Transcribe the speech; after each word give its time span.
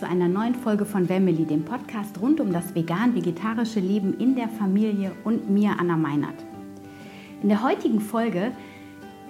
zu 0.00 0.08
einer 0.08 0.28
neuen 0.28 0.54
Folge 0.54 0.86
von 0.86 1.06
Family, 1.06 1.44
dem 1.44 1.62
Podcast 1.62 2.18
rund 2.22 2.40
um 2.40 2.54
das 2.54 2.74
vegan-vegetarische 2.74 3.80
Leben 3.80 4.14
in 4.18 4.34
der 4.34 4.48
Familie 4.48 5.12
und 5.24 5.50
mir, 5.50 5.76
Anna 5.78 5.98
Meinert. 5.98 6.42
In 7.42 7.50
der 7.50 7.62
heutigen 7.62 8.00
Folge 8.00 8.52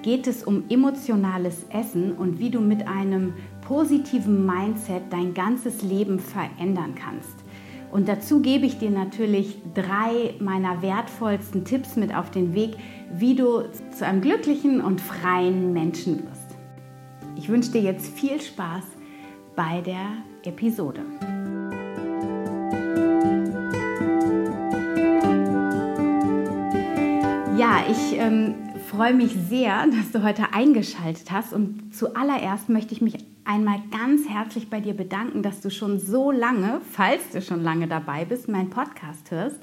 geht 0.03 0.29
es 0.29 0.45
um 0.45 0.63
emotionales 0.69 1.67
Essen 1.71 2.13
und 2.13 2.39
wie 2.39 2.51
du 2.51 2.61
mit 2.61 2.87
einem 2.87 3.33
positiven 3.67 4.47
Mindset 4.47 5.03
dein 5.11 5.35
ganzes 5.35 5.83
Leben 5.83 6.21
verändern 6.21 6.95
kannst. 6.95 7.35
Und 7.91 8.07
dazu 8.07 8.39
gebe 8.39 8.65
ich 8.65 8.79
dir 8.79 8.91
natürlich 8.91 9.61
drei 9.75 10.35
meiner 10.39 10.83
wertvollsten 10.83 11.65
Tipps 11.65 11.97
mit 11.97 12.15
auf 12.15 12.31
den 12.31 12.55
Weg, 12.55 12.77
wie 13.13 13.35
du 13.35 13.65
zu 13.91 14.07
einem 14.07 14.21
glücklichen 14.21 14.81
und 14.81 15.01
freien 15.01 15.73
Menschen 15.73 16.19
wirst. 16.19 16.57
Ich 17.35 17.49
wünsche 17.49 17.73
dir 17.73 17.83
jetzt 17.83 18.07
viel 18.17 18.41
Spaß 18.41 18.85
bei 19.57 19.81
der 19.81 20.30
Episode. 20.45 21.01
Ja, 27.57 27.85
ich 27.91 28.19
ähm, 28.19 28.55
freue 28.89 29.15
mich 29.15 29.33
sehr, 29.49 29.87
dass 29.91 30.13
du 30.13 30.23
heute 30.23 30.53
eingeschaltet 30.53 31.31
hast 31.31 31.53
und 31.53 31.95
zuallererst 31.95 32.69
möchte 32.69 32.95
ich 32.95 33.01
mich 33.01 33.19
einmal 33.45 33.83
ganz 33.91 34.29
herzlich 34.29 34.71
bei 34.71 34.81
dir 34.81 34.95
bedanken, 34.95 35.43
dass 35.43 35.61
du 35.61 35.71
schon 35.71 35.99
so 35.99 36.31
lange, 36.31 36.81
falls 36.91 37.31
du 37.31 37.43
schon 37.43 37.63
lange 37.63 37.89
dabei 37.89 38.25
bist, 38.25 38.49
meinen 38.49 38.71
Podcast 38.71 39.31
hörst 39.31 39.61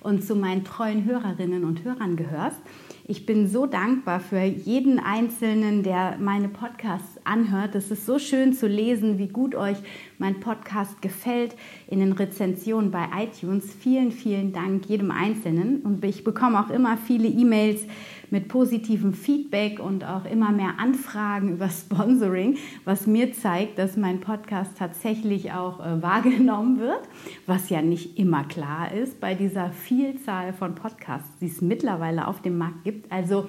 und 0.00 0.24
zu 0.24 0.34
meinen 0.34 0.64
treuen 0.64 1.04
Hörerinnen 1.04 1.64
und 1.64 1.84
Hörern 1.84 2.16
gehörst. 2.16 2.60
Ich 3.06 3.26
bin 3.26 3.48
so 3.48 3.66
dankbar 3.66 4.20
für 4.20 4.42
jeden 4.42 4.98
Einzelnen, 4.98 5.82
der 5.82 6.16
meine 6.18 6.48
Podcasts 6.48 7.17
anhört. 7.28 7.74
Es 7.74 7.90
ist 7.90 8.06
so 8.06 8.18
schön 8.18 8.52
zu 8.52 8.66
lesen, 8.66 9.18
wie 9.18 9.28
gut 9.28 9.54
euch 9.54 9.76
mein 10.18 10.40
Podcast 10.40 11.00
gefällt 11.02 11.54
in 11.86 12.00
den 12.00 12.12
Rezensionen 12.12 12.90
bei 12.90 13.06
iTunes. 13.16 13.72
Vielen, 13.72 14.10
vielen 14.10 14.52
Dank 14.52 14.86
jedem 14.86 15.10
Einzelnen. 15.10 15.82
Und 15.82 16.04
ich 16.04 16.24
bekomme 16.24 16.58
auch 16.60 16.70
immer 16.70 16.96
viele 16.96 17.28
E-Mails 17.28 17.82
mit 18.30 18.48
positivem 18.48 19.12
Feedback 19.12 19.80
und 19.80 20.04
auch 20.04 20.24
immer 20.24 20.50
mehr 20.52 20.74
Anfragen 20.78 21.52
über 21.52 21.68
Sponsoring, 21.70 22.56
was 22.84 23.06
mir 23.06 23.32
zeigt, 23.32 23.78
dass 23.78 23.96
mein 23.96 24.20
Podcast 24.20 24.76
tatsächlich 24.78 25.52
auch 25.52 25.84
äh, 25.84 26.02
wahrgenommen 26.02 26.78
wird, 26.78 27.02
was 27.46 27.70
ja 27.70 27.82
nicht 27.82 28.18
immer 28.18 28.44
klar 28.44 28.92
ist 28.92 29.20
bei 29.20 29.34
dieser 29.34 29.70
Vielzahl 29.70 30.52
von 30.52 30.74
Podcasts, 30.74 31.30
die 31.40 31.46
es 31.46 31.60
mittlerweile 31.60 32.26
auf 32.26 32.42
dem 32.42 32.58
Markt 32.58 32.84
gibt. 32.84 33.10
Also 33.10 33.48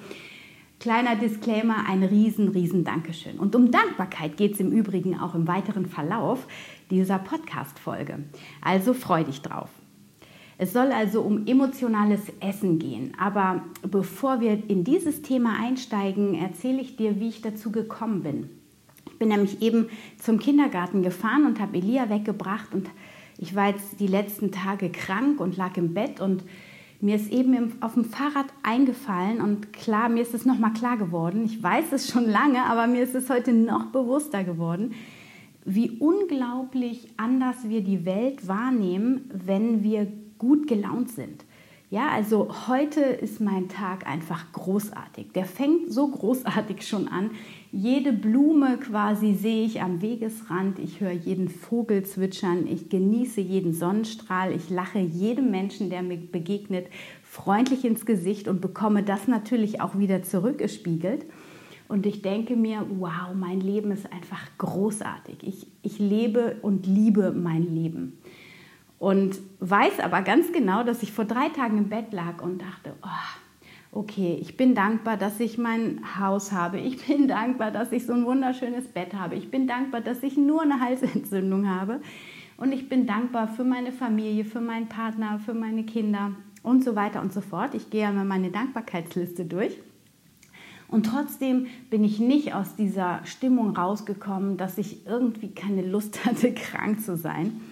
Kleiner 0.80 1.14
Disclaimer, 1.14 1.84
ein 1.86 2.02
riesen, 2.02 2.48
riesen 2.48 2.84
Dankeschön. 2.84 3.38
Und 3.38 3.54
um 3.54 3.70
Dankbarkeit 3.70 4.38
geht 4.38 4.54
es 4.54 4.60
im 4.60 4.72
Übrigen 4.72 5.20
auch 5.20 5.34
im 5.34 5.46
weiteren 5.46 5.84
Verlauf 5.84 6.46
dieser 6.90 7.18
Podcast-Folge. 7.18 8.20
Also 8.62 8.94
freu 8.94 9.22
dich 9.22 9.42
drauf. 9.42 9.68
Es 10.56 10.72
soll 10.72 10.90
also 10.92 11.20
um 11.20 11.46
emotionales 11.46 12.22
Essen 12.40 12.78
gehen. 12.78 13.12
Aber 13.20 13.62
bevor 13.82 14.40
wir 14.40 14.52
in 14.70 14.82
dieses 14.82 15.20
Thema 15.20 15.60
einsteigen, 15.60 16.34
erzähle 16.34 16.80
ich 16.80 16.96
dir, 16.96 17.20
wie 17.20 17.28
ich 17.28 17.42
dazu 17.42 17.70
gekommen 17.70 18.22
bin. 18.22 18.48
Ich 19.06 19.18
bin 19.18 19.28
nämlich 19.28 19.60
eben 19.60 19.90
zum 20.18 20.38
Kindergarten 20.38 21.02
gefahren 21.02 21.44
und 21.44 21.60
habe 21.60 21.76
Elia 21.76 22.08
weggebracht 22.08 22.72
und 22.72 22.88
ich 23.36 23.54
war 23.54 23.68
jetzt 23.68 24.00
die 24.00 24.06
letzten 24.06 24.50
Tage 24.50 24.88
krank 24.88 25.40
und 25.40 25.58
lag 25.58 25.76
im 25.76 25.92
Bett 25.92 26.20
und 26.20 26.42
mir 27.00 27.16
ist 27.16 27.32
eben 27.32 27.72
auf 27.80 27.94
dem 27.94 28.04
Fahrrad 28.04 28.46
eingefallen 28.62 29.40
und 29.40 29.72
klar, 29.72 30.08
mir 30.08 30.22
ist 30.22 30.34
es 30.34 30.44
nochmal 30.44 30.72
klar 30.72 30.98
geworden. 30.98 31.44
Ich 31.46 31.62
weiß 31.62 31.92
es 31.92 32.10
schon 32.10 32.28
lange, 32.28 32.62
aber 32.64 32.86
mir 32.86 33.02
ist 33.02 33.14
es 33.14 33.30
heute 33.30 33.52
noch 33.52 33.86
bewusster 33.86 34.44
geworden, 34.44 34.92
wie 35.64 35.90
unglaublich 35.98 37.08
anders 37.16 37.68
wir 37.68 37.82
die 37.82 38.04
Welt 38.04 38.46
wahrnehmen, 38.48 39.30
wenn 39.32 39.82
wir 39.82 40.08
gut 40.38 40.66
gelaunt 40.66 41.10
sind. 41.10 41.44
Ja, 41.92 42.10
also 42.10 42.68
heute 42.68 43.00
ist 43.00 43.40
mein 43.40 43.68
Tag 43.68 44.06
einfach 44.06 44.52
großartig. 44.52 45.32
Der 45.32 45.44
fängt 45.44 45.92
so 45.92 46.06
großartig 46.06 46.86
schon 46.86 47.08
an. 47.08 47.32
Jede 47.72 48.12
Blume 48.12 48.78
quasi 48.78 49.34
sehe 49.34 49.66
ich 49.66 49.82
am 49.82 50.00
Wegesrand. 50.00 50.78
Ich 50.78 51.00
höre 51.00 51.10
jeden 51.10 51.48
Vogel 51.48 52.04
zwitschern. 52.04 52.68
Ich 52.68 52.90
genieße 52.90 53.40
jeden 53.40 53.74
Sonnenstrahl. 53.74 54.52
Ich 54.52 54.70
lache 54.70 55.00
jedem 55.00 55.50
Menschen, 55.50 55.90
der 55.90 56.02
mir 56.02 56.16
begegnet, 56.16 56.86
freundlich 57.24 57.84
ins 57.84 58.06
Gesicht 58.06 58.46
und 58.46 58.60
bekomme 58.60 59.02
das 59.02 59.26
natürlich 59.26 59.80
auch 59.80 59.98
wieder 59.98 60.22
zurückgespiegelt. 60.22 61.26
Und 61.88 62.06
ich 62.06 62.22
denke 62.22 62.54
mir, 62.54 62.86
wow, 63.00 63.34
mein 63.34 63.60
Leben 63.60 63.90
ist 63.90 64.12
einfach 64.12 64.46
großartig. 64.58 65.38
Ich, 65.42 65.66
ich 65.82 65.98
lebe 65.98 66.58
und 66.62 66.86
liebe 66.86 67.32
mein 67.32 67.74
Leben. 67.74 68.19
Und 69.00 69.38
weiß 69.60 69.98
aber 70.00 70.20
ganz 70.20 70.52
genau, 70.52 70.84
dass 70.84 71.02
ich 71.02 71.10
vor 71.10 71.24
drei 71.24 71.48
Tagen 71.48 71.78
im 71.78 71.88
Bett 71.88 72.12
lag 72.12 72.42
und 72.42 72.60
dachte, 72.60 72.92
oh, 73.02 73.98
okay, 73.98 74.36
ich 74.38 74.58
bin 74.58 74.74
dankbar, 74.74 75.16
dass 75.16 75.40
ich 75.40 75.56
mein 75.56 76.02
Haus 76.20 76.52
habe. 76.52 76.78
Ich 76.78 77.06
bin 77.06 77.26
dankbar, 77.26 77.70
dass 77.70 77.92
ich 77.92 78.04
so 78.04 78.12
ein 78.12 78.26
wunderschönes 78.26 78.88
Bett 78.88 79.14
habe. 79.14 79.36
Ich 79.36 79.50
bin 79.50 79.66
dankbar, 79.66 80.02
dass 80.02 80.22
ich 80.22 80.36
nur 80.36 80.60
eine 80.60 80.80
Halsentzündung 80.80 81.66
habe. 81.66 82.02
Und 82.58 82.72
ich 82.72 82.90
bin 82.90 83.06
dankbar 83.06 83.48
für 83.48 83.64
meine 83.64 83.90
Familie, 83.90 84.44
für 84.44 84.60
meinen 84.60 84.88
Partner, 84.90 85.40
für 85.42 85.54
meine 85.54 85.84
Kinder 85.84 86.32
und 86.62 86.84
so 86.84 86.94
weiter 86.94 87.22
und 87.22 87.32
so 87.32 87.40
fort. 87.40 87.74
Ich 87.74 87.88
gehe 87.88 88.06
einmal 88.06 88.26
meine 88.26 88.50
Dankbarkeitsliste 88.50 89.46
durch. 89.46 89.78
Und 90.88 91.06
trotzdem 91.06 91.68
bin 91.88 92.04
ich 92.04 92.18
nicht 92.18 92.52
aus 92.52 92.76
dieser 92.76 93.24
Stimmung 93.24 93.74
rausgekommen, 93.74 94.58
dass 94.58 94.76
ich 94.76 95.06
irgendwie 95.06 95.52
keine 95.52 95.80
Lust 95.80 96.26
hatte, 96.26 96.52
krank 96.54 97.00
zu 97.00 97.16
sein. 97.16 97.62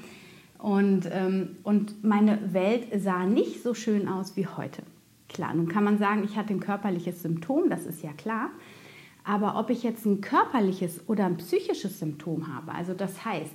Und, 0.59 1.09
ähm, 1.13 1.57
und 1.63 2.05
meine 2.05 2.53
Welt 2.53 2.89
sah 2.97 3.25
nicht 3.25 3.63
so 3.63 3.75
schön 3.75 4.09
aus 4.09 4.37
wie 4.37 4.47
heute. 4.47 4.83
Klar, 5.29 5.55
nun 5.55 5.69
kann 5.69 5.85
man 5.85 5.99
sagen, 5.99 6.25
ich 6.25 6.37
hatte 6.37 6.53
ein 6.53 6.61
körperliches 6.61 7.23
Symptom, 7.23 7.71
das 7.71 7.87
ist 7.87 8.03
ja 8.03 8.13
klar. 8.13 8.51
Aber 9.25 9.59
ob 9.59 9.71
ich 9.71 9.83
jetzt 9.83 10.07
ein 10.07 10.21
körperliches 10.21 11.03
oder 11.07 11.27
ein 11.27 11.37
psychisches 11.37 12.01
Symptom 12.01 12.53
habe, 12.53 12.73
also 12.73 12.95
das 12.95 13.25
heißt, 13.25 13.53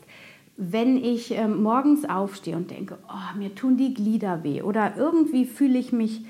wenn 0.56 1.04
ich 1.04 1.36
äh, 1.36 1.48
morgens 1.48 2.06
aufstehe 2.06 2.56
und 2.56 2.70
denke, 2.70 3.00
oh, 3.10 3.38
mir 3.38 3.56
tun 3.56 3.76
die 3.76 3.94
Glieder 3.94 4.44
weh 4.44 4.62
oder 4.62 4.96
irgendwie 4.96 5.46
fühle 5.46 5.80
ich 5.80 5.92
mich 5.92 6.22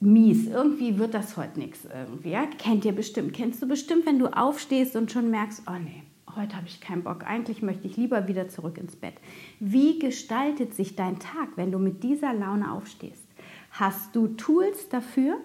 mies, 0.00 0.46
irgendwie 0.46 0.98
wird 0.98 1.12
das 1.12 1.36
heute 1.36 1.58
nichts 1.58 1.80
irgendwie. 1.92 2.30
Ja? 2.30 2.46
Kennt 2.46 2.84
ihr 2.84 2.92
bestimmt, 2.92 3.32
kennst 3.32 3.60
du 3.60 3.66
bestimmt, 3.66 4.06
wenn 4.06 4.20
du 4.20 4.28
aufstehst 4.28 4.94
und 4.94 5.10
schon 5.10 5.30
merkst, 5.30 5.64
oh 5.66 5.78
nee, 5.82 6.04
heute 6.38 6.56
habe 6.56 6.66
ich 6.66 6.80
keinen 6.80 7.02
Bock, 7.02 7.24
eigentlich 7.26 7.62
möchte 7.62 7.86
ich 7.86 7.96
lieber 7.96 8.28
wieder 8.28 8.48
zurück 8.48 8.78
ins 8.78 8.96
Bett. 8.96 9.14
Wie 9.60 9.98
gestaltet 9.98 10.74
sich 10.74 10.96
dein 10.96 11.18
Tag, 11.18 11.48
wenn 11.56 11.72
du 11.72 11.78
mit 11.78 12.02
dieser 12.02 12.32
Laune 12.32 12.72
aufstehst? 12.72 13.24
Hast 13.72 14.14
du 14.16 14.28
Tools 14.28 14.88
dafür, 14.88 15.36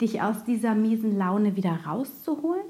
dich 0.00 0.22
aus 0.22 0.44
dieser 0.44 0.74
miesen 0.74 1.16
Laune 1.16 1.56
wieder 1.56 1.80
rauszuholen? 1.86 2.66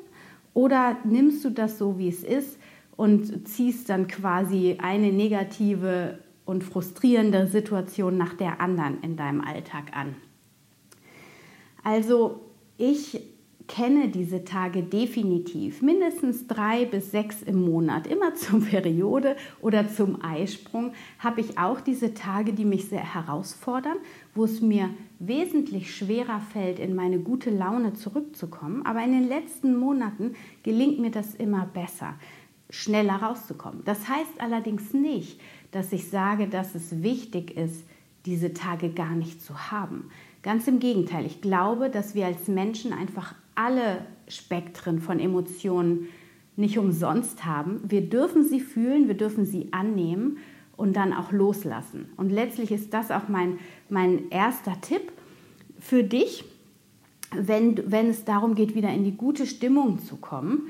Oder 0.54 0.97
nimmst 1.04 1.44
du 1.44 1.50
das 1.50 1.78
so, 1.78 1.99
wie 1.99 2.09
es 2.09 2.22
ist 2.22 2.59
und 2.97 3.47
ziehst 3.47 3.91
dann 3.91 4.09
quasi 4.09 4.78
eine 4.81 5.12
negative 5.12 6.21
und 6.47 6.65
frustrierende 6.65 7.47
Situation 7.48 8.16
nach 8.16 8.34
der 8.34 8.60
anderen 8.60 9.03
in 9.03 9.16
deinem 9.16 9.43
Alltag 9.43 9.94
an? 9.94 10.15
Also 11.83 12.41
ich 12.78 13.21
kenne 13.69 14.09
diese 14.09 14.44
Tage 14.44 14.82
definitiv. 14.82 15.82
Mindestens 15.82 16.47
drei 16.47 16.84
bis 16.84 17.10
sechs 17.10 17.43
im 17.43 17.65
Monat. 17.65 18.07
Immer 18.07 18.34
zur 18.34 18.60
Periode 18.60 19.36
oder 19.60 19.89
zum 19.89 20.22
Eisprung 20.22 20.92
habe 21.18 21.41
ich 21.41 21.59
auch 21.59 21.80
diese 21.80 22.15
Tage, 22.15 22.53
die 22.53 22.65
mich 22.65 22.89
sehr 22.89 23.15
herausfordern, 23.15 23.97
wo 24.34 24.45
es 24.45 24.60
mir 24.60 24.91
wesentlich 25.18 25.95
schwerer 25.95 26.41
fällt, 26.53 26.78
in 26.78 26.95
meine 26.95 27.18
gute 27.18 27.51
Laune 27.51 27.95
zurückzukommen. 27.95 28.84
Aber 28.86 29.03
in 29.03 29.13
den 29.13 29.28
letzten 29.28 29.77
Monaten 29.77 30.34
gelingt 30.63 30.98
mir 30.98 31.10
das 31.10 31.34
immer 31.34 31.66
besser, 31.66 32.15
schneller 32.71 33.16
rauszukommen. 33.16 33.83
Das 33.84 34.09
heißt 34.09 34.41
allerdings 34.41 34.92
nicht, 34.92 35.41
dass 35.72 35.92
ich 35.92 36.09
sage, 36.09 36.47
dass 36.48 36.74
es 36.74 37.03
wichtig 37.03 37.57
ist, 37.57 37.84
diese 38.27 38.53
Tage 38.53 38.91
gar 38.91 39.15
nicht 39.15 39.41
zu 39.41 39.71
haben. 39.71 40.10
Ganz 40.42 40.68
im 40.68 40.78
Gegenteil, 40.78 41.27
ich 41.27 41.41
glaube, 41.41 41.91
dass 41.91 42.15
wir 42.15 42.27
als 42.27 42.48
Menschen 42.48 42.92
einfach 42.92 43.34
alle 43.56 44.06
Spektren 44.28 45.00
von 45.00 45.18
Emotionen 45.18 46.08
nicht 46.56 46.78
umsonst 46.78 47.44
haben. 47.44 47.80
Wir 47.86 48.08
dürfen 48.08 48.44
sie 48.44 48.60
fühlen, 48.60 49.08
wir 49.08 49.16
dürfen 49.16 49.44
sie 49.44 49.72
annehmen 49.72 50.38
und 50.76 50.97
dann 50.97 51.12
auch 51.12 51.32
loslassen. 51.32 52.08
Und 52.16 52.30
letztlich 52.30 52.70
ist 52.70 52.94
das 52.94 53.10
auch 53.10 53.28
mein, 53.28 53.58
mein 53.88 54.30
erster 54.30 54.80
Tipp 54.80 55.12
für 55.78 56.03
dich, 56.03 56.44
wenn, 57.34 57.91
wenn 57.91 58.08
es 58.08 58.24
darum 58.24 58.54
geht, 58.54 58.74
wieder 58.74 58.91
in 58.91 59.04
die 59.04 59.16
gute 59.16 59.47
Stimmung 59.47 59.98
zu 59.98 60.16
kommen. 60.16 60.68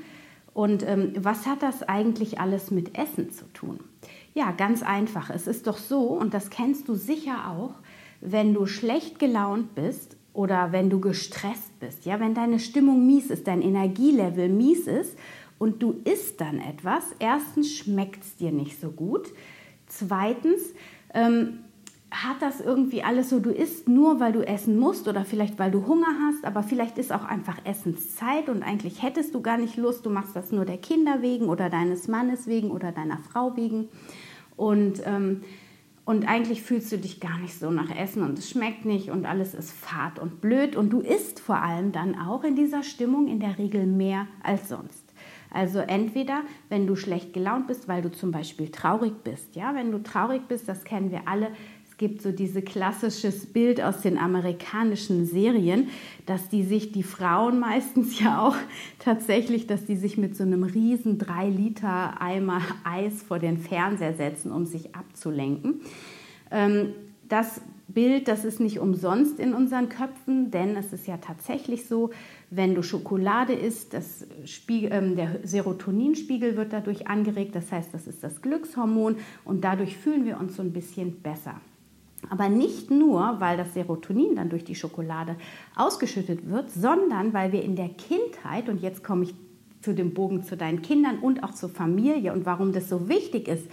Und 0.53 0.85
ähm, 0.87 1.13
was 1.17 1.45
hat 1.45 1.61
das 1.61 1.83
eigentlich 1.83 2.39
alles 2.39 2.71
mit 2.71 2.97
Essen 2.97 3.31
zu 3.31 3.45
tun? 3.53 3.79
Ja, 4.33 4.51
ganz 4.51 4.83
einfach. 4.83 5.29
Es 5.29 5.47
ist 5.47 5.67
doch 5.67 5.77
so, 5.77 6.01
und 6.01 6.33
das 6.33 6.49
kennst 6.49 6.87
du 6.89 6.95
sicher 6.95 7.49
auch, 7.49 7.75
wenn 8.21 8.53
du 8.53 8.65
schlecht 8.65 9.19
gelaunt 9.19 9.75
bist 9.75 10.16
oder 10.37 10.71
wenn 10.71 10.91
du 10.91 10.99
gestresst 10.99 11.79
bist, 11.79 12.05
ja, 12.05 12.19
wenn 12.19 12.35
deine 12.35 12.59
Stimmung 12.59 13.07
mies 13.07 13.31
ist, 13.31 13.47
dein 13.47 13.63
Energielevel 13.63 14.49
mies 14.49 14.85
ist 14.85 15.17
und 15.57 15.81
du 15.81 15.99
isst 16.03 16.39
dann 16.39 16.59
etwas, 16.59 17.03
erstens 17.17 17.75
schmeckt 17.75 18.23
es 18.23 18.35
dir 18.35 18.51
nicht 18.51 18.79
so 18.79 18.91
gut, 18.91 19.29
zweitens 19.87 20.61
ähm, 21.15 21.57
hat 22.11 22.39
das 22.39 22.61
irgendwie 22.61 23.01
alles 23.01 23.31
so, 23.31 23.39
du 23.39 23.49
isst 23.49 23.89
nur, 23.89 24.19
weil 24.19 24.31
du 24.31 24.45
essen 24.45 24.77
musst 24.77 25.07
oder 25.07 25.25
vielleicht, 25.25 25.57
weil 25.57 25.71
du 25.71 25.87
Hunger 25.87 26.13
hast, 26.27 26.45
aber 26.45 26.61
vielleicht 26.61 26.99
ist 26.99 27.11
auch 27.11 27.25
einfach 27.25 27.57
Essenszeit 27.65 28.47
und 28.47 28.61
eigentlich 28.61 29.01
hättest 29.01 29.33
du 29.33 29.41
gar 29.41 29.57
nicht 29.57 29.75
Lust, 29.75 30.05
du 30.05 30.11
machst 30.11 30.35
das 30.35 30.51
nur 30.51 30.65
der 30.65 30.77
Kinder 30.77 31.23
wegen 31.23 31.49
oder 31.49 31.71
deines 31.71 32.07
Mannes 32.07 32.45
wegen 32.45 32.69
oder 32.69 32.91
deiner 32.91 33.17
Frau 33.17 33.57
wegen. 33.57 33.89
Und, 34.55 35.01
ähm, 35.03 35.41
und 36.07 36.25
eigentlich 36.25 36.61
fühlst 36.61 36.89
du 36.93 36.97
dich 36.97 37.19
gar 37.19 37.37
nicht 37.37 37.59
so 37.59 37.69
nach 37.69 37.93
Essen 37.93 38.23
und 38.23 38.39
es 38.39 38.49
schmeckt 38.49 38.85
nicht 38.85 39.09
und 39.09 39.25
alles 39.25 39.53
ist 39.53 39.73
fad 39.73 40.19
und 40.19 40.39
blöd 40.39 40.77
und 40.77 40.89
du 40.89 41.01
isst 41.01 41.41
vor 41.41 41.61
allem 41.61 41.91
dann 41.91 42.17
auch 42.17 42.45
in 42.45 42.55
dieser 42.55 42.81
Stimmung 42.81 43.27
in 43.27 43.41
der 43.41 43.57
Regel 43.57 43.85
mehr 43.85 44.25
als 44.41 44.69
sonst. 44.69 45.03
Also 45.51 45.79
entweder, 45.79 46.43
wenn 46.69 46.87
du 46.87 46.95
schlecht 46.95 47.33
gelaunt 47.33 47.67
bist, 47.67 47.89
weil 47.89 48.01
du 48.01 48.09
zum 48.09 48.31
Beispiel 48.31 48.69
traurig 48.69 49.15
bist. 49.25 49.57
Ja, 49.57 49.75
wenn 49.75 49.91
du 49.91 50.01
traurig 50.01 50.47
bist, 50.47 50.69
das 50.69 50.85
kennen 50.85 51.11
wir 51.11 51.27
alle, 51.27 51.51
gibt 51.97 52.21
so 52.21 52.31
dieses 52.31 52.63
klassisches 52.63 53.47
Bild 53.47 53.81
aus 53.81 54.01
den 54.01 54.17
amerikanischen 54.17 55.25
Serien, 55.25 55.89
dass 56.25 56.49
die 56.49 56.63
sich, 56.63 56.91
die 56.91 57.03
Frauen 57.03 57.59
meistens 57.67 58.19
ja 58.19 58.45
auch 58.45 58.55
tatsächlich, 58.99 59.67
dass 59.67 59.85
die 59.85 59.95
sich 59.95 60.17
mit 60.17 60.35
so 60.35 60.43
einem 60.43 60.63
riesen 60.63 61.17
3 61.17 61.49
Liter 61.49 62.21
Eimer 62.21 62.61
Eis 62.83 63.23
vor 63.23 63.39
den 63.39 63.57
Fernseher 63.57 64.13
setzen, 64.13 64.51
um 64.51 64.65
sich 64.65 64.95
abzulenken. 64.95 65.81
Ähm, 66.51 66.93
das 67.27 67.61
Bild, 67.87 68.27
das 68.27 68.45
ist 68.45 68.59
nicht 68.59 68.79
umsonst 68.79 69.39
in 69.39 69.53
unseren 69.53 69.89
Köpfen, 69.89 70.51
denn 70.51 70.75
es 70.75 70.93
ist 70.93 71.07
ja 71.07 71.17
tatsächlich 71.17 71.85
so, 71.85 72.11
wenn 72.49 72.75
du 72.75 72.83
Schokolade 72.83 73.53
isst, 73.53 73.93
das 73.93 74.25
Spiegel, 74.45 74.91
äh, 74.91 75.15
der 75.15 75.39
Serotoninspiegel 75.43 76.57
wird 76.57 76.73
dadurch 76.73 77.07
angeregt, 77.07 77.55
das 77.55 77.71
heißt, 77.71 77.93
das 77.93 78.07
ist 78.07 78.23
das 78.23 78.41
Glückshormon 78.41 79.15
und 79.45 79.63
dadurch 79.63 79.97
fühlen 79.97 80.25
wir 80.25 80.39
uns 80.39 80.57
so 80.57 80.61
ein 80.61 80.73
bisschen 80.73 81.21
besser. 81.21 81.59
Aber 82.29 82.49
nicht 82.49 82.89
nur, 82.89 83.39
weil 83.39 83.57
das 83.57 83.73
Serotonin 83.73 84.35
dann 84.35 84.49
durch 84.49 84.63
die 84.63 84.75
Schokolade 84.75 85.35
ausgeschüttet 85.75 86.49
wird, 86.49 86.71
sondern 86.71 87.33
weil 87.33 87.51
wir 87.51 87.63
in 87.63 87.75
der 87.75 87.89
Kindheit, 87.89 88.69
und 88.69 88.81
jetzt 88.81 89.03
komme 89.03 89.23
ich 89.23 89.35
zu 89.81 89.93
dem 89.93 90.13
Bogen 90.13 90.43
zu 90.43 90.57
deinen 90.57 90.81
Kindern 90.81 91.19
und 91.19 91.43
auch 91.43 91.53
zur 91.53 91.69
Familie 91.69 92.33
und 92.33 92.45
warum 92.45 92.73
das 92.73 92.89
so 92.89 93.07
wichtig 93.07 93.47
ist, 93.47 93.67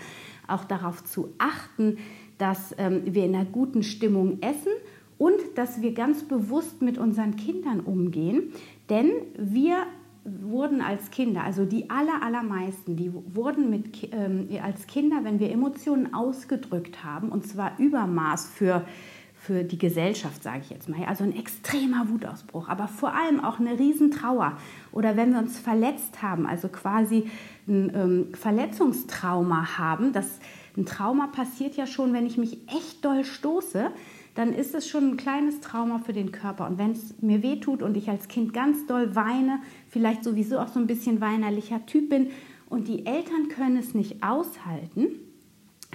auch 0.47 0.65
darauf 0.65 1.03
zu 1.05 1.31
achten, 1.39 1.99
dass 2.39 2.75
ähm, 2.79 3.03
wir 3.07 3.25
in 3.25 3.35
einer 3.35 3.47
guten 3.47 3.83
Stimmung 3.83 4.39
essen 4.43 4.73
und 5.19 5.39
dass 5.57 5.81
wir 5.81 5.95
ganz 5.95 6.23
bewusst 6.25 6.83
mit 6.83 6.99
unseren 6.99 7.37
Kindern 7.37 7.81
umgehen. 7.81 8.53
Denn 8.91 9.11
wir 9.39 9.87
wurden 10.25 10.81
als 10.81 11.11
Kinder, 11.11 11.45
also 11.45 11.65
die 11.67 11.91
aller, 11.91 12.23
allermeisten, 12.23 12.97
die 12.97 13.13
wurden 13.13 13.69
mit, 13.69 14.09
ähm, 14.13 14.49
als 14.63 14.87
Kinder, 14.87 15.19
wenn 15.23 15.39
wir 15.39 15.51
Emotionen 15.51 16.15
ausgedrückt 16.15 17.05
haben, 17.05 17.29
und 17.29 17.47
zwar 17.47 17.79
Übermaß 17.79 18.49
für, 18.49 18.87
für 19.35 19.65
die 19.65 19.77
Gesellschaft, 19.77 20.43
sage 20.43 20.61
ich 20.63 20.71
jetzt 20.71 20.89
mal, 20.89 21.05
also 21.05 21.25
ein 21.25 21.37
extremer 21.37 22.09
Wutausbruch, 22.09 22.69
aber 22.69 22.89
vor 22.89 23.15
allem 23.15 23.45
auch 23.45 23.61
eine 23.61 23.79
Riesentrauer. 23.79 24.57
Oder 24.93 25.17
wenn 25.19 25.33
wir 25.33 25.41
uns 25.41 25.59
verletzt 25.59 26.23
haben, 26.23 26.47
also 26.47 26.69
quasi 26.69 27.31
ein 27.69 27.93
ähm, 27.95 28.35
Verletzungstrauma 28.35 29.77
haben, 29.77 30.15
das, 30.15 30.41
ein 30.77 30.87
Trauma 30.87 31.27
passiert 31.27 31.77
ja 31.77 31.87
schon, 31.87 32.15
wenn 32.15 32.27
ich 32.27 32.39
mich 32.39 32.59
echt 32.69 33.05
doll 33.05 33.25
stoße, 33.25 33.91
dann 34.35 34.53
ist 34.53 34.75
es 34.75 34.89
schon 34.89 35.11
ein 35.11 35.17
kleines 35.17 35.61
Trauma 35.61 36.01
für 36.01 36.13
den 36.13 36.33
Körper. 36.33 36.67
Und 36.67 36.79
wenn 36.79 36.93
es 36.93 37.15
mir 37.21 37.43
wehtut 37.43 37.83
und 37.83 37.97
ich 37.97 38.09
als 38.11 38.29
Kind 38.29 38.53
ganz 38.53 38.87
doll 38.87 39.15
weine, 39.15 39.61
vielleicht 39.89 40.25
sowieso 40.25 40.59
auch 40.59 40.69
so 40.69 40.81
ein 40.81 40.87
bisschen 40.87 41.21
weinerlicher 41.21 41.87
Typ 41.87 42.11
bin 42.11 42.29
und 42.69 42.89
die 42.89 43.07
Eltern 43.07 43.49
können 43.49 43.77
es 43.77 43.95
nicht 43.95 44.23
aushalten, 44.23 45.07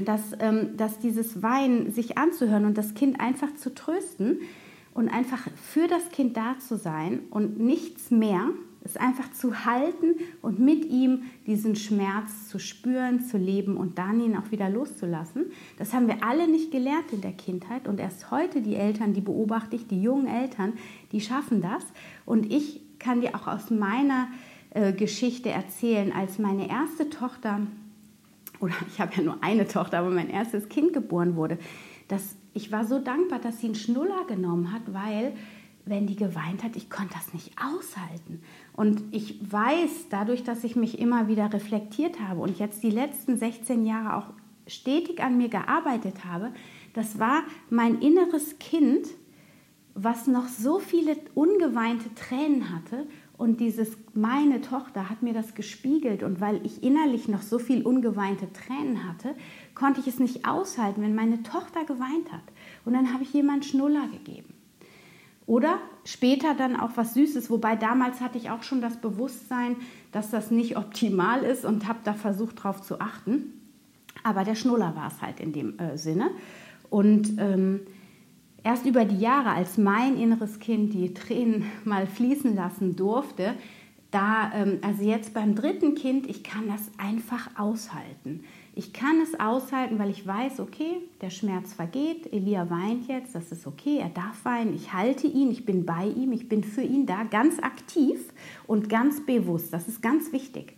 dass, 0.04 0.32
ähm, 0.40 0.78
dass 0.78 1.00
dieses 1.00 1.44
Weinen 1.44 1.92
sich 1.92 2.18
anzuhören 2.18 2.66
und 2.66 2.78
das 2.78 2.94
Kind 2.94 3.20
einfach 3.20 3.54
zu 3.56 3.74
trösten 3.74 4.40
und 4.94 5.10
einfach 5.10 5.48
für 5.56 5.88
das 5.88 6.10
Kind 6.10 6.38
da 6.38 6.58
zu 6.60 6.78
sein 6.78 7.22
und 7.30 7.60
nichts 7.60 8.12
mehr, 8.12 8.50
es 8.90 8.98
einfach 8.98 9.32
zu 9.32 9.66
halten 9.66 10.16
und 10.42 10.60
mit 10.60 10.86
ihm 10.86 11.24
diesen 11.48 11.76
Schmerz 11.76 12.48
zu 12.50 12.60
spüren, 12.60 13.22
zu 13.22 13.38
leben 13.38 13.78
und 13.78 13.98
dann 13.98 14.20
ihn 14.20 14.36
auch 14.36 14.52
wieder 14.52 14.70
loszulassen. 14.70 15.46
Das 15.78 15.94
haben 15.94 16.08
wir 16.08 16.24
alle 16.24 16.48
nicht 16.48 16.72
gelernt 16.72 17.12
in 17.12 17.22
der 17.22 17.34
Kindheit 17.34 17.88
und 17.88 18.00
erst 18.00 18.32
heute 18.32 18.62
die 18.62 18.76
Eltern, 18.76 19.14
die 19.14 19.22
beobachte 19.22 19.76
ich, 19.76 19.88
die 19.88 20.02
jungen 20.02 20.28
Eltern, 20.28 20.74
die 21.12 21.22
schaffen 21.22 21.62
das. 21.62 21.84
Und 22.26 22.52
ich 22.52 22.82
kann 23.00 23.22
dir 23.22 23.36
auch 23.36 23.48
aus 23.48 23.70
meiner 23.70 24.28
äh, 24.72 24.94
Geschichte 24.94 25.50
erzählen, 25.50 26.12
als 26.12 26.38
meine 26.38 26.70
erste 26.70 27.10
Tochter, 27.10 27.62
oder 28.60 28.74
ich 28.88 29.00
habe 29.00 29.16
ja 29.16 29.24
nur 29.24 29.38
eine 29.42 29.68
Tochter, 29.68 30.00
aber 30.00 30.10
mein 30.10 30.30
erstes 30.30 30.70
Kind 30.70 30.94
geboren 30.94 31.36
wurde, 31.36 31.58
dass 32.08 32.36
ich 32.54 32.72
war 32.72 32.86
so 32.86 33.00
dankbar, 33.00 33.40
dass 33.40 33.62
sie 33.62 33.68
einen 33.68 33.76
Schnuller 33.76 34.26
genommen 34.28 34.74
hat, 34.74 34.82
weil 34.88 35.34
wenn 35.86 36.08
die 36.08 36.16
geweint 36.16 36.64
hat, 36.64 36.76
ich 36.76 36.90
konnte 36.90 37.14
das 37.14 37.34
nicht 37.34 37.52
aushalten. 37.58 38.42
Und 38.80 39.04
ich 39.12 39.38
weiß, 39.42 40.08
dadurch, 40.10 40.46
dass 40.46 40.64
ich 40.64 40.78
mich 40.78 41.00
immer 41.00 41.28
wieder 41.28 41.52
reflektiert 41.52 42.22
habe 42.22 42.40
und 42.40 42.60
jetzt 42.60 42.82
die 42.82 42.90
letzten 42.90 43.36
16 43.38 43.86
Jahre 43.86 44.16
auch 44.16 44.28
stetig 44.68 45.22
an 45.22 45.38
mir 45.38 45.50
gearbeitet 45.50 46.24
habe, 46.24 46.54
das 46.94 47.20
war 47.20 47.44
mein 47.70 48.00
inneres 48.00 48.58
Kind, 48.58 49.06
was 49.96 50.28
noch 50.28 50.48
so 50.48 50.80
viele 50.80 51.18
ungeweinte 51.36 52.16
Tränen 52.16 52.74
hatte. 52.74 53.06
Und 53.38 53.60
dieses, 53.60 53.98
meine 54.14 54.62
Tochter 54.62 55.10
hat 55.10 55.24
mir 55.24 55.34
das 55.34 55.56
gespiegelt. 55.56 56.24
Und 56.24 56.40
weil 56.40 56.66
ich 56.66 56.82
innerlich 56.82 57.28
noch 57.28 57.42
so 57.42 57.60
viel 57.60 57.82
ungeweinte 57.82 58.48
Tränen 58.54 59.06
hatte, 59.10 59.36
konnte 59.76 60.00
ich 60.00 60.08
es 60.08 60.20
nicht 60.20 60.48
aushalten, 60.48 61.02
wenn 61.02 61.16
meine 61.16 61.44
Tochter 61.44 61.84
geweint 61.84 62.32
hat. 62.32 62.44
Und 62.86 62.94
dann 62.94 63.12
habe 63.14 63.24
ich 63.24 63.34
jemand 63.34 63.66
Schnuller 63.66 64.08
gegeben. 64.08 64.54
Oder 65.50 65.80
später 66.06 66.54
dann 66.54 66.80
auch 66.80 66.92
was 66.94 67.16
Süßes, 67.16 67.50
wobei 67.50 67.76
damals 67.76 68.22
hatte 68.22 68.38
ich 68.38 68.52
auch 68.52 68.62
schon 68.62 68.82
das 68.82 68.98
Bewusstsein, 68.98 69.78
dass 70.12 70.30
das 70.30 70.52
nicht 70.52 70.78
optimal 70.78 71.42
ist 71.42 71.66
und 71.66 71.88
habe 71.88 71.98
da 72.04 72.14
versucht 72.14 72.60
darauf 72.60 72.84
zu 72.84 73.02
achten. 73.02 73.60
Aber 74.24 74.44
der 74.44 74.54
Schnuller 74.54 74.96
war 74.96 75.08
es 75.08 75.24
halt 75.24 75.40
in 75.40 75.52
dem 75.52 75.80
äh, 75.80 75.98
Sinne. 75.98 76.30
Und 76.92 77.40
ähm, 77.40 77.80
erst 78.64 78.86
über 78.86 79.06
die 79.06 79.18
Jahre, 79.18 79.50
als 79.50 79.80
mein 79.80 80.18
inneres 80.18 80.60
Kind 80.60 80.94
die 80.94 81.16
Tränen 81.16 81.66
mal 81.84 82.06
fließen 82.06 82.56
lassen 82.56 82.96
durfte, 82.96 83.56
da, 84.12 84.52
ähm, 84.54 84.78
also 84.84 85.02
jetzt 85.02 85.34
beim 85.34 85.56
dritten 85.56 85.96
Kind, 85.96 86.28
ich 86.28 86.44
kann 86.44 86.68
das 86.68 86.92
einfach 87.00 87.50
aushalten. 87.58 88.44
Ich 88.80 88.94
kann 88.94 89.20
es 89.20 89.38
aushalten, 89.38 90.00
weil 90.00 90.10
ich 90.10 90.26
weiß, 90.26 90.62
okay, 90.62 91.02
der 91.20 91.32
Schmerz 91.32 91.74
vergeht, 91.74 92.32
Elia 92.32 92.70
weint 92.70 93.10
jetzt, 93.10 93.36
das 93.36 93.52
ist 93.52 93.68
okay, 93.68 93.98
er 93.98 94.08
darf 94.08 94.46
weinen, 94.46 94.74
ich 94.74 94.94
halte 94.94 95.28
ihn, 95.28 95.52
ich 95.52 95.66
bin 95.66 95.86
bei 95.86 96.06
ihm, 96.06 96.32
ich 96.32 96.48
bin 96.48 96.64
für 96.64 96.84
ihn 96.84 97.06
da, 97.06 97.24
ganz 97.24 97.60
aktiv 97.60 98.22
und 98.68 98.88
ganz 98.88 99.26
bewusst. 99.26 99.74
Das 99.74 99.90
ist 99.90 100.02
ganz 100.02 100.32
wichtig. 100.32 100.78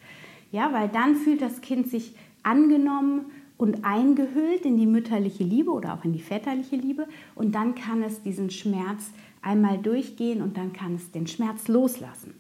Ja, 0.51 0.73
weil 0.73 0.89
dann 0.89 1.15
fühlt 1.15 1.43
das 1.43 1.61
Kind 1.61 1.89
sich 1.89 2.15
angenommen 2.41 3.25
und 3.57 3.85
eingehüllt 3.85 4.65
in 4.65 4.77
die 4.77 4.87
mütterliche 4.87 5.43
Liebe 5.43 5.69
oder 5.69 5.93
auch 5.93 6.03
in 6.03 6.13
die 6.13 6.23
väterliche 6.23 6.77
Liebe 6.77 7.07
und 7.35 7.53
dann 7.53 7.75
kann 7.75 8.01
es 8.01 8.23
diesen 8.23 8.49
Schmerz 8.49 9.11
einmal 9.43 9.77
durchgehen 9.77 10.41
und 10.41 10.57
dann 10.57 10.73
kann 10.73 10.95
es 10.95 11.11
den 11.11 11.27
Schmerz 11.27 11.67
loslassen. 11.67 12.33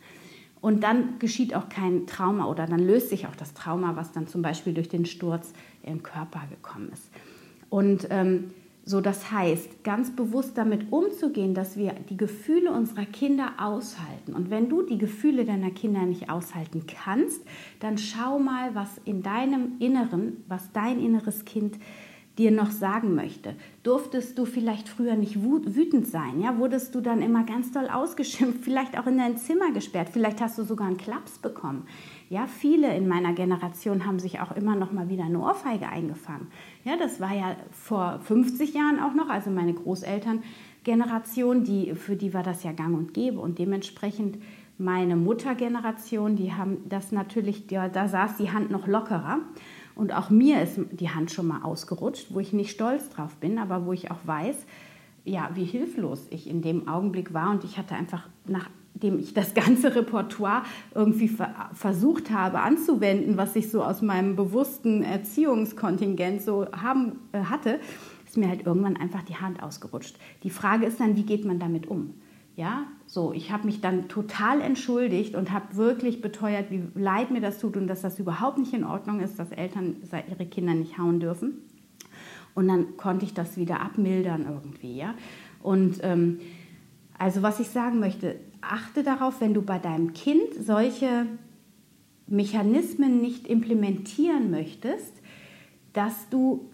Und 0.61 0.83
dann 0.83 1.17
geschieht 1.17 1.55
auch 1.55 1.69
kein 1.69 2.05
Trauma 2.05 2.45
oder 2.45 2.67
dann 2.67 2.79
löst 2.79 3.09
sich 3.09 3.27
auch 3.27 3.35
das 3.35 3.53
Trauma, 3.53 3.95
was 3.95 4.11
dann 4.11 4.27
zum 4.27 4.43
Beispiel 4.43 4.73
durch 4.73 4.89
den 4.89 5.05
Sturz 5.05 5.53
im 5.83 6.03
Körper 6.03 6.41
gekommen 6.49 6.91
ist. 6.93 7.09
Und 7.69 8.07
ähm, 8.11 8.51
so, 8.83 8.99
das 8.99 9.31
heißt, 9.31 9.83
ganz 9.83 10.15
bewusst 10.15 10.57
damit 10.57 10.91
umzugehen, 10.91 11.53
dass 11.53 11.77
wir 11.77 11.93
die 12.09 12.17
Gefühle 12.17 12.71
unserer 12.71 13.05
Kinder 13.05 13.53
aushalten. 13.57 14.33
Und 14.33 14.49
wenn 14.49 14.69
du 14.69 14.81
die 14.81 14.97
Gefühle 14.97 15.45
deiner 15.45 15.69
Kinder 15.69 16.01
nicht 16.01 16.29
aushalten 16.29 16.85
kannst, 16.87 17.41
dann 17.79 17.97
schau 17.97 18.39
mal, 18.39 18.73
was 18.73 18.89
in 19.05 19.21
deinem 19.21 19.73
Inneren, 19.79 20.43
was 20.47 20.71
dein 20.71 20.99
inneres 20.99 21.45
Kind 21.45 21.77
dir 22.37 22.51
noch 22.51 22.71
sagen 22.71 23.13
möchte. 23.13 23.55
Durftest 23.83 24.37
du 24.37 24.45
vielleicht 24.45 24.87
früher 24.87 25.15
nicht 25.15 25.41
wütend 25.41 26.07
sein? 26.07 26.39
Ja? 26.41 26.57
Wurdest 26.57 26.95
du 26.95 27.01
dann 27.01 27.21
immer 27.21 27.43
ganz 27.43 27.71
doll 27.71 27.89
ausgeschimpft, 27.89 28.59
vielleicht 28.63 28.97
auch 28.97 29.07
in 29.07 29.17
dein 29.17 29.37
Zimmer 29.37 29.71
gesperrt, 29.71 30.09
vielleicht 30.11 30.39
hast 30.41 30.57
du 30.57 30.63
sogar 30.63 30.87
einen 30.87 30.97
Klaps 30.97 31.39
bekommen. 31.39 31.85
Ja, 32.29 32.47
viele 32.47 32.95
in 32.95 33.07
meiner 33.09 33.33
Generation 33.33 34.05
haben 34.05 34.19
sich 34.19 34.39
auch 34.39 34.55
immer 34.55 34.75
noch 34.75 34.93
mal 34.93 35.09
wieder 35.09 35.25
eine 35.25 35.39
Ohrfeige 35.39 35.89
eingefangen. 35.89 36.47
Ja, 36.85 36.95
das 36.95 37.19
war 37.19 37.33
ja 37.33 37.57
vor 37.71 38.19
50 38.23 38.73
Jahren 38.73 38.99
auch 38.99 39.13
noch, 39.13 39.27
also 39.27 39.49
meine 39.49 39.73
Großelterngeneration, 39.73 41.65
die, 41.65 41.93
für 41.95 42.15
die 42.15 42.33
war 42.33 42.43
das 42.43 42.63
ja 42.63 42.71
gang 42.71 42.97
und 42.97 43.13
gäbe 43.13 43.39
und 43.39 43.59
dementsprechend 43.59 44.37
meine 44.77 45.15
Muttergeneration, 45.15 46.35
die 46.35 46.53
haben 46.53 46.77
das 46.87 47.11
natürlich, 47.11 47.69
ja, 47.69 47.89
da 47.89 48.07
saß 48.07 48.37
die 48.37 48.51
Hand 48.51 48.71
noch 48.71 48.87
lockerer. 48.87 49.39
Und 50.01 50.13
auch 50.13 50.31
mir 50.31 50.63
ist 50.63 50.79
die 50.93 51.11
Hand 51.11 51.29
schon 51.29 51.45
mal 51.45 51.61
ausgerutscht, 51.61 52.33
wo 52.33 52.39
ich 52.39 52.53
nicht 52.53 52.71
stolz 52.71 53.09
drauf 53.09 53.35
bin, 53.35 53.59
aber 53.59 53.85
wo 53.85 53.93
ich 53.93 54.09
auch 54.09 54.17
weiß, 54.25 54.55
ja, 55.25 55.51
wie 55.53 55.63
hilflos 55.63 56.25
ich 56.31 56.49
in 56.49 56.63
dem 56.63 56.87
Augenblick 56.87 57.35
war. 57.35 57.51
Und 57.51 57.63
ich 57.63 57.77
hatte 57.77 57.93
einfach 57.93 58.27
nach 58.47 58.67
nachdem 58.95 59.19
ich 59.19 59.35
das 59.35 59.53
ganze 59.55 59.95
Repertoire 59.95 60.63
irgendwie 60.95 61.29
versucht 61.73 62.31
habe 62.31 62.61
anzuwenden, 62.61 63.37
was 63.37 63.55
ich 63.55 63.69
so 63.69 63.83
aus 63.83 64.01
meinem 64.01 64.35
bewussten 64.35 65.03
Erziehungskontingent 65.03 66.41
so 66.41 66.65
haben 66.71 67.19
äh, 67.31 67.43
hatte, 67.43 67.79
ist 68.25 68.37
mir 68.37 68.49
halt 68.49 68.65
irgendwann 68.65 68.97
einfach 68.97 69.21
die 69.21 69.35
Hand 69.35 69.61
ausgerutscht. 69.61 70.17
Die 70.41 70.49
Frage 70.49 70.87
ist 70.87 70.99
dann, 70.99 71.15
wie 71.15 71.25
geht 71.25 71.45
man 71.45 71.59
damit 71.59 71.85
um? 71.85 72.15
Ja, 72.61 72.85
so, 73.07 73.33
ich 73.33 73.51
habe 73.51 73.65
mich 73.65 73.81
dann 73.81 74.07
total 74.07 74.61
entschuldigt 74.61 75.33
und 75.33 75.51
habe 75.51 75.77
wirklich 75.77 76.21
beteuert, 76.21 76.69
wie 76.69 76.83
leid 76.93 77.31
mir 77.31 77.41
das 77.41 77.57
tut 77.57 77.75
und 77.75 77.87
dass 77.87 78.01
das 78.01 78.19
überhaupt 78.19 78.59
nicht 78.59 78.71
in 78.71 78.83
Ordnung 78.83 79.19
ist, 79.19 79.39
dass 79.39 79.51
Eltern 79.51 79.95
ihre 80.29 80.45
Kinder 80.45 80.75
nicht 80.75 80.99
hauen 80.99 81.19
dürfen. 81.19 81.55
Und 82.53 82.67
dann 82.67 82.97
konnte 82.97 83.25
ich 83.25 83.33
das 83.33 83.57
wieder 83.57 83.81
abmildern 83.81 84.45
irgendwie, 84.47 84.95
ja. 84.95 85.15
Und 85.63 86.01
ähm, 86.03 86.39
also 87.17 87.41
was 87.41 87.59
ich 87.59 87.69
sagen 87.69 87.99
möchte, 87.99 88.35
achte 88.61 89.01
darauf, 89.01 89.41
wenn 89.41 89.55
du 89.55 89.63
bei 89.63 89.79
deinem 89.79 90.13
Kind 90.13 90.53
solche 90.59 91.25
Mechanismen 92.27 93.21
nicht 93.21 93.47
implementieren 93.47 94.51
möchtest, 94.51 95.19
dass 95.93 96.29
du 96.29 96.69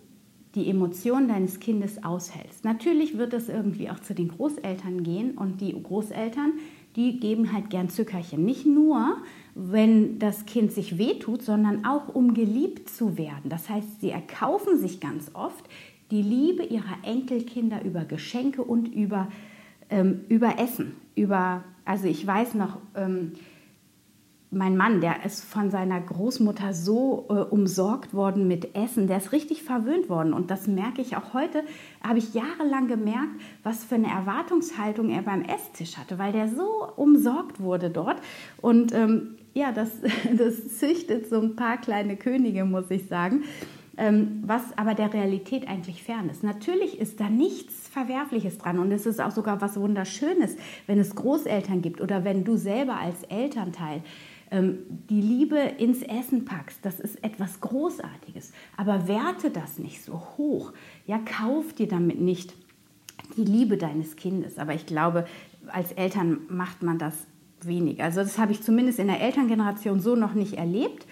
die 0.58 0.70
Emotionen 0.70 1.28
deines 1.28 1.60
Kindes 1.60 2.04
aushältst. 2.04 2.66
Natürlich 2.66 3.18
wird 3.18 3.34
es 3.34 3.48
irgendwie 3.48 3.90
auch 3.90 4.00
zu 4.00 4.16
den 4.16 4.30
Großeltern 4.30 5.04
gehen 5.04 5.38
und 5.38 5.62
die 5.62 5.72
Großeltern, 5.82 6.54
die 6.96 7.20
geben 7.20 7.54
halt 7.54 7.70
gern 7.70 7.90
Zückerchen. 7.90 8.44
Nicht 8.44 8.66
nur, 8.66 9.18
wenn 9.54 10.18
das 10.18 10.48
Kind 10.48 10.72
sich 10.72 10.98
wehtut, 10.98 11.44
sondern 11.44 11.86
auch 11.86 12.14
um 12.14 12.34
geliebt 12.34 12.90
zu 12.90 13.20
werden. 13.20 13.50
Das 13.50 13.70
heißt, 13.70 14.02
sie 14.02 14.10
erkaufen 14.10 14.80
sich 14.80 15.00
ganz 15.00 15.30
oft 15.36 15.64
die 16.10 16.24
Liebe 16.24 16.64
ihrer 16.64 16.98
Enkelkinder 17.04 17.86
über 17.86 18.04
Geschenke 18.04 18.64
und 18.64 18.88
über, 18.88 19.28
ähm, 19.92 20.22
über 20.28 20.58
Essen. 20.60 20.94
Über, 21.16 21.64
also 21.86 22.08
ich 22.08 22.26
weiß 22.26 22.56
noch, 22.56 22.78
ähm, 22.96 23.34
mein 24.58 24.76
Mann, 24.76 25.02
der 25.02 25.24
ist 25.26 25.44
von 25.44 25.70
seiner 25.70 26.02
Großmutter 26.02 26.74
so 26.74 27.26
äh, 27.30 27.34
umsorgt 27.34 28.14
worden 28.14 28.48
mit 28.48 28.76
Essen, 28.76 29.08
der 29.08 29.18
ist 29.18 29.32
richtig 29.32 29.64
verwöhnt 29.64 30.10
worden. 30.10 30.34
Und 30.34 30.52
das 30.52 30.68
merke 30.68 31.02
ich 31.02 31.16
auch 31.16 31.34
heute, 31.34 31.64
habe 32.04 32.20
ich 32.20 32.34
jahrelang 32.34 32.88
gemerkt, 32.88 33.40
was 33.64 33.84
für 33.84 33.96
eine 33.96 34.08
Erwartungshaltung 34.08 35.10
er 35.10 35.22
beim 35.22 35.44
Esstisch 35.44 35.98
hatte, 35.98 36.18
weil 36.18 36.32
der 36.32 36.48
so 36.50 36.88
umsorgt 36.96 37.60
wurde 37.60 37.90
dort. 37.90 38.18
Und 38.62 38.94
ähm, 38.94 39.36
ja, 39.54 39.72
das, 39.72 39.90
das 40.38 40.78
züchtet 40.78 41.30
so 41.30 41.40
ein 41.40 41.56
paar 41.56 41.78
kleine 41.78 42.18
Könige, 42.18 42.66
muss 42.66 42.90
ich 42.90 43.08
sagen, 43.08 43.44
ähm, 43.98 44.44
was 44.46 44.62
aber 44.78 44.94
der 44.94 45.14
Realität 45.14 45.68
eigentlich 45.68 46.04
fern 46.04 46.30
ist. 46.30 46.44
Natürlich 46.44 47.00
ist 47.00 47.20
da 47.20 47.30
nichts 47.30 47.88
Verwerfliches 47.88 48.60
dran 48.60 48.78
und 48.80 48.92
es 48.92 49.06
ist 49.06 49.20
auch 49.20 49.32
sogar 49.32 49.60
was 49.60 49.80
Wunderschönes, 49.80 50.56
wenn 50.86 51.00
es 51.00 51.16
Großeltern 51.16 51.82
gibt 51.82 52.00
oder 52.00 52.24
wenn 52.24 52.44
du 52.44 52.58
selber 52.58 52.98
als 52.98 53.24
Elternteil 53.24 54.04
die 54.50 55.22
Liebe 55.22 55.58
ins 55.58 56.02
Essen 56.04 56.46
packst, 56.46 56.80
das 56.84 57.00
ist 57.00 57.22
etwas 57.24 57.60
Großartiges. 57.60 58.54
Aber 58.78 59.08
werte 59.08 59.52
das 59.52 59.78
nicht 59.78 60.04
so 60.04 60.22
hoch. 60.38 60.72
Ja, 61.06 61.20
kauf 61.20 61.74
dir 61.74 61.88
damit 61.88 62.22
nicht 62.22 62.54
die 63.36 63.44
Liebe 63.44 63.78
deines 63.78 64.16
Kindes. 64.16 64.58
Aber 64.58 64.74
ich 64.74 64.86
glaube, 64.86 65.26
als 65.68 65.92
Eltern 65.92 66.40
macht 66.48 66.82
man 66.82 66.98
das 66.98 67.28
wenig. 67.62 68.02
Also 68.02 68.22
das 68.22 68.38
habe 68.38 68.52
ich 68.54 68.62
zumindest 68.62 69.00
in 69.00 69.08
der 69.08 69.20
Elterngeneration 69.20 70.00
so 70.00 70.16
noch 70.16 70.34
nicht 70.34 70.54
erlebt 70.54 71.06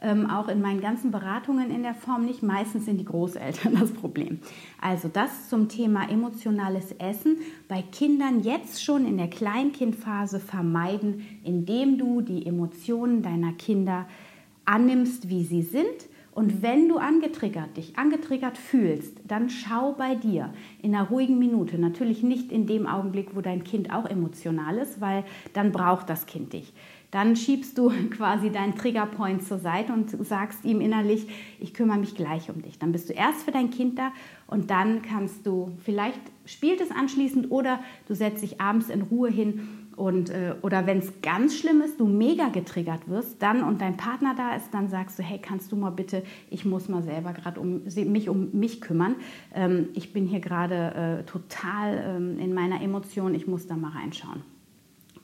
ähm, 0.00 0.30
auch 0.30 0.48
in 0.48 0.60
meinen 0.60 0.80
ganzen 0.80 1.10
Beratungen 1.10 1.70
in 1.70 1.82
der 1.82 1.94
Form 1.94 2.24
nicht. 2.24 2.42
Meistens 2.42 2.84
sind 2.84 2.98
die 2.98 3.04
Großeltern 3.04 3.76
das 3.80 3.92
Problem. 3.92 4.40
Also 4.80 5.08
das 5.08 5.48
zum 5.48 5.68
Thema 5.68 6.08
emotionales 6.10 6.92
Essen 6.92 7.38
bei 7.68 7.82
Kindern 7.82 8.42
jetzt 8.42 8.82
schon 8.84 9.06
in 9.06 9.16
der 9.16 9.28
Kleinkindphase 9.28 10.40
vermeiden, 10.40 11.26
indem 11.44 11.98
du 11.98 12.20
die 12.20 12.46
Emotionen 12.46 13.22
deiner 13.22 13.52
Kinder 13.52 14.06
annimmst, 14.64 15.28
wie 15.28 15.44
sie 15.44 15.62
sind. 15.62 16.08
Und 16.32 16.62
wenn 16.62 16.88
du 16.88 16.98
angetriggert, 16.98 17.76
dich 17.76 17.98
angetriggert 17.98 18.56
fühlst, 18.56 19.16
dann 19.26 19.50
schau 19.50 19.94
bei 19.94 20.14
dir 20.14 20.52
in 20.80 20.94
einer 20.94 21.08
ruhigen 21.08 21.40
Minute. 21.40 21.78
Natürlich 21.78 22.22
nicht 22.22 22.52
in 22.52 22.68
dem 22.68 22.86
Augenblick, 22.86 23.34
wo 23.34 23.40
dein 23.40 23.64
Kind 23.64 23.92
auch 23.92 24.06
emotional 24.06 24.78
ist, 24.78 25.00
weil 25.00 25.24
dann 25.52 25.72
braucht 25.72 26.08
das 26.08 26.26
Kind 26.26 26.52
dich 26.52 26.72
dann 27.10 27.36
schiebst 27.36 27.78
du 27.78 27.90
quasi 28.10 28.50
deinen 28.50 28.76
Triggerpoint 28.76 29.42
zur 29.42 29.58
Seite 29.58 29.92
und 29.92 30.10
sagst 30.26 30.64
ihm 30.64 30.80
innerlich, 30.80 31.26
ich 31.58 31.74
kümmere 31.74 31.98
mich 31.98 32.14
gleich 32.14 32.50
um 32.50 32.62
dich. 32.62 32.78
Dann 32.78 32.92
bist 32.92 33.08
du 33.08 33.12
erst 33.12 33.42
für 33.42 33.52
dein 33.52 33.70
Kind 33.70 33.98
da 33.98 34.12
und 34.46 34.70
dann 34.70 35.02
kannst 35.02 35.46
du, 35.46 35.72
vielleicht 35.84 36.20
spielt 36.44 36.80
es 36.80 36.90
anschließend 36.90 37.50
oder 37.50 37.80
du 38.06 38.14
setzt 38.14 38.42
dich 38.42 38.60
abends 38.60 38.88
in 38.88 39.02
Ruhe 39.02 39.30
hin 39.30 39.88
und, 39.98 40.30
äh, 40.30 40.54
oder 40.62 40.86
wenn 40.86 40.98
es 40.98 41.12
ganz 41.22 41.56
schlimm 41.56 41.80
ist, 41.80 41.98
du 41.98 42.06
mega 42.06 42.50
getriggert 42.50 43.08
wirst, 43.08 43.42
dann 43.42 43.64
und 43.64 43.80
dein 43.80 43.96
Partner 43.96 44.32
da 44.36 44.54
ist, 44.54 44.72
dann 44.72 44.88
sagst 44.88 45.18
du, 45.18 45.24
hey, 45.24 45.40
kannst 45.40 45.72
du 45.72 45.76
mal 45.76 45.90
bitte, 45.90 46.22
ich 46.50 46.64
muss 46.64 46.88
mal 46.88 47.02
selber 47.02 47.32
gerade 47.32 47.60
um 47.60 47.82
mich 47.82 48.28
um 48.28 48.50
mich 48.52 48.80
kümmern. 48.80 49.16
Ähm, 49.52 49.88
ich 49.94 50.12
bin 50.12 50.26
hier 50.26 50.38
gerade 50.38 51.24
äh, 51.24 51.24
total 51.24 52.16
ähm, 52.16 52.38
in 52.38 52.54
meiner 52.54 52.80
Emotion, 52.80 53.34
ich 53.34 53.48
muss 53.48 53.66
da 53.66 53.76
mal 53.76 53.90
reinschauen. 53.90 54.44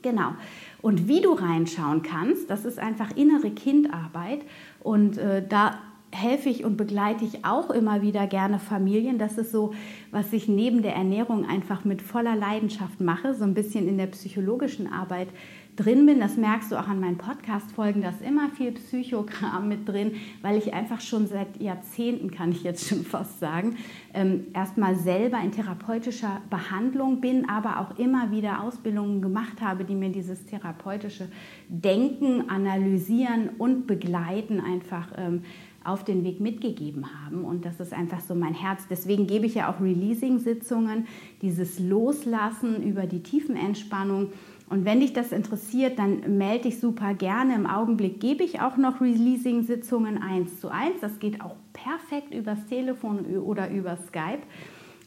Genau. 0.04 0.34
Und 0.82 1.08
wie 1.08 1.23
du 1.23 1.32
reinschauen 1.32 2.02
kannst, 2.02 2.50
das 2.50 2.66
ist 2.66 2.78
einfach 2.78 3.16
innere 3.16 3.50
Kindarbeit. 3.50 4.40
Und 4.80 5.16
äh, 5.16 5.42
da 5.49 5.78
helfe 6.11 6.50
ich 6.50 6.62
und 6.62 6.76
begleite 6.76 7.25
ich 7.25 7.46
auch 7.46 7.70
immer 7.70 8.02
wieder 8.02 8.26
gerne 8.26 8.58
Familien. 8.58 9.18
Das 9.18 9.38
ist 9.38 9.50
so, 9.50 9.73
was 10.11 10.30
ich 10.34 10.46
neben 10.46 10.82
der 10.82 10.94
Ernährung 10.94 11.46
einfach 11.49 11.87
mit 11.87 12.02
voller 12.02 12.37
Leidenschaft 12.37 13.00
mache, 13.00 13.34
so 13.34 13.44
ein 13.44 13.54
bisschen 13.54 13.88
in 13.88 13.96
der 13.96 14.08
psychologischen 14.08 14.92
Arbeit 14.92 15.28
drin 15.76 16.07
bin. 16.07 16.21
Das 16.21 16.37
merkst 16.37 16.71
du 16.71 16.76
auch 16.76 16.88
an 16.88 17.00
meinen 17.00 17.19
Podcast-Folgen, 17.19 18.02
da 18.02 18.11
ist 18.11 18.23
immer 18.23 18.50
viel 18.50 18.73
Psychogramm 18.73 19.69
mit 19.69 19.88
drin, 19.88 20.12
weil 20.43 20.57
ich 20.57 20.73
einfach 20.73 21.00
schon 21.00 21.26
seit 21.26 21.61
Jahrzehnten, 21.61 22.31
kann 22.31 22.52
ich 22.52 22.62
jetzt 22.62 22.88
schon 22.88 23.04
fast 23.04 23.40
sagen, 23.40 23.76
ähm, 24.12 24.47
erstmal 24.54 24.97
selber 24.97 25.40
in 25.40 25.52
therapeutischer 25.52 26.40
Behandlung 26.50 27.21
bin, 27.21 27.49
aber 27.49 27.81
auch 27.81 27.99
immer 27.99 28.31
wieder 28.31 28.62
Ausbildungen 28.62 29.21
gemacht 29.21 29.61
habe, 29.61 29.85
die 29.85 29.95
mir 29.95 30.11
dieses 30.11 30.47
therapeutische 30.47 31.28
Denken, 31.69 32.49
Analysieren 32.49 33.50
und 33.59 33.87
Begleiten 33.87 34.61
einfach 34.61 35.09
ähm, 35.16 35.43
auf 35.85 36.02
den 36.02 36.25
Weg 36.25 36.40
mitgegeben 36.40 37.04
haben. 37.23 37.45
Und 37.45 37.64
das 37.64 37.78
ist 37.78 37.93
einfach 37.93 38.21
so 38.21 38.35
mein 38.35 38.54
Herz. 38.54 38.87
Deswegen 38.88 39.26
gebe 39.26 39.47
ich 39.47 39.54
ja 39.54 39.71
auch 39.71 39.81
Releasing-Sitzungen, 39.81 41.07
dieses 41.43 41.78
Loslassen 41.78 42.83
über 42.83 43.07
die 43.07 43.23
Tiefenentspannung. 43.23 44.33
Und 44.68 44.85
wenn 44.85 45.00
dich 45.00 45.12
das 45.12 45.30
interessiert, 45.30 45.99
dann 45.99 46.38
melde 46.38 46.64
dich 46.64 46.80
super 46.80 47.14
gerne. 47.14 47.54
Im 47.54 47.66
Augenblick 47.66 48.18
gebe 48.21 48.42
ich 48.42 48.61
auch 48.61 48.76
noch 48.76 49.00
Releasing-Sitzungen 49.00 50.23
eins 50.23 50.61
zu 50.61 50.68
eins. 50.68 51.00
Das 51.00 51.18
geht 51.18 51.42
auch 51.42 51.56
perfekt 51.73 52.35
übers 52.35 52.66
Telefon 52.66 53.26
oder 53.37 53.71
über 53.71 53.97
Skype. 53.97 54.42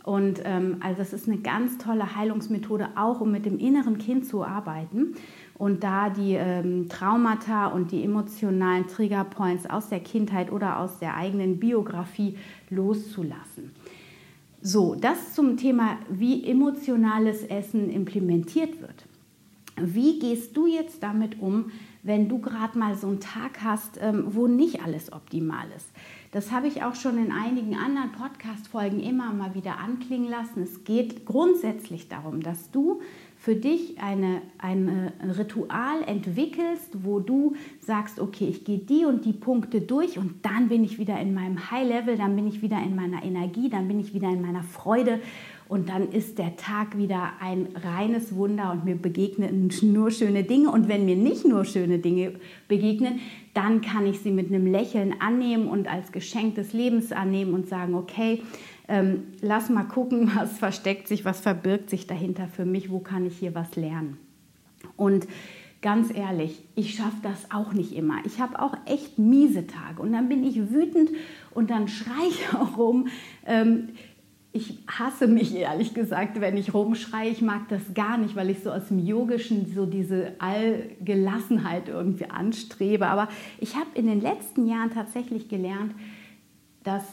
Und 0.03 0.41
ähm, 0.45 0.77
also 0.79 0.99
das 0.99 1.11
ist 1.11 1.27
eine 1.27 1.39
ganz 1.39 1.77
tolle 1.79 2.15
Heilungsmethode, 2.15 2.89
auch 2.95 3.19
um 3.19 3.29
mit 3.29 3.45
dem 3.45 3.59
inneren 3.59 3.97
Kind 3.97 4.25
zu 4.25 4.45
arbeiten 4.45 5.15
und 5.57 5.83
da 5.83 6.09
die 6.09 6.35
ähm, 6.35 6.87
Traumata 6.87 7.67
und 7.67 7.91
die 7.91 8.05
emotionalen 8.05 8.87
Triggerpoints 8.87 9.69
aus 9.69 9.89
der 9.89 9.99
Kindheit 9.99 10.49
oder 10.49 10.79
aus 10.79 10.99
der 10.99 11.17
eigenen 11.17 11.59
Biografie 11.59 12.37
loszulassen. 12.69 13.73
So, 14.61 14.95
das 14.95 15.33
zum 15.33 15.57
Thema, 15.57 15.97
wie 16.09 16.47
emotionales 16.47 17.43
Essen 17.43 17.89
implementiert 17.89 18.79
wird. 18.79 19.06
Wie 19.79 20.19
gehst 20.19 20.57
du 20.57 20.67
jetzt 20.67 21.03
damit 21.03 21.39
um, 21.39 21.71
wenn 22.03 22.29
du 22.29 22.39
gerade 22.39 22.77
mal 22.77 22.95
so 22.95 23.07
einen 23.07 23.19
Tag 23.19 23.63
hast, 23.63 23.99
ähm, 24.01 24.25
wo 24.27 24.47
nicht 24.47 24.83
alles 24.83 25.11
optimal 25.11 25.67
ist? 25.75 25.89
Das 26.31 26.51
habe 26.51 26.67
ich 26.67 26.83
auch 26.83 26.95
schon 26.95 27.17
in 27.17 27.31
einigen 27.31 27.75
anderen 27.75 28.11
Podcast-Folgen 28.11 28.99
immer 28.99 29.33
mal 29.33 29.55
wieder 29.55 29.77
anklingen 29.79 30.29
lassen. 30.29 30.61
Es 30.61 30.83
geht 30.83 31.25
grundsätzlich 31.25 32.09
darum, 32.09 32.41
dass 32.41 32.69
du 32.71 33.01
für 33.37 33.55
dich 33.55 34.01
eine, 34.01 34.41
ein 34.57 35.13
Ritual 35.37 36.03
entwickelst, 36.05 37.03
wo 37.03 37.19
du 37.19 37.55
sagst, 37.79 38.19
okay, 38.19 38.47
ich 38.47 38.65
gehe 38.65 38.79
die 38.79 39.05
und 39.05 39.25
die 39.25 39.33
Punkte 39.33 39.81
durch 39.81 40.17
und 40.17 40.43
dann 40.43 40.69
bin 40.69 40.83
ich 40.83 40.97
wieder 40.97 41.19
in 41.19 41.33
meinem 41.33 41.71
High-Level, 41.71 42.17
dann 42.17 42.35
bin 42.35 42.47
ich 42.47 42.61
wieder 42.61 42.81
in 42.81 42.95
meiner 42.95 43.23
Energie, 43.23 43.69
dann 43.69 43.87
bin 43.87 43.99
ich 43.99 44.13
wieder 44.13 44.29
in 44.29 44.41
meiner 44.41 44.63
Freude 44.63 45.19
und 45.69 45.89
dann 45.89 46.11
ist 46.11 46.37
der 46.37 46.55
Tag 46.55 46.97
wieder 46.97 47.33
ein 47.41 47.67
reines 47.75 48.35
Wunder 48.35 48.71
und 48.71 48.85
mir 48.85 48.95
begegnen 48.95 49.69
nur 49.81 50.11
schöne 50.11 50.43
Dinge. 50.43 50.71
Und 50.71 50.87
wenn 50.87 51.05
mir 51.05 51.17
nicht 51.17 51.45
nur 51.45 51.65
schöne 51.65 51.99
Dinge 51.99 52.33
begegnen, 52.67 53.19
dann 53.53 53.81
kann 53.81 54.05
ich 54.05 54.19
sie 54.19 54.31
mit 54.31 54.47
einem 54.47 54.65
Lächeln 54.65 55.15
annehmen 55.19 55.67
und 55.67 55.91
als 55.91 56.11
Geschenk 56.11 56.55
des 56.55 56.73
Lebens 56.73 57.11
annehmen 57.11 57.53
und 57.53 57.67
sagen, 57.67 57.95
okay, 57.95 58.43
ähm, 58.87 59.23
lass 59.41 59.69
mal 59.69 59.83
gucken, 59.83 60.31
was 60.35 60.57
versteckt 60.57 61.07
sich, 61.07 61.25
was 61.25 61.41
verbirgt 61.41 61.89
sich 61.89 62.07
dahinter 62.07 62.47
für 62.47 62.65
mich, 62.65 62.89
wo 62.89 62.99
kann 62.99 63.25
ich 63.25 63.37
hier 63.37 63.53
was 63.53 63.75
lernen. 63.75 64.17
Und 64.95 65.27
ganz 65.81 66.13
ehrlich, 66.13 66.63
ich 66.75 66.95
schaffe 66.95 67.17
das 67.23 67.51
auch 67.51 67.73
nicht 67.73 67.93
immer. 67.93 68.15
Ich 68.25 68.39
habe 68.39 68.61
auch 68.61 68.75
echt 68.85 69.19
miese 69.19 69.67
Tage 69.67 70.01
und 70.01 70.13
dann 70.13 70.29
bin 70.29 70.43
ich 70.43 70.71
wütend 70.71 71.11
und 71.51 71.69
dann 71.69 71.87
schreie 71.87 72.29
ich 72.29 72.53
auch 72.53 72.77
rum. 72.77 73.07
Ähm, 73.45 73.89
ich 74.57 74.79
hasse 74.87 75.27
mich 75.27 75.55
ehrlich 75.55 75.93
gesagt, 75.93 76.41
wenn 76.41 76.57
ich 76.57 76.73
rumschreie. 76.73 77.29
Ich 77.29 77.41
mag 77.41 77.69
das 77.69 77.93
gar 77.93 78.17
nicht, 78.17 78.35
weil 78.35 78.49
ich 78.49 78.63
so 78.63 78.71
aus 78.71 78.87
dem 78.87 78.99
Yogischen 78.99 79.71
so 79.73 79.85
diese 79.85 80.33
Allgelassenheit 80.39 81.87
irgendwie 81.87 82.29
anstrebe. 82.29 83.07
Aber 83.07 83.29
ich 83.59 83.75
habe 83.75 83.87
in 83.93 84.07
den 84.07 84.19
letzten 84.19 84.67
Jahren 84.67 84.91
tatsächlich 84.91 85.47
gelernt, 85.47 85.93
dass 86.83 87.03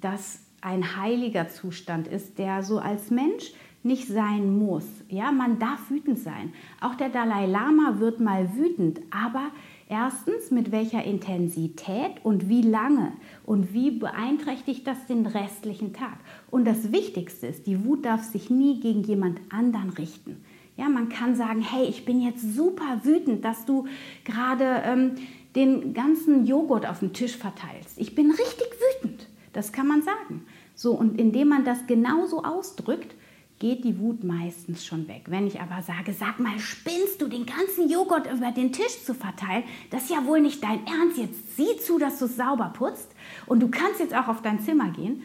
das 0.00 0.40
ein 0.60 0.96
heiliger 0.96 1.48
Zustand 1.48 2.08
ist, 2.08 2.38
der 2.38 2.62
so 2.62 2.78
als 2.78 3.10
Mensch 3.10 3.52
nicht 3.82 4.06
sein 4.06 4.58
muss. 4.58 4.86
Ja, 5.08 5.32
man 5.32 5.58
darf 5.58 5.90
wütend 5.90 6.18
sein. 6.18 6.52
Auch 6.80 6.94
der 6.94 7.08
Dalai 7.08 7.46
Lama 7.46 7.98
wird 7.98 8.20
mal 8.20 8.54
wütend, 8.54 9.00
aber 9.10 9.50
Erstens, 9.92 10.50
mit 10.50 10.72
welcher 10.72 11.04
Intensität 11.04 12.12
und 12.22 12.48
wie 12.48 12.62
lange 12.62 13.12
und 13.44 13.74
wie 13.74 13.90
beeinträchtigt 13.90 14.86
das 14.86 15.04
den 15.06 15.26
restlichen 15.26 15.92
Tag. 15.92 16.16
Und 16.50 16.64
das 16.64 16.92
Wichtigste 16.92 17.46
ist, 17.46 17.66
die 17.66 17.84
Wut 17.84 18.06
darf 18.06 18.22
sich 18.24 18.48
nie 18.48 18.80
gegen 18.80 19.02
jemand 19.02 19.38
anderen 19.50 19.90
richten. 19.90 20.42
Ja, 20.78 20.88
man 20.88 21.10
kann 21.10 21.36
sagen, 21.36 21.60
hey, 21.60 21.84
ich 21.84 22.06
bin 22.06 22.22
jetzt 22.22 22.54
super 22.54 23.00
wütend, 23.02 23.44
dass 23.44 23.66
du 23.66 23.86
gerade 24.24 24.80
ähm, 24.86 25.16
den 25.56 25.92
ganzen 25.92 26.46
Joghurt 26.46 26.88
auf 26.88 27.00
dem 27.00 27.12
Tisch 27.12 27.36
verteilst. 27.36 27.98
Ich 27.98 28.14
bin 28.14 28.30
richtig 28.30 28.68
wütend. 28.94 29.28
Das 29.52 29.72
kann 29.72 29.88
man 29.88 30.00
sagen. 30.00 30.46
So, 30.74 30.92
und 30.94 31.20
indem 31.20 31.48
man 31.48 31.66
das 31.66 31.86
genauso 31.86 32.44
ausdrückt, 32.44 33.14
geht 33.62 33.84
die 33.84 34.00
Wut 34.00 34.24
meistens 34.24 34.84
schon 34.84 35.06
weg. 35.06 35.26
Wenn 35.28 35.46
ich 35.46 35.60
aber 35.60 35.82
sage, 35.82 36.12
sag 36.12 36.40
mal, 36.40 36.58
spinnst 36.58 37.22
du 37.22 37.28
den 37.28 37.46
ganzen 37.46 37.88
Joghurt 37.88 38.26
über 38.26 38.50
den 38.50 38.72
Tisch 38.72 39.04
zu 39.04 39.14
verteilen? 39.14 39.62
Das 39.90 40.02
ist 40.02 40.10
ja 40.10 40.26
wohl 40.26 40.40
nicht 40.40 40.64
dein 40.64 40.84
Ernst. 40.84 41.16
Jetzt 41.16 41.56
sieh 41.56 41.76
zu, 41.80 41.96
dass 41.96 42.18
du 42.18 42.24
es 42.24 42.36
sauber 42.36 42.72
putzt 42.76 43.14
und 43.46 43.60
du 43.60 43.68
kannst 43.68 44.00
jetzt 44.00 44.16
auch 44.16 44.26
auf 44.26 44.42
dein 44.42 44.58
Zimmer 44.58 44.90
gehen. 44.90 45.22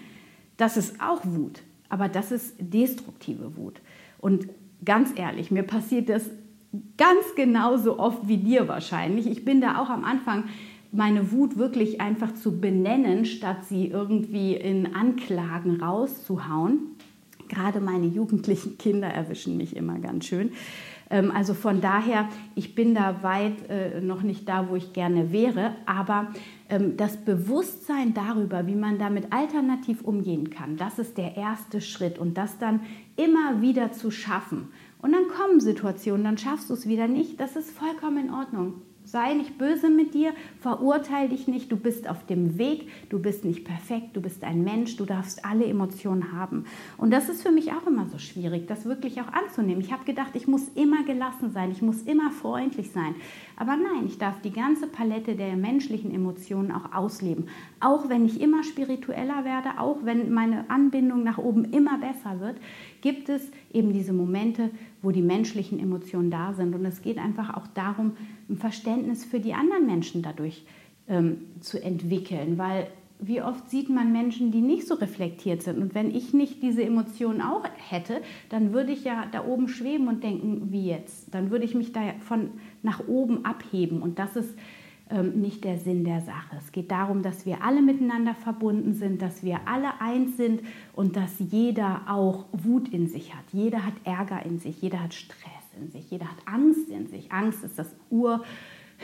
Das 0.56 0.78
ist 0.78 1.02
auch 1.02 1.22
Wut, 1.24 1.64
aber 1.90 2.10
das 2.10 2.32
ist 2.32 2.54
destruktive 2.60 3.58
Wut. 3.58 3.82
Und 4.20 4.48
ganz 4.86 5.10
ehrlich, 5.16 5.50
mir 5.50 5.64
passiert 5.64 6.08
das 6.08 6.30
ganz 6.96 7.34
genauso 7.36 7.98
oft 7.98 8.28
wie 8.28 8.38
dir 8.38 8.68
wahrscheinlich. 8.68 9.26
Ich 9.26 9.46
bin 9.46 9.62
da 9.62 9.82
auch 9.82 9.90
am 9.90 10.04
Anfang 10.04 10.44
meine 10.92 11.32
Wut 11.32 11.58
wirklich 11.58 12.02
einfach 12.02 12.36
zu 12.36 12.62
benennen, 12.62 13.26
statt 13.26 13.66
sie 13.66 13.88
irgendwie 13.88 14.54
in 14.56 14.94
Anklagen 14.94 15.82
rauszuhauen. 15.82 16.97
Gerade 17.48 17.80
meine 17.80 18.06
jugendlichen 18.06 18.78
Kinder 18.78 19.08
erwischen 19.08 19.58
mich 19.58 19.76
immer 19.76 20.00
ganz 20.00 20.26
schön. 20.26 20.52
Ähm, 21.10 21.32
also 21.32 21.54
von 21.54 21.82
daher, 21.82 22.28
ich 22.56 22.76
bin 22.76 22.94
da 22.94 23.24
weit 23.24 23.70
äh, 23.70 24.02
noch 24.02 24.22
nicht 24.22 24.48
da, 24.48 24.70
wo 24.70 24.76
ich 24.76 24.94
gerne 24.94 25.32
wäre, 25.32 25.76
aber 25.86 26.28
ähm, 26.70 26.98
das 26.98 27.18
Bewusstsein 27.18 28.14
darüber, 28.14 28.68
wie 28.68 28.76
man 28.76 29.00
damit 29.00 29.32
alternativ 29.32 30.02
umgehen 30.02 30.50
kann, 30.50 30.78
das 30.78 31.00
ist 31.00 31.18
der 31.18 31.38
erste 31.38 31.82
Schritt 31.82 32.20
und 32.20 32.38
das 32.38 32.58
dann 32.58 32.82
immer 33.16 33.62
wieder 33.62 33.92
zu 33.92 34.12
schaffen. 34.12 34.70
Und 35.02 35.14
dann 35.14 35.28
kommen 35.28 35.60
Situationen, 35.60 36.24
dann 36.24 36.38
schaffst 36.38 36.70
du 36.70 36.74
es 36.74 36.88
wieder 36.88 37.08
nicht, 37.08 37.40
das 37.40 37.56
ist 37.56 37.72
vollkommen 37.72 38.28
in 38.28 38.34
Ordnung. 38.34 38.82
Sei 39.08 39.36
nicht 39.36 39.58
böse 39.58 39.90
mit 39.90 40.14
dir, 40.14 40.34
verurteile 40.60 41.30
dich 41.30 41.48
nicht, 41.48 41.72
du 41.72 41.78
bist 41.78 42.10
auf 42.10 42.26
dem 42.26 42.58
Weg, 42.58 42.90
du 43.08 43.20
bist 43.20 43.46
nicht 43.46 43.64
perfekt, 43.64 44.18
du 44.18 44.22
bist 44.22 44.44
ein 44.44 44.66
Mensch, 44.66 44.98
du 44.98 45.06
darfst 45.06 45.46
alle 45.46 45.64
Emotionen 45.64 46.34
haben. 46.34 46.66
Und 46.98 47.12
das 47.12 47.30
ist 47.30 47.42
für 47.42 47.52
mich 47.54 47.72
auch 47.72 47.88
immer 47.88 48.08
so 48.08 48.18
schwierig, 48.18 48.68
das 48.68 48.84
wirklich 48.84 49.22
auch 49.22 49.32
anzunehmen. 49.32 49.80
Ich 49.80 49.94
habe 49.94 50.04
gedacht, 50.04 50.32
ich 50.34 50.46
muss 50.46 50.68
immer 50.76 51.06
gelassen 51.06 51.52
sein, 51.52 51.72
ich 51.72 51.82
muss 51.82 52.02
immer 52.02 52.32
freundlich 52.32 52.92
sein. 52.92 53.16
Aber 53.56 53.78
nein, 53.78 54.08
ich 54.08 54.18
darf 54.18 54.42
die 54.42 54.52
ganze 54.52 54.88
Palette 54.88 55.36
der 55.36 55.56
menschlichen 55.56 56.14
Emotionen 56.14 56.74
auch 56.74 56.94
ausleben. 56.94 57.48
Auch 57.80 58.10
wenn 58.10 58.26
ich 58.26 58.42
immer 58.42 58.64
spiritueller 58.64 59.46
werde, 59.46 59.80
auch 59.80 60.00
wenn 60.04 60.34
meine 60.34 60.70
Anbindung 60.70 61.24
nach 61.24 61.38
oben 61.38 61.64
immer 61.64 61.98
besser 61.98 62.42
wird, 62.42 62.58
gibt 63.00 63.30
es 63.30 63.50
eben 63.72 63.94
diese 63.94 64.12
Momente, 64.12 64.70
wo 65.02 65.12
die 65.12 65.22
menschlichen 65.22 65.80
Emotionen 65.80 66.30
da 66.30 66.52
sind. 66.52 66.76
Und 66.76 66.84
es 66.84 67.02
geht 67.02 67.18
einfach 67.18 67.56
auch 67.56 67.68
darum, 67.68 68.18
ein 68.50 68.58
Verständnis 68.58 69.26
für 69.26 69.40
die 69.40 69.54
anderen 69.54 69.86
Menschen 69.86 70.22
dadurch 70.22 70.66
ähm, 71.08 71.40
zu 71.60 71.82
entwickeln, 71.82 72.58
weil 72.58 72.88
wie 73.20 73.42
oft 73.42 73.70
sieht 73.70 73.90
man 73.90 74.12
Menschen, 74.12 74.52
die 74.52 74.62
nicht 74.62 74.88
so 74.88 74.94
reflektiert 74.94 75.64
sind. 75.64 75.80
Und 75.80 75.96
wenn 75.96 76.14
ich 76.14 76.34
nicht 76.34 76.62
diese 76.62 76.84
Emotionen 76.84 77.42
auch 77.42 77.64
hätte, 77.90 78.22
dann 78.50 78.74
würde 78.74 78.92
ich 78.92 79.04
ja 79.04 79.26
da 79.32 79.44
oben 79.44 79.68
schweben 79.68 80.08
und 80.08 80.24
denken, 80.24 80.72
wie 80.72 80.88
jetzt. 80.88 81.34
Dann 81.34 81.50
würde 81.50 81.66
ich 81.66 81.74
mich 81.74 81.92
da 81.92 82.02
von 82.20 82.52
nach 82.84 83.08
oben 83.08 83.44
abheben. 83.44 84.04
Und 84.04 84.20
das 84.20 84.36
ist 84.36 84.56
ähm, 85.10 85.42
nicht 85.42 85.64
der 85.64 85.80
Sinn 85.80 86.04
der 86.04 86.22
Sache. 86.22 86.58
Es 86.58 86.72
geht 86.72 86.92
darum, 86.92 87.24
dass 87.24 87.46
wir 87.46 87.64
alle 87.64 87.82
miteinander 87.82 88.36
verbunden 88.36 88.94
sind, 88.94 89.22
dass 89.22 89.44
wir 89.44 89.62
alle 89.66 90.00
eins 90.00 90.38
sind 90.38 90.62
und 90.94 91.16
dass 91.16 91.40
jeder 91.40 92.02
auch 92.08 92.46
Wut 92.52 92.90
in 92.90 93.08
sich 93.08 93.34
hat. 93.34 93.46
Jeder 93.52 93.84
hat 93.84 93.94
Ärger 94.04 94.46
in 94.46 94.60
sich, 94.60 94.80
jeder 94.82 95.02
hat 95.02 95.16
Stress 95.16 95.57
in 95.78 95.92
sich, 95.92 96.10
jeder 96.10 96.26
hat 96.26 96.38
Angst 96.46 96.90
in 96.90 97.08
sich. 97.08 97.32
Angst 97.32 97.64
ist 97.64 97.78
das 97.78 97.96
Ur, 98.10 98.44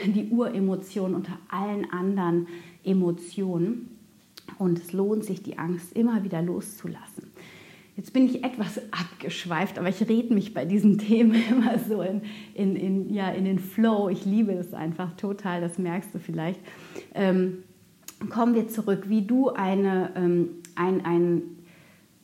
die 0.04 0.28
Uremotion 0.30 1.14
unter 1.14 1.38
allen 1.48 1.90
anderen 1.90 2.48
Emotionen. 2.82 3.90
Und 4.58 4.78
es 4.78 4.92
lohnt 4.92 5.24
sich, 5.24 5.42
die 5.42 5.58
Angst 5.58 5.96
immer 5.96 6.22
wieder 6.24 6.42
loszulassen. 6.42 7.30
Jetzt 7.96 8.12
bin 8.12 8.26
ich 8.26 8.42
etwas 8.42 8.80
abgeschweift, 8.90 9.78
aber 9.78 9.88
ich 9.88 10.00
rede 10.08 10.34
mich 10.34 10.52
bei 10.52 10.64
diesen 10.64 10.98
Themen 10.98 11.40
immer 11.50 11.78
so 11.78 12.02
in, 12.02 12.22
in, 12.54 12.76
in, 12.76 13.14
ja, 13.14 13.30
in 13.30 13.44
den 13.44 13.58
Flow. 13.58 14.08
Ich 14.08 14.24
liebe 14.24 14.52
es 14.52 14.74
einfach 14.74 15.16
total, 15.16 15.60
das 15.60 15.78
merkst 15.78 16.14
du 16.14 16.18
vielleicht. 16.18 16.60
Ähm, 17.14 17.62
kommen 18.30 18.54
wir 18.54 18.68
zurück, 18.68 19.08
wie 19.08 19.22
du 19.22 19.50
eine, 19.50 20.10
ähm, 20.16 20.48
ein, 20.74 21.04
ein, 21.04 21.42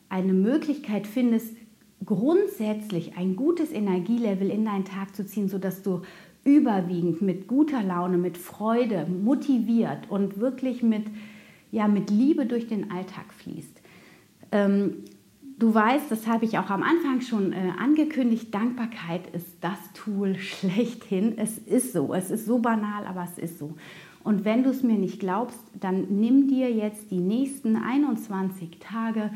eine 0.09 0.33
Möglichkeit 0.33 1.07
findest, 1.07 1.55
grundsätzlich 2.05 3.17
ein 3.17 3.35
gutes 3.35 3.71
Energielevel 3.71 4.49
in 4.49 4.65
deinen 4.65 4.85
Tag 4.85 5.15
zu 5.15 5.25
ziehen, 5.25 5.49
sodass 5.49 5.83
du 5.83 6.01
überwiegend 6.43 7.21
mit 7.21 7.47
guter 7.47 7.83
Laune, 7.83 8.17
mit 8.17 8.37
Freude, 8.37 9.05
motiviert 9.05 10.09
und 10.09 10.39
wirklich 10.39 10.81
mit, 10.81 11.05
ja, 11.71 11.87
mit 11.87 12.09
Liebe 12.09 12.45
durch 12.45 12.67
den 12.67 12.91
Alltag 12.91 13.33
fließt. 13.33 13.81
Ähm, 14.51 15.03
Du 15.61 15.75
weißt, 15.75 16.09
das 16.09 16.25
habe 16.25 16.43
ich 16.45 16.57
auch 16.57 16.71
am 16.71 16.81
Anfang 16.81 17.21
schon 17.21 17.53
äh, 17.53 17.73
angekündigt, 17.77 18.51
Dankbarkeit 18.51 19.27
ist 19.31 19.57
das 19.61 19.77
Tool 19.93 20.35
schlechthin. 20.39 21.37
Es 21.37 21.59
ist 21.59 21.93
so, 21.93 22.15
es 22.15 22.31
ist 22.31 22.47
so 22.47 22.57
banal, 22.57 23.05
aber 23.05 23.23
es 23.31 23.37
ist 23.37 23.59
so. 23.59 23.75
Und 24.23 24.43
wenn 24.43 24.63
du 24.63 24.71
es 24.71 24.81
mir 24.81 24.97
nicht 24.97 25.19
glaubst, 25.19 25.59
dann 25.79 26.19
nimm 26.19 26.47
dir 26.47 26.71
jetzt 26.71 27.11
die 27.11 27.19
nächsten 27.19 27.75
21 27.75 28.79
Tage 28.79 29.29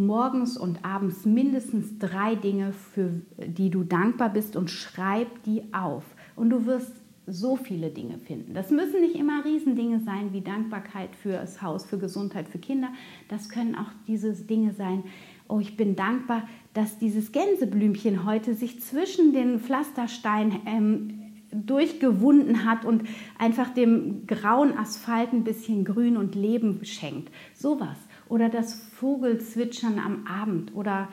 morgens 0.00 0.56
und 0.56 0.84
abends 0.84 1.24
mindestens 1.24 1.98
drei 1.98 2.34
Dinge, 2.34 2.72
für 2.72 3.10
die 3.38 3.70
du 3.70 3.84
dankbar 3.84 4.30
bist 4.30 4.56
und 4.56 4.70
schreib 4.70 5.42
die 5.44 5.62
auf. 5.72 6.04
Und 6.36 6.50
du 6.50 6.66
wirst 6.66 6.92
so 7.26 7.56
viele 7.56 7.90
Dinge 7.90 8.18
finden. 8.18 8.54
Das 8.54 8.70
müssen 8.70 9.00
nicht 9.00 9.14
immer 9.14 9.44
Riesendinge 9.44 10.00
sein 10.00 10.32
wie 10.32 10.40
Dankbarkeit 10.40 11.14
für 11.14 11.32
das 11.32 11.62
Haus, 11.62 11.84
für 11.84 11.98
Gesundheit, 11.98 12.48
für 12.48 12.58
Kinder. 12.58 12.88
Das 13.28 13.48
können 13.48 13.76
auch 13.76 13.90
diese 14.06 14.32
Dinge 14.32 14.72
sein, 14.72 15.04
oh, 15.48 15.60
ich 15.60 15.76
bin 15.76 15.96
dankbar, 15.96 16.48
dass 16.74 16.98
dieses 16.98 17.32
Gänseblümchen 17.32 18.24
heute 18.24 18.54
sich 18.54 18.80
zwischen 18.80 19.32
den 19.32 19.60
Pflastersteinen 19.60 20.60
ähm, 20.66 21.20
durchgewunden 21.52 22.64
hat 22.64 22.84
und 22.84 23.04
einfach 23.38 23.70
dem 23.74 24.26
grauen 24.26 24.76
Asphalt 24.76 25.32
ein 25.32 25.44
bisschen 25.44 25.84
Grün 25.84 26.16
und 26.16 26.34
Leben 26.34 26.84
schenkt. 26.84 27.32
Sowas. 27.54 27.96
Oder 28.30 28.48
das 28.48 28.74
Vogelzwitschern 28.74 29.98
am 29.98 30.26
Abend 30.26 30.74
oder 30.74 31.08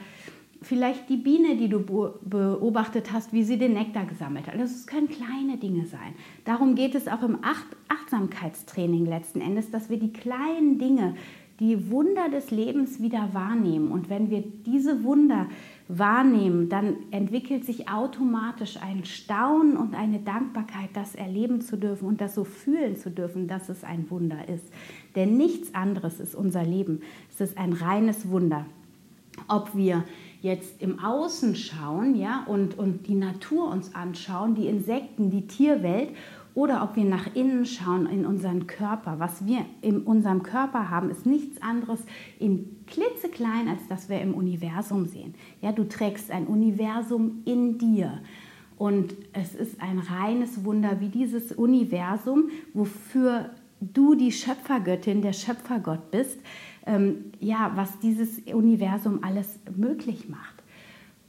vielleicht 0.61 1.09
die 1.09 1.17
Biene, 1.17 1.57
die 1.57 1.67
du 1.67 1.79
beobachtet 1.79 3.11
hast, 3.11 3.33
wie 3.33 3.43
sie 3.43 3.57
den 3.57 3.73
Nektar 3.73 4.05
gesammelt 4.05 4.47
hat. 4.47 4.55
Das 4.55 4.71
also 4.71 4.85
können 4.85 5.09
kleine 5.09 5.57
Dinge 5.57 5.85
sein. 5.85 6.13
Darum 6.45 6.75
geht 6.75 6.95
es 6.95 7.07
auch 7.07 7.23
im 7.23 7.39
Achtsamkeitstraining 7.89 9.05
letzten 9.05 9.41
Endes, 9.41 9.69
dass 9.71 9.89
wir 9.89 9.99
die 9.99 10.13
kleinen 10.13 10.79
Dinge 10.79 11.15
die 11.59 11.89
Wunder 11.89 12.29
des 12.29 12.51
Lebens 12.51 13.01
wieder 13.01 13.29
wahrnehmen. 13.33 13.91
Und 13.91 14.09
wenn 14.09 14.29
wir 14.29 14.43
diese 14.65 15.03
Wunder 15.03 15.47
wahrnehmen, 15.89 16.69
dann 16.69 16.97
entwickelt 17.11 17.65
sich 17.65 17.89
automatisch 17.89 18.77
ein 18.81 19.05
Staunen 19.05 19.77
und 19.77 19.95
eine 19.95 20.19
Dankbarkeit, 20.19 20.89
das 20.93 21.15
erleben 21.15 21.61
zu 21.61 21.77
dürfen 21.77 22.07
und 22.07 22.19
das 22.19 22.35
so 22.35 22.43
fühlen 22.43 22.97
zu 22.97 23.09
dürfen, 23.09 23.47
dass 23.47 23.69
es 23.69 23.83
ein 23.83 24.09
Wunder 24.09 24.49
ist. 24.49 24.65
Denn 25.15 25.37
nichts 25.37 25.73
anderes 25.73 26.19
ist 26.19 26.35
unser 26.35 26.63
Leben. 26.63 27.01
Es 27.31 27.41
ist 27.41 27.57
ein 27.57 27.73
reines 27.73 28.29
Wunder. 28.29 28.65
Ob 29.47 29.75
wir 29.75 30.03
jetzt 30.41 30.81
im 30.81 30.99
Außen 30.99 31.55
schauen 31.55 32.15
ja, 32.15 32.43
und, 32.47 32.77
und 32.77 33.07
die 33.07 33.15
Natur 33.15 33.69
uns 33.69 33.95
anschauen, 33.95 34.55
die 34.55 34.67
Insekten, 34.67 35.29
die 35.29 35.47
Tierwelt 35.47 36.09
oder 36.57 36.81
ob 36.81 36.95
wir 36.95 37.05
nach 37.05 37.35
innen 37.35 37.67
schauen 37.67 38.07
in 38.07 38.25
unseren 38.25 38.65
Körper. 38.65 39.19
Was 39.19 39.45
wir 39.45 39.63
in 39.81 40.01
unserem 40.01 40.41
Körper 40.41 40.89
haben, 40.89 41.11
ist 41.11 41.27
nichts 41.27 41.61
anderes 41.61 41.99
in 42.39 42.83
klitzeklein, 42.87 43.67
als 43.69 43.87
das 43.89 44.09
wir 44.09 44.19
im 44.21 44.33
Universum 44.33 45.05
sehen. 45.05 45.35
Ja, 45.61 45.71
du 45.71 45.87
trägst 45.87 46.31
ein 46.31 46.47
Universum 46.47 47.43
in 47.45 47.77
dir. 47.77 48.21
Und 48.75 49.13
es 49.33 49.53
ist 49.53 49.79
ein 49.79 49.99
reines 49.99 50.65
Wunder, 50.65 50.99
wie 50.99 51.09
dieses 51.09 51.51
Universum, 51.51 52.49
wofür 52.73 53.51
du 53.79 54.15
die 54.15 54.31
Schöpfergöttin, 54.31 55.21
der 55.21 55.33
Schöpfergott 55.33 56.09
bist, 56.09 56.39
ähm, 56.87 57.25
ja, 57.39 57.71
was 57.75 57.99
dieses 57.99 58.39
Universum 58.51 59.19
alles 59.21 59.59
möglich 59.75 60.27
macht. 60.27 60.63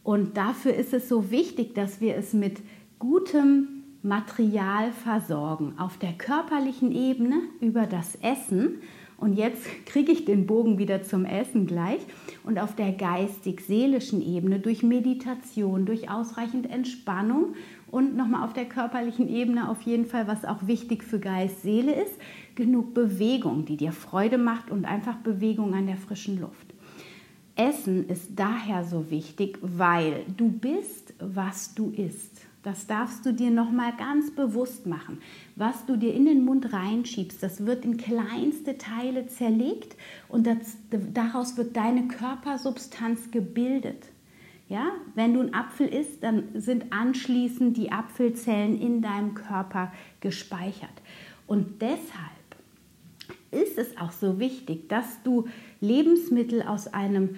Und 0.04 0.38
dafür 0.38 0.72
ist 0.72 0.94
es 0.94 1.06
so 1.06 1.30
wichtig, 1.30 1.74
dass 1.74 2.00
wir 2.00 2.16
es 2.16 2.32
mit 2.32 2.62
gutem 2.98 3.77
Material 4.02 4.92
versorgen. 4.92 5.74
Auf 5.78 5.98
der 5.98 6.12
körperlichen 6.12 6.92
Ebene 6.92 7.40
über 7.61 7.87
das 7.87 8.16
Essen. 8.16 8.80
Und 9.16 9.34
jetzt 9.34 9.64
kriege 9.87 10.12
ich 10.12 10.24
den 10.24 10.46
Bogen 10.46 10.78
wieder 10.78 11.02
zum 11.02 11.24
Essen 11.24 11.66
gleich. 11.66 12.00
Und 12.44 12.58
auf 12.58 12.74
der 12.76 12.92
geistig-seelischen 12.92 14.22
Ebene 14.22 14.61
durch 14.61 14.82
Meditation, 14.82 15.87
durch 15.87 16.11
ausreichend 16.11 16.70
Entspannung 16.70 17.54
und 17.90 18.16
nochmal 18.16 18.44
auf 18.44 18.52
der 18.52 18.66
körperlichen 18.66 19.28
Ebene 19.28 19.68
auf 19.68 19.82
jeden 19.82 20.06
Fall, 20.06 20.26
was 20.28 20.44
auch 20.44 20.66
wichtig 20.66 21.02
für 21.02 21.18
Geist, 21.18 21.62
Seele 21.62 21.92
ist, 21.92 22.14
genug 22.54 22.94
Bewegung, 22.94 23.64
die 23.64 23.76
dir 23.76 23.92
Freude 23.92 24.38
macht 24.38 24.70
und 24.70 24.84
einfach 24.84 25.16
Bewegung 25.16 25.74
an 25.74 25.87
der 25.87 25.96
frischen 25.96 26.40
Luft. 26.40 26.74
Essen 27.56 28.08
ist 28.08 28.30
daher 28.37 28.84
so 28.84 29.11
wichtig, 29.11 29.58
weil 29.62 30.24
du 30.37 30.48
bist, 30.48 31.14
was 31.18 31.74
du 31.74 31.90
isst. 31.90 32.47
Das 32.68 32.87
darfst 32.87 33.24
du 33.24 33.33
dir 33.33 33.50
noch 33.50 33.70
mal 33.70 33.94
ganz 33.96 34.31
bewusst 34.31 34.85
machen. 34.85 35.22
Was 35.57 35.87
du 35.87 35.96
dir 35.96 36.12
in 36.12 36.26
den 36.26 36.44
Mund 36.44 36.70
reinschiebst, 36.70 37.42
das 37.42 37.64
wird 37.64 37.87
in 37.87 37.96
kleinste 37.96 38.76
Teile 38.76 39.26
zerlegt 39.26 39.96
und 40.28 40.46
das, 40.46 40.76
daraus 40.90 41.57
wird 41.57 41.78
deine 41.78 42.09
Körpersubstanz 42.09 43.31
gebildet. 43.31 44.04
Ja, 44.68 44.88
wenn 45.14 45.33
du 45.33 45.40
einen 45.40 45.54
Apfel 45.54 45.87
isst, 45.88 46.22
dann 46.22 46.61
sind 46.61 46.92
anschließend 46.92 47.74
die 47.74 47.90
Apfelzellen 47.90 48.78
in 48.78 49.00
deinem 49.00 49.33
Körper 49.33 49.90
gespeichert. 50.20 50.90
Und 51.46 51.81
deshalb 51.81 52.02
ist 53.50 53.78
es 53.78 53.96
auch 53.96 54.12
so 54.12 54.38
wichtig, 54.38 54.90
dass 54.90 55.22
du 55.22 55.48
Lebensmittel 55.81 56.61
aus 56.61 56.87
einem 56.87 57.37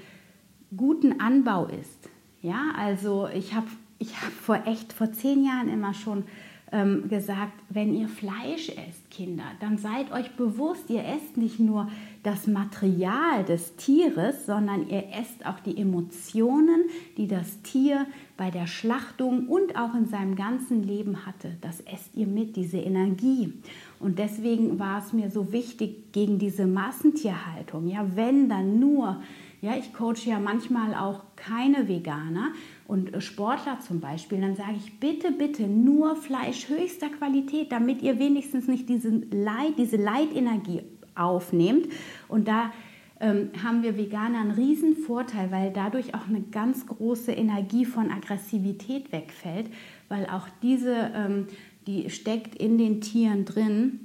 guten 0.77 1.21
Anbau 1.21 1.67
isst. 1.67 2.09
Ja, 2.43 2.73
also 2.77 3.29
ich 3.33 3.55
habe 3.55 3.69
ich 4.01 4.21
hab 4.21 4.33
vor 4.33 4.63
echt 4.67 4.93
vor 4.93 5.13
zehn 5.13 5.45
Jahren 5.45 5.69
immer 5.69 5.95
schon 5.95 6.25
ähm, 6.73 7.09
gesagt, 7.09 7.53
wenn 7.69 7.95
ihr 7.95 8.09
Fleisch 8.09 8.71
esst, 8.71 9.11
Kinder, 9.11 9.45
dann 9.61 9.77
seid 9.77 10.13
euch 10.13 10.31
bewusst, 10.37 10.89
ihr 10.89 11.05
esst 11.05 11.37
nicht 11.37 11.59
nur 11.59 11.89
das 12.23 12.47
Material 12.47 13.45
des 13.45 13.77
Tieres, 13.77 14.47
sondern 14.47 14.89
ihr 14.89 15.05
esst 15.13 15.45
auch 15.45 15.61
die 15.61 15.77
Emotionen, 15.77 16.85
die 17.17 17.27
das 17.27 17.61
Tier 17.63 18.07
bei 18.37 18.51
der 18.51 18.67
Schlachtung 18.67 19.49
und 19.49 19.77
auch 19.77 19.95
in 19.95 20.07
seinem 20.07 20.37
ganzen 20.37 20.83
Leben 20.83 21.27
hatte. 21.27 21.57
Das 21.61 21.81
esst 21.81 22.15
ihr 22.15 22.27
mit, 22.27 22.57
diese 22.57 22.79
Energie. 22.79 23.53
Und 24.01 24.19
deswegen 24.19 24.79
war 24.79 24.99
es 24.99 25.13
mir 25.13 25.31
so 25.31 25.53
wichtig 25.53 26.13
gegen 26.13 26.39
diese 26.39 26.67
Massentierhaltung. 26.67 27.87
Ja, 27.87 28.05
wenn 28.17 28.49
dann 28.49 28.81
nur 28.81 29.21
ja, 29.63 29.77
ich 29.77 29.93
coache 29.93 30.25
ja 30.25 30.39
manchmal 30.39 30.95
auch 30.95 31.23
keine 31.37 31.87
Veganer 31.87 32.53
und 32.87 33.23
Sportler 33.23 33.79
zum 33.81 34.01
Beispiel. 34.01 34.41
Dann 34.41 34.57
sage 34.57 34.75
ich, 34.77 34.99
bitte, 34.99 35.33
bitte 35.33 35.65
nur 35.65 36.17
Fleisch 36.17 36.69
höchster 36.69 37.11
Qualität, 37.11 37.71
damit 37.71 38.01
ihr 38.01 38.19
wenigstens 38.19 38.69
nicht 38.69 38.89
diesen 38.89 39.31
Leid, 39.31 39.75
diese 39.77 39.97
Leidenergie 39.97 40.83
aufnehmt. 41.15 41.89
Und 42.29 42.49
da 42.49 42.73
ähm, 43.21 43.51
haben 43.63 43.83
wir 43.83 43.99
Veganer 43.99 44.41
einen 44.41 44.53
riesen 44.53 44.97
Vorteil, 44.97 45.51
weil 45.51 45.73
dadurch 45.73 46.15
auch 46.15 46.27
eine 46.27 46.41
ganz 46.41 46.87
große 46.87 47.33
Energie 47.33 47.85
von 47.85 48.11
Aggressivität 48.11 49.13
wegfällt, 49.13 49.67
weil 50.09 50.25
auch 50.25 50.49
diese, 50.63 51.11
ähm, 51.15 51.49
die 51.91 52.11
steckt 52.11 52.55
in 52.55 52.79
den 52.79 53.01
Tieren 53.01 53.45
drin, 53.45 54.01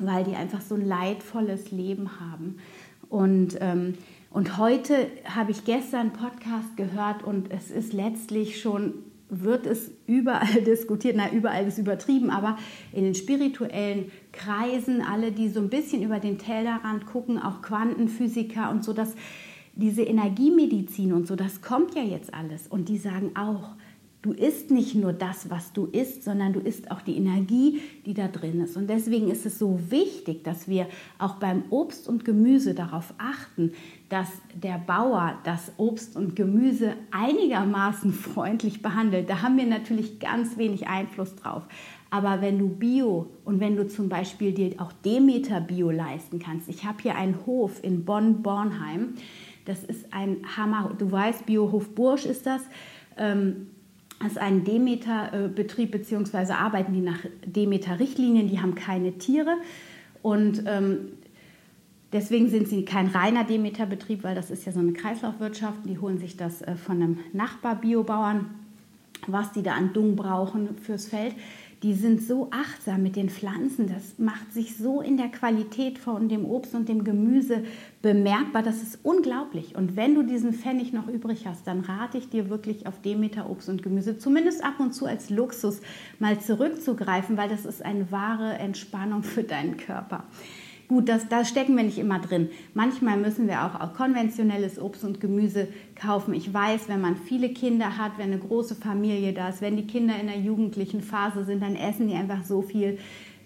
weil 0.00 0.24
die 0.24 0.34
einfach 0.34 0.60
so 0.60 0.74
ein 0.74 0.86
leidvolles 0.86 1.70
Leben 1.70 2.20
haben. 2.20 2.56
Und 3.08 3.58
ähm, 3.60 3.94
und 4.32 4.56
heute 4.56 5.08
habe 5.26 5.50
ich 5.50 5.66
gestern 5.66 6.00
einen 6.00 6.12
Podcast 6.12 6.74
gehört 6.78 7.22
und 7.22 7.50
es 7.50 7.70
ist 7.70 7.92
letztlich 7.92 8.62
schon, 8.62 8.94
wird 9.28 9.66
es 9.66 9.90
überall 10.06 10.62
diskutiert, 10.66 11.16
na 11.18 11.30
überall 11.30 11.66
ist 11.66 11.76
übertrieben, 11.76 12.30
aber 12.30 12.56
in 12.94 13.04
den 13.04 13.14
spirituellen 13.14 14.10
Kreisen, 14.32 15.02
alle, 15.02 15.32
die 15.32 15.50
so 15.50 15.60
ein 15.60 15.68
bisschen 15.68 16.02
über 16.02 16.18
den 16.18 16.38
Tellerrand 16.38 17.04
gucken, 17.04 17.38
auch 17.38 17.60
Quantenphysiker 17.60 18.70
und 18.70 18.84
so, 18.84 18.94
dass 18.94 19.14
diese 19.74 20.02
Energiemedizin 20.02 21.12
und 21.12 21.26
so, 21.26 21.36
das 21.36 21.60
kommt 21.60 21.94
ja 21.94 22.02
jetzt 22.02 22.32
alles. 22.32 22.66
Und 22.68 22.88
die 22.88 22.98
sagen 22.98 23.32
auch, 23.36 23.74
Du 24.22 24.30
isst 24.30 24.70
nicht 24.70 24.94
nur 24.94 25.12
das, 25.12 25.50
was 25.50 25.72
du 25.72 25.86
isst, 25.86 26.22
sondern 26.22 26.52
du 26.52 26.60
isst 26.60 26.92
auch 26.92 27.00
die 27.00 27.16
Energie, 27.16 27.80
die 28.06 28.14
da 28.14 28.28
drin 28.28 28.60
ist. 28.60 28.76
Und 28.76 28.88
deswegen 28.88 29.28
ist 29.28 29.44
es 29.44 29.58
so 29.58 29.80
wichtig, 29.90 30.44
dass 30.44 30.68
wir 30.68 30.86
auch 31.18 31.34
beim 31.34 31.64
Obst 31.70 32.06
und 32.08 32.24
Gemüse 32.24 32.72
darauf 32.74 33.14
achten, 33.18 33.72
dass 34.08 34.28
der 34.54 34.78
Bauer 34.78 35.38
das 35.42 35.72
Obst 35.76 36.14
und 36.14 36.36
Gemüse 36.36 36.94
einigermaßen 37.10 38.12
freundlich 38.12 38.80
behandelt. 38.80 39.28
Da 39.28 39.42
haben 39.42 39.56
wir 39.56 39.66
natürlich 39.66 40.20
ganz 40.20 40.56
wenig 40.56 40.86
Einfluss 40.86 41.34
drauf. 41.34 41.64
Aber 42.10 42.40
wenn 42.40 42.60
du 42.60 42.68
Bio 42.68 43.26
und 43.44 43.58
wenn 43.58 43.74
du 43.74 43.88
zum 43.88 44.08
Beispiel 44.08 44.52
dir 44.52 44.80
auch 44.80 44.92
Demeter 44.92 45.60
Bio 45.60 45.90
leisten 45.90 46.38
kannst, 46.38 46.68
ich 46.68 46.84
habe 46.84 47.02
hier 47.02 47.16
einen 47.16 47.44
Hof 47.44 47.82
in 47.82 48.04
Bonn-Bornheim, 48.04 49.14
das 49.64 49.82
ist 49.82 50.12
ein 50.12 50.42
Hammer, 50.56 50.94
du 50.96 51.10
weißt, 51.10 51.44
Biohof 51.44 51.92
Bursch 51.94 52.26
ist 52.26 52.46
das. 52.46 52.62
Ähm, 53.16 53.66
das 53.66 53.81
ist 54.24 54.38
ein 54.38 54.64
Demeter-Betrieb, 54.64 55.90
beziehungsweise 55.90 56.56
arbeiten 56.56 56.92
die 56.92 57.00
nach 57.00 57.18
Demeter-Richtlinien, 57.44 58.48
die 58.48 58.60
haben 58.60 58.74
keine 58.74 59.18
Tiere. 59.18 59.56
Und 60.22 60.64
ähm, 60.66 61.08
deswegen 62.12 62.48
sind 62.48 62.68
sie 62.68 62.84
kein 62.84 63.08
reiner 63.08 63.44
Demeter-Betrieb, 63.44 64.22
weil 64.24 64.34
das 64.34 64.50
ist 64.50 64.64
ja 64.64 64.72
so 64.72 64.80
eine 64.80 64.92
Kreislaufwirtschaft. 64.92 65.78
Die 65.86 65.98
holen 65.98 66.18
sich 66.18 66.36
das 66.36 66.62
äh, 66.62 66.76
von 66.76 67.02
einem 67.02 67.18
Nachbar-Biobauern, 67.32 68.46
was 69.26 69.52
die 69.52 69.62
da 69.62 69.72
an 69.74 69.92
Dung 69.92 70.16
brauchen 70.16 70.76
fürs 70.78 71.06
Feld 71.06 71.34
die 71.82 71.94
sind 71.94 72.22
so 72.22 72.48
achtsam 72.52 73.02
mit 73.02 73.16
den 73.16 73.28
Pflanzen, 73.28 73.88
das 73.88 74.18
macht 74.18 74.52
sich 74.52 74.76
so 74.76 75.00
in 75.00 75.16
der 75.16 75.28
Qualität 75.28 75.98
von 75.98 76.28
dem 76.28 76.44
Obst 76.44 76.74
und 76.74 76.88
dem 76.88 77.02
Gemüse 77.02 77.64
bemerkbar, 78.02 78.62
das 78.62 78.82
ist 78.82 79.00
unglaublich. 79.02 79.74
Und 79.74 79.96
wenn 79.96 80.14
du 80.14 80.22
diesen 80.22 80.52
Pfennig 80.52 80.92
noch 80.92 81.08
übrig 81.08 81.46
hast, 81.46 81.66
dann 81.66 81.80
rate 81.80 82.18
ich 82.18 82.28
dir 82.28 82.48
wirklich 82.50 82.86
auf 82.86 83.00
Demeter 83.02 83.50
Obst 83.50 83.68
und 83.68 83.82
Gemüse, 83.82 84.16
zumindest 84.16 84.62
ab 84.62 84.78
und 84.78 84.92
zu 84.94 85.06
als 85.06 85.28
Luxus 85.28 85.80
mal 86.20 86.38
zurückzugreifen, 86.40 87.36
weil 87.36 87.48
das 87.48 87.64
ist 87.64 87.84
eine 87.84 88.12
wahre 88.12 88.54
Entspannung 88.54 89.24
für 89.24 89.42
deinen 89.42 89.76
Körper. 89.76 90.24
Gut, 90.92 91.08
das, 91.08 91.26
da 91.26 91.42
stecken 91.42 91.74
wir 91.74 91.84
nicht 91.84 91.96
immer 91.96 92.18
drin. 92.18 92.50
Manchmal 92.74 93.16
müssen 93.16 93.48
wir 93.48 93.64
auch, 93.64 93.80
auch 93.80 93.94
konventionelles 93.94 94.78
Obst 94.78 95.04
und 95.04 95.22
Gemüse 95.22 95.68
kaufen. 95.94 96.34
Ich 96.34 96.52
weiß, 96.52 96.86
wenn 96.90 97.00
man 97.00 97.16
viele 97.16 97.48
Kinder 97.48 97.96
hat, 97.96 98.18
wenn 98.18 98.26
eine 98.26 98.38
große 98.38 98.74
Familie 98.74 99.32
da 99.32 99.48
ist, 99.48 99.62
wenn 99.62 99.78
die 99.78 99.86
Kinder 99.86 100.20
in 100.20 100.26
der 100.26 100.38
jugendlichen 100.38 101.00
Phase 101.00 101.46
sind, 101.46 101.62
dann 101.62 101.76
essen 101.76 102.08
die 102.08 102.14
einfach 102.14 102.44
so 102.44 102.60
viel. 102.60 102.98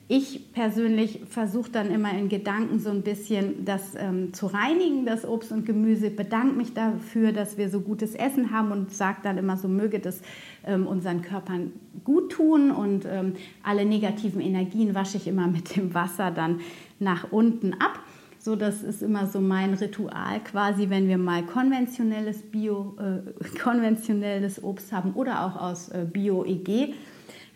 Ich 0.09 0.53
persönlich 0.53 1.23
versuche 1.29 1.71
dann 1.73 1.91
immer 1.91 2.13
in 2.17 2.29
Gedanken 2.29 2.79
so 2.79 2.91
ein 2.91 3.03
bisschen 3.03 3.65
das 3.65 3.97
ähm, 3.97 4.33
zu 4.33 4.47
reinigen, 4.47 5.05
das 5.05 5.25
Obst 5.25 5.51
und 5.51 5.67
Gemüse, 5.67 6.11
bedanke 6.11 6.55
mich 6.55 6.75
dafür, 6.75 7.33
dass 7.33 7.59
wir 7.59 7.69
so 7.71 7.81
gutes 7.81 8.15
Essen 8.15 8.53
haben 8.53 8.71
und 8.71 8.93
sage 8.93 9.19
dann 9.25 9.37
immer 9.37 9.57
so, 9.57 9.67
möge 9.67 9.99
das 9.99 10.23
ähm, 10.65 10.87
unseren 10.87 11.23
Körpern 11.23 11.73
gut 12.05 12.31
tun 12.31 12.71
und 12.71 13.05
ähm, 13.05 13.33
alle 13.65 13.85
negativen 13.85 14.41
Energien 14.41 14.95
wasche 14.95 15.17
ich 15.17 15.27
immer 15.27 15.47
mit 15.49 15.75
dem 15.75 15.93
Wasser 15.93 16.31
dann 16.31 16.61
nach 17.01 17.33
unten 17.33 17.73
ab. 17.75 17.99
So, 18.39 18.55
das 18.55 18.85
ist 18.85 19.03
immer 19.03 19.27
so 19.27 19.41
mein 19.41 19.75
Ritual 19.75 20.39
quasi, 20.45 20.89
wenn 20.89 21.09
wir 21.09 21.19
mal 21.19 21.45
konventionelles 21.45 22.43
Bio, 22.43 22.97
äh, 23.01 23.59
konventionelles 23.59 24.63
Obst 24.63 24.93
haben 24.93 25.15
oder 25.15 25.45
auch 25.45 25.61
aus 25.61 25.89
äh, 25.89 26.07
Bio-EG. 26.09 26.95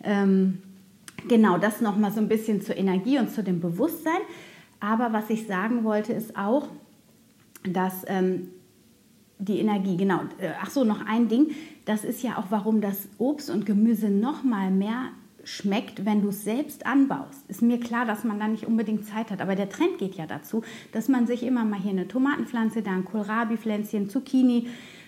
Ähm, 0.03 0.57
genau, 1.27 1.57
das 1.57 1.81
nochmal 1.81 2.11
so 2.11 2.19
ein 2.19 2.27
bisschen 2.27 2.61
zur 2.61 2.77
Energie 2.77 3.19
und 3.19 3.31
zu 3.31 3.43
dem 3.43 3.59
Bewusstsein. 3.59 4.21
Aber 4.79 5.13
was 5.13 5.29
ich 5.29 5.47
sagen 5.47 5.83
wollte, 5.83 6.13
ist 6.13 6.35
auch, 6.35 6.67
dass 7.63 8.03
ähm, 8.07 8.49
die 9.37 9.59
Energie, 9.59 9.97
genau, 9.97 10.21
äh, 10.39 10.51
ach 10.61 10.69
so, 10.69 10.83
noch 10.83 11.05
ein 11.05 11.27
Ding, 11.27 11.51
das 11.85 12.03
ist 12.03 12.23
ja 12.23 12.37
auch, 12.37 12.45
warum 12.49 12.81
das 12.81 13.07
Obst 13.17 13.49
und 13.49 13.65
Gemüse 13.65 14.09
nochmal 14.09 14.71
mehr 14.71 15.09
schmeckt, 15.43 16.05
wenn 16.05 16.21
du 16.21 16.29
es 16.29 16.43
selbst 16.43 16.85
anbaust. 16.85 17.47
Ist 17.47 17.61
mir 17.61 17.79
klar, 17.79 18.05
dass 18.05 18.23
man 18.23 18.39
da 18.39 18.47
nicht 18.47 18.67
unbedingt 18.67 19.05
Zeit 19.05 19.31
hat, 19.31 19.41
aber 19.41 19.55
der 19.55 19.69
Trend 19.69 19.97
geht 19.97 20.15
ja 20.15 20.27
dazu, 20.27 20.63
dass 20.91 21.07
man 21.07 21.25
sich 21.25 21.43
immer 21.43 21.65
mal 21.65 21.79
hier 21.79 21.91
eine 21.91 22.07
Tomatenpflanze, 22.07 22.83
da 22.83 22.91
ein 22.91 23.05
Kohlrabi-Pflänzchen, 23.05 24.09
Zucchini 24.09 24.67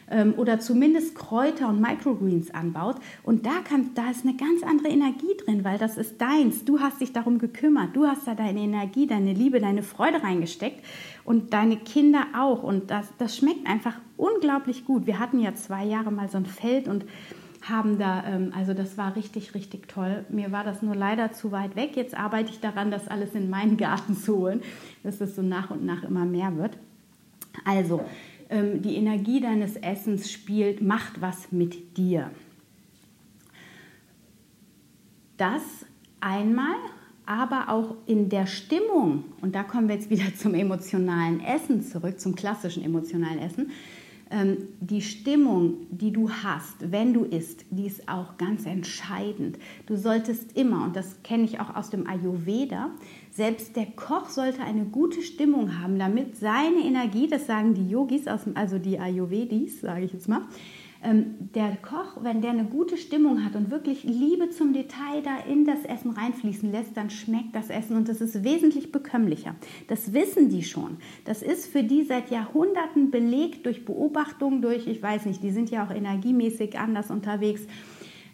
ähm, 0.09 0.33
oder 0.37 0.59
zumindest 0.59 1.15
Kräuter 1.15 1.69
und 1.69 1.81
Microgreens 1.81 2.53
anbaut. 2.53 2.97
Und 3.23 3.45
da, 3.45 3.59
kann, 3.63 3.91
da 3.95 4.09
ist 4.09 4.25
eine 4.25 4.35
ganz 4.35 4.63
andere 4.63 4.89
Energie 4.89 5.35
drin, 5.45 5.63
weil 5.63 5.77
das 5.77 5.97
ist 5.97 6.19
deins. 6.21 6.65
Du 6.65 6.79
hast 6.79 7.01
dich 7.01 7.13
darum 7.13 7.39
gekümmert. 7.39 7.95
Du 7.95 8.07
hast 8.07 8.27
da 8.27 8.35
deine 8.35 8.61
Energie, 8.61 9.07
deine 9.07 9.33
Liebe, 9.33 9.59
deine 9.59 9.83
Freude 9.83 10.23
reingesteckt 10.23 10.83
und 11.23 11.53
deine 11.53 11.77
Kinder 11.77 12.25
auch. 12.37 12.63
Und 12.63 12.91
das, 12.91 13.07
das 13.17 13.37
schmeckt 13.37 13.67
einfach 13.67 13.95
unglaublich 14.17 14.85
gut. 14.85 15.07
Wir 15.07 15.19
hatten 15.19 15.39
ja 15.39 15.55
zwei 15.55 15.85
Jahre 15.85 16.11
mal 16.11 16.29
so 16.29 16.37
ein 16.37 16.45
Feld 16.45 16.87
und 16.87 17.05
haben 17.69 17.97
da, 17.97 18.23
ähm, 18.25 18.51
also 18.55 18.73
das 18.73 18.97
war 18.97 19.15
richtig, 19.15 19.55
richtig 19.55 19.87
toll. 19.87 20.25
Mir 20.29 20.51
war 20.51 20.63
das 20.63 20.81
nur 20.81 20.95
leider 20.95 21.31
zu 21.31 21.51
weit 21.51 21.75
weg. 21.75 21.95
Jetzt 21.95 22.17
arbeite 22.17 22.51
ich 22.51 22.59
daran, 22.59 22.91
das 22.91 23.07
alles 23.07 23.35
in 23.35 23.49
meinen 23.49 23.77
Garten 23.77 24.15
zu 24.15 24.37
holen, 24.37 24.61
dass 25.03 25.17
das 25.17 25.35
so 25.35 25.41
nach 25.41 25.71
und 25.71 25.85
nach 25.85 26.03
immer 26.03 26.25
mehr 26.25 26.57
wird. 26.57 26.77
Also, 27.65 28.01
die 28.53 28.95
Energie 28.95 29.41
deines 29.41 29.75
Essens 29.77 30.31
spielt, 30.31 30.81
macht 30.81 31.21
was 31.21 31.51
mit 31.51 31.97
dir. 31.97 32.29
Das 35.37 35.63
einmal, 36.19 36.75
aber 37.25 37.69
auch 37.69 37.95
in 38.05 38.29
der 38.29 38.45
Stimmung, 38.45 39.25
und 39.41 39.55
da 39.55 39.63
kommen 39.63 39.87
wir 39.87 39.95
jetzt 39.95 40.09
wieder 40.09 40.35
zum 40.37 40.53
emotionalen 40.53 41.43
Essen 41.43 41.81
zurück, 41.81 42.19
zum 42.19 42.35
klassischen 42.35 42.83
emotionalen 42.83 43.39
Essen, 43.39 43.67
ähm, 43.67 43.71
die 44.79 45.01
Stimmung, 45.01 45.87
die 45.91 46.11
du 46.11 46.29
hast, 46.29 46.91
wenn 46.91 47.13
du 47.13 47.23
isst, 47.23 47.65
die 47.69 47.85
ist 47.85 48.09
auch 48.09 48.37
ganz 48.37 48.65
entscheidend. 48.65 49.59
Du 49.85 49.95
solltest 49.95 50.57
immer, 50.57 50.85
und 50.85 50.95
das 50.95 51.21
kenne 51.23 51.43
ich 51.43 51.59
auch 51.59 51.75
aus 51.75 51.89
dem 51.89 52.07
Ayurveda, 52.07 52.89
selbst 53.31 53.75
der 53.75 53.85
Koch 53.85 54.29
sollte 54.29 54.61
eine 54.61 54.85
gute 54.85 55.21
Stimmung 55.21 55.79
haben, 55.79 55.99
damit 55.99 56.37
seine 56.37 56.79
Energie, 56.83 57.27
das 57.27 57.47
sagen 57.47 57.73
die 57.73 57.87
Yogis, 57.89 58.25
also 58.27 58.79
die 58.79 58.99
Ayurvedis, 58.99 59.81
sage 59.81 60.05
ich 60.05 60.13
jetzt 60.13 60.29
mal, 60.29 60.41
ähm, 60.41 60.47
der 61.03 61.77
Koch, 61.81 62.23
wenn 62.23 62.41
der 62.41 62.51
eine 62.51 62.63
gute 62.63 62.95
Stimmung 62.95 63.43
hat 63.43 63.55
und 63.55 63.71
wirklich 63.71 64.03
Liebe 64.03 64.49
zum 64.49 64.71
Detail 64.71 65.21
da 65.21 65.37
in 65.51 65.65
das 65.65 65.83
Essen 65.83 66.11
reinfließen 66.11 66.71
lässt, 66.71 66.95
dann 66.95 67.09
schmeckt 67.09 67.53
das 67.53 67.69
Essen 67.69 67.97
und 67.97 68.07
das 68.07 68.21
ist 68.21 68.43
wesentlich 68.43 68.91
bekömmlicher. 68.91 69.55
Das 69.89 70.13
wissen 70.13 70.49
die 70.49 70.63
schon. 70.63 70.97
Das 71.25 71.41
ist 71.41 71.67
für 71.67 71.83
die 71.83 72.03
seit 72.03 72.31
Jahrhunderten 72.31 73.11
belegt 73.11 73.65
durch 73.65 73.83
Beobachtung, 73.83 74.61
durch, 74.61 74.87
ich 74.87 75.03
weiß 75.03 75.25
nicht, 75.25 75.43
die 75.43 75.51
sind 75.51 75.69
ja 75.69 75.85
auch 75.85 75.93
energiemäßig 75.93 76.79
anders 76.79 77.11
unterwegs. 77.11 77.63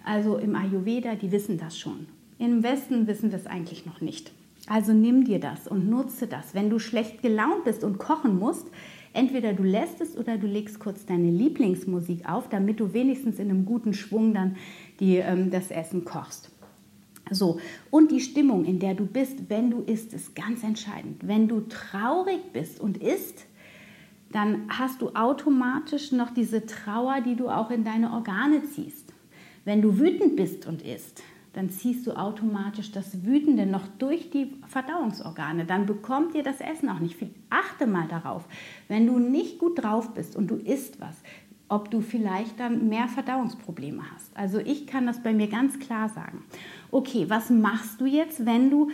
Also 0.06 0.38
im 0.38 0.56
Ayurveda, 0.56 1.16
die 1.16 1.32
wissen 1.32 1.58
das 1.58 1.78
schon. 1.78 2.06
Im 2.38 2.62
Westen 2.62 3.08
wissen 3.08 3.32
wir 3.32 3.40
es 3.40 3.48
eigentlich 3.48 3.88
noch 3.88 4.00
nicht. 4.00 4.32
Also 4.68 4.94
nimm 4.94 5.24
dir 5.24 5.40
das 5.40 5.68
und 5.68 5.90
nutze 5.90 6.28
das. 6.28 6.54
Wenn 6.54 6.70
du 6.70 6.78
schlecht 6.78 7.24
gelaunt 7.24 7.64
bist 7.64 7.84
und 7.84 7.98
kochen 7.98 8.38
musst, 8.38 8.68
Entweder 9.14 9.54
du 9.54 9.64
lässt 9.64 10.02
es 10.02 10.18
oder 10.18 10.38
du 10.38 10.48
legst 10.48 10.80
kurz 10.80 11.06
deine 11.06 11.32
Lieblingsmusik 11.32 12.30
auf, 12.30 12.50
damit 12.50 12.80
du 12.80 12.94
wenigstens 12.94 13.40
in 13.40 13.50
einem 13.50 13.66
guten 13.66 13.94
Schwung 13.94 14.34
dann 14.34 14.56
die, 15.00 15.18
ähm, 15.18 15.50
das 15.50 15.72
Essen 15.72 16.06
kochst. 16.06 16.52
So, 17.32 17.60
und 17.92 18.12
die 18.12 18.22
Stimmung, 18.22 18.66
in 18.66 18.80
der 18.80 18.96
du 18.96 19.06
bist, 19.06 19.50
wenn 19.50 19.70
du 19.70 19.82
isst, 19.82 20.14
ist 20.14 20.36
ganz 20.36 20.64
entscheidend. 20.64 21.28
Wenn 21.28 21.48
du 21.48 21.62
traurig 21.62 22.40
bist 22.54 22.80
und 22.80 22.98
isst, 22.98 23.46
dann 24.32 24.68
hast 24.70 25.02
du 25.02 25.10
automatisch 25.10 26.12
noch 26.12 26.32
diese 26.32 26.66
Trauer, 26.66 27.22
die 27.22 27.36
du 27.36 27.50
auch 27.50 27.72
in 27.72 27.84
deine 27.84 28.12
Organe 28.14 28.64
ziehst. 28.64 29.14
Wenn 29.66 29.82
du 29.82 30.00
wütend 30.00 30.36
bist 30.36 30.66
und 30.66 30.82
isst, 30.82 31.24
dann 31.54 31.70
ziehst 31.70 32.06
du 32.06 32.12
automatisch 32.12 32.92
das 32.92 33.26
Wütende 33.26 33.66
noch 33.66 33.88
durch 33.98 34.30
die 34.30 34.54
Verdauungsorgane. 34.68 35.66
Dann 35.66 35.86
bekommt 35.86 36.36
dir 36.36 36.44
das 36.44 36.62
Essen 36.62 36.90
auch 36.90 37.00
nicht 37.00 37.16
viel. 37.16 37.34
Achte 37.50 37.88
mal 37.88 38.08
darauf, 38.08 38.48
wenn 38.88 39.08
du 39.08 39.20
nicht 39.20 39.60
gut 39.60 39.84
drauf 39.84 40.14
bist 40.14 40.36
und 40.36 40.48
du 40.50 40.56
isst 40.56 41.00
was, 41.02 41.16
ob 41.68 41.92
du 41.92 42.02
vielleicht 42.02 42.60
dann 42.60 42.90
mehr 42.90 43.08
Verdauungsprobleme 43.08 44.04
hast. 44.14 44.36
Also 44.36 44.60
ich 44.60 44.88
kann 44.88 45.06
das 45.06 45.22
bei 45.24 45.34
mir 45.34 45.48
ganz 45.48 45.80
klar 45.80 46.10
sagen. 46.10 46.44
Okay, 46.92 47.26
was 47.30 47.50
machst 47.50 48.02
du 48.02 48.06
jetzt, 48.06 48.46
wenn 48.46 48.70
du 48.70 48.90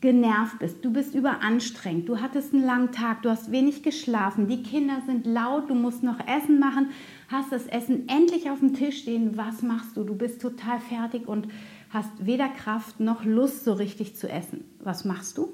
genervt 0.00 0.58
bist, 0.60 0.84
du 0.84 0.92
bist 0.92 1.14
überanstrengt, 1.14 2.08
du 2.08 2.20
hattest 2.20 2.54
einen 2.54 2.64
langen 2.64 2.92
Tag, 2.92 3.22
du 3.22 3.30
hast 3.30 3.50
wenig 3.50 3.82
geschlafen, 3.82 4.46
die 4.46 4.62
Kinder 4.62 5.02
sind 5.06 5.26
laut, 5.26 5.68
du 5.68 5.74
musst 5.74 6.02
noch 6.02 6.20
Essen 6.20 6.60
machen, 6.60 6.90
hast 7.28 7.52
das 7.52 7.66
Essen 7.66 8.08
endlich 8.08 8.50
auf 8.50 8.60
dem 8.60 8.74
Tisch 8.74 8.98
stehen, 9.02 9.36
was 9.36 9.62
machst 9.62 9.96
du? 9.96 10.04
Du 10.04 10.14
bist 10.14 10.40
total 10.40 10.78
fertig 10.78 11.26
und 11.26 11.48
hast 11.90 12.10
weder 12.24 12.48
Kraft 12.48 13.00
noch 13.00 13.24
Lust 13.24 13.64
so 13.64 13.72
richtig 13.72 14.16
zu 14.16 14.28
essen. 14.28 14.64
Was 14.80 15.04
machst 15.04 15.38
du? 15.38 15.52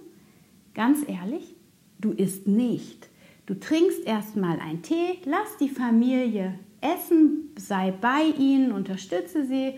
Ganz 0.74 1.00
ehrlich, 1.08 1.54
du 1.98 2.10
isst 2.10 2.46
nicht. 2.46 3.08
Du 3.46 3.54
trinkst 3.54 4.04
erstmal 4.04 4.58
einen 4.58 4.82
Tee, 4.82 5.18
lass 5.24 5.56
die 5.58 5.68
Familie 5.68 6.58
essen, 6.80 7.50
sei 7.56 7.92
bei 7.92 8.24
ihnen, 8.38 8.72
unterstütze 8.72 9.44
sie, 9.44 9.74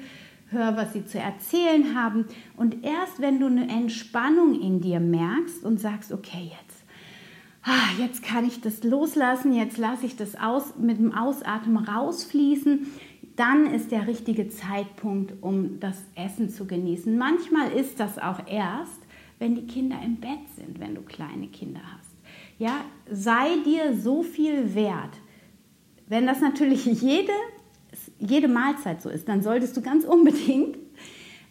hör, 0.50 0.76
was 0.76 0.92
sie 0.92 1.04
zu 1.04 1.18
erzählen 1.18 1.94
haben. 1.94 2.26
Und 2.56 2.84
erst 2.84 3.20
wenn 3.20 3.40
du 3.40 3.46
eine 3.46 3.68
Entspannung 3.68 4.60
in 4.60 4.80
dir 4.80 5.00
merkst 5.00 5.64
und 5.64 5.80
sagst, 5.80 6.12
okay, 6.12 6.50
jetzt, 6.50 6.84
ah, 7.62 7.98
jetzt 7.98 8.22
kann 8.22 8.46
ich 8.46 8.60
das 8.60 8.84
loslassen, 8.84 9.52
jetzt 9.52 9.78
lasse 9.78 10.06
ich 10.06 10.16
das 10.16 10.36
aus, 10.36 10.76
mit 10.78 10.98
dem 10.98 11.12
Ausatmen 11.12 11.84
rausfließen, 11.84 12.86
dann 13.36 13.66
ist 13.66 13.90
der 13.90 14.06
richtige 14.06 14.48
Zeitpunkt, 14.48 15.34
um 15.42 15.78
das 15.78 16.02
Essen 16.14 16.48
zu 16.48 16.66
genießen. 16.66 17.16
Manchmal 17.18 17.70
ist 17.70 18.00
das 18.00 18.18
auch 18.18 18.46
erst, 18.48 19.00
wenn 19.38 19.54
die 19.54 19.66
Kinder 19.66 19.96
im 20.02 20.16
Bett 20.16 20.48
sind, 20.56 20.80
wenn 20.80 20.94
du 20.94 21.02
kleine 21.02 21.48
Kinder 21.48 21.80
hast. 21.96 22.10
Ja, 22.58 22.84
sei 23.10 23.48
dir 23.64 23.94
so 23.94 24.22
viel 24.22 24.74
wert. 24.74 25.20
Wenn 26.08 26.26
das 26.26 26.40
natürlich 26.40 26.86
jede 26.86 27.32
jede 28.18 28.48
Mahlzeit 28.48 29.02
so 29.02 29.08
ist, 29.08 29.28
dann 29.28 29.42
solltest 29.42 29.76
du 29.76 29.82
ganz 29.82 30.04
unbedingt 30.04 30.76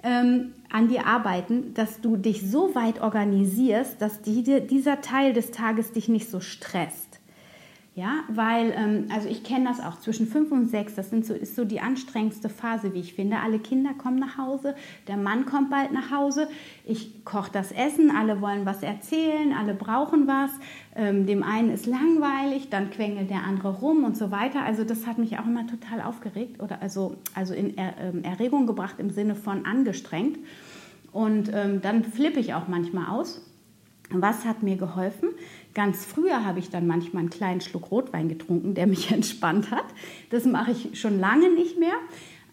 ähm, 0.03 0.53
an 0.71 0.87
dir 0.87 1.05
arbeiten, 1.05 1.73
dass 1.73 2.01
du 2.01 2.15
dich 2.15 2.49
so 2.49 2.75
weit 2.75 3.01
organisierst, 3.01 4.01
dass 4.01 4.21
die, 4.21 4.43
dieser 4.67 5.01
Teil 5.01 5.33
des 5.33 5.51
Tages 5.51 5.91
dich 5.91 6.09
nicht 6.09 6.29
so 6.29 6.39
stresst. 6.39 7.14
Ja, 7.97 8.25
weil, 8.27 8.73
ähm, 8.75 9.05
also 9.09 9.29
ich 9.29 9.45
kenne 9.45 9.69
das 9.69 9.79
auch, 9.79 9.97
zwischen 10.01 10.27
fünf 10.27 10.51
und 10.51 10.69
sechs, 10.69 10.95
das 10.95 11.09
sind 11.09 11.25
so, 11.25 11.33
ist 11.33 11.55
so 11.55 11.63
die 11.63 11.79
anstrengendste 11.79 12.49
Phase, 12.49 12.93
wie 12.93 12.99
ich 12.99 13.13
finde. 13.13 13.37
Alle 13.37 13.57
Kinder 13.57 13.93
kommen 13.93 14.19
nach 14.19 14.37
Hause, 14.37 14.75
der 15.07 15.15
Mann 15.15 15.45
kommt 15.45 15.69
bald 15.69 15.93
nach 15.93 16.11
Hause, 16.11 16.49
ich 16.83 17.23
koche 17.23 17.51
das 17.53 17.71
Essen, 17.71 18.11
alle 18.11 18.41
wollen 18.41 18.65
was 18.65 18.83
erzählen, 18.83 19.53
alle 19.53 19.73
brauchen 19.73 20.27
was, 20.27 20.51
ähm, 20.93 21.25
dem 21.25 21.41
einen 21.41 21.69
ist 21.69 21.85
langweilig, 21.85 22.67
dann 22.69 22.89
quengelt 22.89 23.29
der 23.29 23.45
andere 23.45 23.79
rum 23.79 24.03
und 24.03 24.17
so 24.17 24.29
weiter. 24.29 24.63
Also 24.63 24.83
das 24.83 25.07
hat 25.07 25.17
mich 25.17 25.39
auch 25.39 25.45
immer 25.45 25.65
total 25.65 26.01
aufgeregt 26.01 26.61
oder 26.61 26.81
also, 26.81 27.15
also 27.33 27.53
in 27.53 27.77
er, 27.77 27.93
ähm, 27.97 28.25
Erregung 28.25 28.67
gebracht 28.67 28.95
im 28.97 29.09
Sinne 29.09 29.35
von 29.35 29.65
angestrengt. 29.65 30.37
Und 31.13 31.49
ähm, 31.53 31.79
dann 31.81 32.03
flippe 32.03 32.41
ich 32.41 32.55
auch 32.55 32.67
manchmal 32.67 33.07
aus. 33.07 33.39
Was 34.11 34.45
hat 34.45 34.63
mir 34.63 34.75
geholfen? 34.75 35.29
Ganz 35.73 36.05
früher 36.05 36.45
habe 36.45 36.59
ich 36.59 36.69
dann 36.69 36.87
manchmal 36.87 37.21
einen 37.21 37.29
kleinen 37.29 37.61
Schluck 37.61 37.91
Rotwein 37.91 38.29
getrunken, 38.29 38.73
der 38.73 38.87
mich 38.87 39.11
entspannt 39.13 39.71
hat. 39.71 39.85
Das 40.29 40.45
mache 40.45 40.71
ich 40.71 40.99
schon 40.99 41.19
lange 41.19 41.53
nicht 41.53 41.79
mehr. 41.79 41.95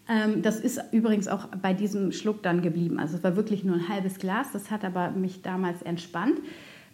Ähm, 0.09 0.41
das 0.41 0.59
ist 0.59 0.81
übrigens 0.91 1.27
auch 1.27 1.47
bei 1.61 1.73
diesem 1.73 2.11
Schluck 2.11 2.43
dann 2.43 2.61
geblieben. 2.61 2.99
Also 2.99 3.17
es 3.17 3.23
war 3.23 3.35
wirklich 3.35 3.63
nur 3.63 3.75
ein 3.75 3.87
halbes 3.87 4.19
Glas. 4.19 4.51
Das 4.51 4.71
hat 4.71 4.83
aber 4.83 5.11
mich 5.11 5.41
damals 5.41 5.81
entspannt. 5.81 6.39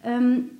Ähm, 0.04 0.50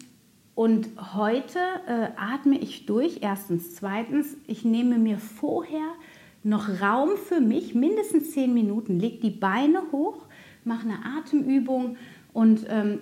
und 0.54 0.88
heute 1.14 1.58
äh, 1.86 2.08
atme 2.16 2.58
ich 2.58 2.86
durch. 2.86 3.18
Erstens. 3.22 3.74
Zweitens, 3.74 4.36
ich 4.46 4.64
nehme 4.64 4.98
mir 4.98 5.18
vorher 5.18 5.94
noch 6.42 6.80
Raum 6.80 7.10
für 7.16 7.40
mich, 7.40 7.74
mindestens 7.74 8.32
zehn 8.32 8.54
Minuten, 8.54 8.98
leg 8.98 9.20
die 9.20 9.30
Beine 9.30 9.82
hoch, 9.92 10.26
mache 10.64 10.88
eine 10.88 11.18
Atemübung 11.18 11.96
und 12.32 12.66
ähm, 12.68 12.98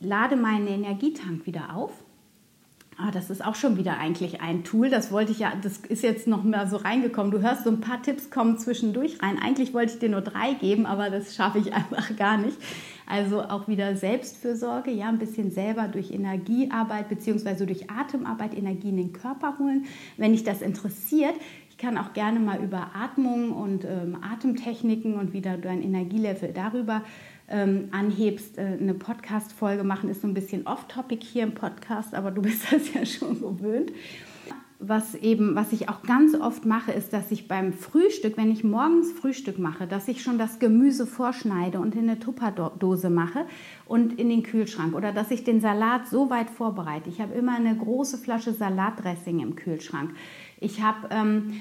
lade 0.00 0.36
meinen 0.36 0.66
Energietank 0.66 1.46
wieder 1.46 1.74
auf. 1.74 1.92
Ah, 2.98 3.10
das 3.10 3.30
ist 3.30 3.44
auch 3.44 3.54
schon 3.54 3.78
wieder 3.78 3.98
eigentlich 3.98 4.42
ein 4.42 4.64
Tool. 4.64 4.90
Das 4.90 5.10
wollte 5.10 5.32
ich 5.32 5.38
ja, 5.38 5.52
das 5.60 5.78
ist 5.78 6.02
jetzt 6.02 6.26
noch 6.26 6.44
mal 6.44 6.68
so 6.68 6.76
reingekommen. 6.76 7.32
Du 7.32 7.40
hörst 7.40 7.64
so 7.64 7.70
ein 7.70 7.80
paar 7.80 8.02
Tipps 8.02 8.30
kommen 8.30 8.58
zwischendurch 8.58 9.22
rein. 9.22 9.38
Eigentlich 9.42 9.72
wollte 9.72 9.94
ich 9.94 9.98
dir 9.98 10.10
nur 10.10 10.20
drei 10.20 10.52
geben, 10.54 10.84
aber 10.84 11.08
das 11.08 11.34
schaffe 11.34 11.58
ich 11.58 11.72
einfach 11.74 12.14
gar 12.16 12.36
nicht. 12.36 12.56
Also 13.06 13.42
auch 13.42 13.66
wieder 13.66 13.96
Selbstfürsorge, 13.96 14.90
ja, 14.90 15.08
ein 15.08 15.18
bisschen 15.18 15.50
selber 15.50 15.88
durch 15.88 16.12
Energiearbeit 16.12 17.08
bzw. 17.08 17.66
durch 17.66 17.90
Atemarbeit 17.90 18.56
Energie 18.56 18.90
in 18.90 18.96
den 18.96 19.12
Körper 19.12 19.58
holen. 19.58 19.86
Wenn 20.16 20.32
dich 20.32 20.44
das 20.44 20.62
interessiert, 20.62 21.34
ich 21.70 21.78
kann 21.78 21.98
auch 21.98 22.12
gerne 22.12 22.38
mal 22.38 22.62
über 22.62 22.90
Atmung 22.94 23.52
und 23.52 23.84
ähm, 23.84 24.18
Atemtechniken 24.22 25.14
und 25.14 25.32
wieder 25.32 25.56
dein 25.56 25.82
Energielevel 25.82 26.52
darüber 26.52 27.02
ähm, 27.52 27.88
anhebst, 27.92 28.58
äh, 28.58 28.78
eine 28.80 28.94
Podcast-Folge 28.94 29.84
machen, 29.84 30.08
ist 30.08 30.22
so 30.22 30.26
ein 30.26 30.34
bisschen 30.34 30.66
off-topic 30.66 31.24
hier 31.24 31.44
im 31.44 31.54
Podcast, 31.54 32.14
aber 32.14 32.30
du 32.30 32.42
bist 32.42 32.72
das 32.72 32.92
ja 32.92 33.06
schon 33.06 33.40
gewöhnt. 33.40 33.92
Was 34.84 35.14
eben, 35.14 35.54
was 35.54 35.72
ich 35.72 35.88
auch 35.88 36.02
ganz 36.02 36.34
oft 36.34 36.66
mache, 36.66 36.90
ist, 36.90 37.12
dass 37.12 37.30
ich 37.30 37.46
beim 37.46 37.72
Frühstück, 37.72 38.36
wenn 38.36 38.50
ich 38.50 38.64
morgens 38.64 39.12
Frühstück 39.12 39.60
mache, 39.60 39.86
dass 39.86 40.08
ich 40.08 40.24
schon 40.24 40.38
das 40.38 40.58
Gemüse 40.58 41.06
vorschneide 41.06 41.78
und 41.78 41.94
in 41.94 42.08
eine 42.08 42.18
Tupperdose 42.18 43.08
mache 43.08 43.44
und 43.86 44.18
in 44.18 44.28
den 44.28 44.42
Kühlschrank 44.42 44.96
oder 44.96 45.12
dass 45.12 45.30
ich 45.30 45.44
den 45.44 45.60
Salat 45.60 46.08
so 46.08 46.30
weit 46.30 46.50
vorbereite. 46.50 47.10
Ich 47.10 47.20
habe 47.20 47.32
immer 47.34 47.54
eine 47.54 47.76
große 47.76 48.18
Flasche 48.18 48.52
Salatdressing 48.52 49.38
im 49.38 49.54
Kühlschrank. 49.54 50.10
Ich 50.58 50.82
habe 50.82 51.08
ähm, 51.12 51.52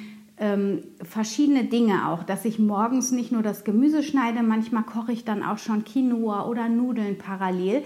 ähm, 0.42 0.82
verschiedene 1.04 1.66
Dinge 1.66 2.10
auch, 2.10 2.24
dass 2.24 2.46
ich 2.46 2.58
morgens 2.58 3.12
nicht 3.12 3.32
nur 3.32 3.44
das 3.44 3.64
Gemüse 3.64 4.02
schneide, 4.02 4.42
manchmal 4.42 4.82
koche 4.82 5.12
ich 5.12 5.24
dann 5.24 5.44
auch 5.44 5.60
schon 5.60 5.86
Quinoa 5.86 6.48
oder 6.48 6.68
Nudeln 6.68 7.20
parallel. 7.20 7.84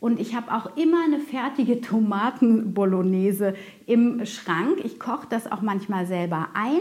Und 0.00 0.18
ich 0.18 0.34
habe 0.34 0.52
auch 0.52 0.74
immer 0.76 1.04
eine 1.04 1.20
fertige 1.20 1.80
Tomatenbolognese 1.82 3.54
im 3.84 4.24
Schrank. 4.24 4.78
Ich 4.84 4.98
koche 4.98 5.26
das 5.28 5.52
auch 5.52 5.60
manchmal 5.60 6.06
selber 6.06 6.48
ein. 6.54 6.80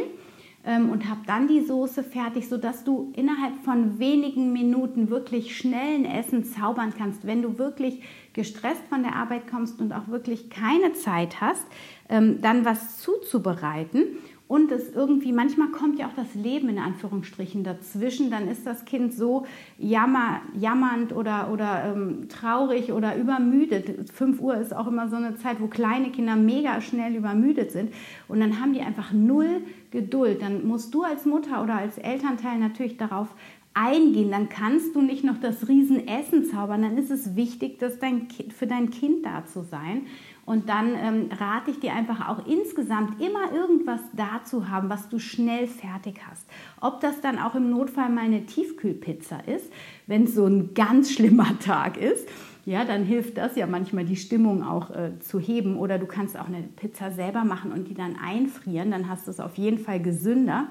ähm, 0.64 0.90
und 0.90 1.10
habe 1.10 1.22
dann 1.28 1.50
die 1.50 1.62
Soße 1.62 2.04
fertig, 2.04 2.48
sodass 2.48 2.86
du 2.86 3.12
innerhalb 3.14 3.58
von 3.66 4.00
wenigen 4.00 4.54
Minuten 4.54 5.10
wirklich 5.10 5.58
schnellen 5.58 6.06
Essen 6.06 6.46
zaubern 6.46 6.94
kannst. 6.98 7.28
Wenn 7.28 7.42
du 7.42 7.58
wirklich 7.58 8.02
gestresst 8.32 8.84
von 8.88 9.04
der 9.04 9.16
Arbeit 9.16 9.50
kommst 9.50 9.82
und 9.82 9.92
auch 9.92 10.08
wirklich 10.08 10.50
keine 10.50 10.94
Zeit 10.94 11.42
hast, 11.42 11.66
ähm, 12.08 12.40
dann 12.42 12.64
was 12.64 13.00
zuzubereiten 13.00 14.04
und 14.48 14.72
es 14.72 14.94
irgendwie, 14.94 15.34
manchmal 15.34 15.70
kommt 15.70 16.00
ja 16.00 16.08
auch 16.08 16.16
das 16.16 16.34
Leben 16.34 16.70
in 16.70 16.80
Anführungsstrichen 16.80 17.64
dazwischen, 17.64 18.32
dann 18.32 18.48
ist 18.48 18.66
das 18.66 18.86
Kind 18.86 19.14
so 19.14 19.46
jammer, 19.78 20.42
jammernd 20.58 21.14
oder, 21.14 21.52
oder 21.52 21.94
ähm, 21.94 22.30
traurig 22.30 22.94
oder 22.94 23.18
übermüdet. 23.18 24.10
5 24.10 24.40
Uhr 24.40 24.56
ist 24.56 24.76
auch 24.76 24.88
immer 24.88 25.10
so 25.10 25.18
eine 25.18 25.36
Zeit, 25.36 25.60
wo 25.60 25.68
kleine 25.68 26.12
Kinder 26.12 26.36
mega 26.36 26.80
schnell 26.80 27.16
übermüdet 27.16 27.72
sind 27.72 27.94
und 28.28 28.40
dann 28.40 28.62
haben 28.62 28.74
die 28.74 28.82
einfach 28.82 29.12
null 29.12 29.62
Geduld. 29.92 30.42
Dann 30.42 30.68
musst 30.68 30.94
du 30.94 31.04
als 31.04 31.26
Mutter 31.26 31.64
oder 31.64 31.76
als 31.76 31.98
Elternteil 31.98 32.60
natürlich 32.60 32.98
darauf 32.98 33.30
eingehen, 33.78 34.32
dann 34.32 34.50
kannst 34.50 34.96
du 34.96 35.02
nicht 35.02 35.24
noch 35.24 35.40
das 35.40 35.68
Riesenessen 35.68 36.46
zaubern, 36.46 36.82
dann 36.82 36.98
ist 36.98 37.12
es 37.12 37.36
wichtig, 37.36 37.78
dass 37.78 38.00
dein 38.00 38.28
kind, 38.28 38.52
für 38.54 38.66
dein 38.66 38.90
Kind 38.90 39.26
da 39.26 39.46
zu 39.46 39.64
sein. 39.64 40.08
Und 40.46 40.70
dann 40.70 40.96
ähm, 40.96 41.30
rate 41.38 41.72
ich 41.72 41.80
dir 41.82 41.94
einfach 41.94 42.30
auch 42.30 42.48
insgesamt 42.48 43.22
immer 43.22 43.52
irgendwas 43.54 44.00
da 44.14 44.42
zu 44.46 44.70
haben, 44.70 44.90
was 44.90 45.10
du 45.10 45.20
schnell 45.20 45.68
fertig 45.68 46.22
hast. 46.28 46.48
Ob 46.80 47.02
das 47.02 47.20
dann 47.22 47.38
auch 47.38 47.54
im 47.54 47.70
Notfall 47.70 48.10
mal 48.10 48.24
eine 48.24 48.46
Tiefkühlpizza 48.46 49.42
ist, 49.42 49.72
wenn 50.08 50.24
es 50.24 50.34
so 50.34 50.46
ein 50.46 50.74
ganz 50.74 51.12
schlimmer 51.12 51.60
Tag 51.60 51.98
ist, 51.98 52.28
ja, 52.66 52.84
dann 52.84 53.04
hilft 53.04 53.38
das 53.38 53.56
ja 53.58 53.68
manchmal 53.68 54.06
die 54.06 54.16
Stimmung 54.16 54.64
auch 54.64 54.90
äh, 54.90 55.20
zu 55.20 55.40
heben. 55.40 55.78
Oder 55.78 56.00
du 56.00 56.06
kannst 56.06 56.38
auch 56.38 56.48
eine 56.48 56.64
Pizza 56.64 57.12
selber 57.12 57.44
machen 57.44 57.72
und 57.72 57.90
die 57.90 57.94
dann 57.94 58.16
einfrieren, 58.16 58.92
dann 58.92 59.10
hast 59.10 59.28
du 59.28 59.32
es 59.32 59.40
auf 59.40 59.58
jeden 59.58 59.78
Fall 59.78 60.02
gesünder. 60.02 60.68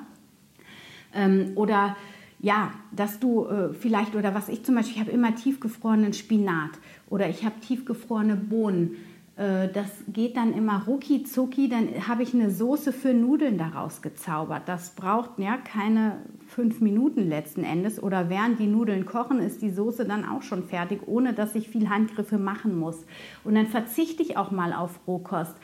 Ähm, 1.15 1.53
oder 1.55 1.97
ja, 2.39 2.71
dass 2.93 3.19
du 3.19 3.47
äh, 3.47 3.73
vielleicht, 3.73 4.15
oder 4.15 4.35
was 4.35 4.49
ich 4.49 4.65
zum 4.65 4.75
Beispiel, 4.75 4.95
ich 4.95 5.01
habe 5.01 5.11
immer 5.11 5.35
tiefgefrorenen 5.35 6.13
Spinat 6.13 6.73
oder 7.09 7.29
ich 7.29 7.45
habe 7.45 7.59
tiefgefrorene 7.61 8.37
Bohnen. 8.37 8.97
Äh, 9.37 9.69
das 9.73 9.89
geht 10.09 10.37
dann 10.37 10.53
immer 10.53 10.85
rucki 10.87 11.25
zucki, 11.25 11.69
dann 11.69 12.09
habe 12.09 12.23
ich 12.23 12.35
eine 12.35 12.51
Soße 12.51 12.93
für 12.93 13.15
Nudeln 13.15 13.59
daraus 13.59 14.03
gezaubert. 14.03 14.63
Das 14.67 14.91
braucht 14.91 15.39
ja 15.39 15.57
keine 15.57 16.19
fünf 16.47 16.81
Minuten 16.81 17.29
letzten 17.29 17.65
Endes 17.65 18.03
oder 18.03 18.29
während 18.29 18.59
die 18.59 18.67
Nudeln 18.67 19.07
kochen, 19.07 19.41
ist 19.41 19.63
die 19.63 19.71
Soße 19.71 20.05
dann 20.05 20.29
auch 20.29 20.43
schon 20.43 20.65
fertig, 20.65 21.01
ohne 21.07 21.33
dass 21.33 21.55
ich 21.55 21.69
viel 21.69 21.89
Handgriffe 21.89 22.39
machen 22.39 22.79
muss. 22.79 23.05
Und 23.45 23.55
dann 23.55 23.67
verzichte 23.67 24.23
ich 24.23 24.37
auch 24.37 24.51
mal 24.51 24.73
auf 24.73 25.01
Rohkost 25.07 25.57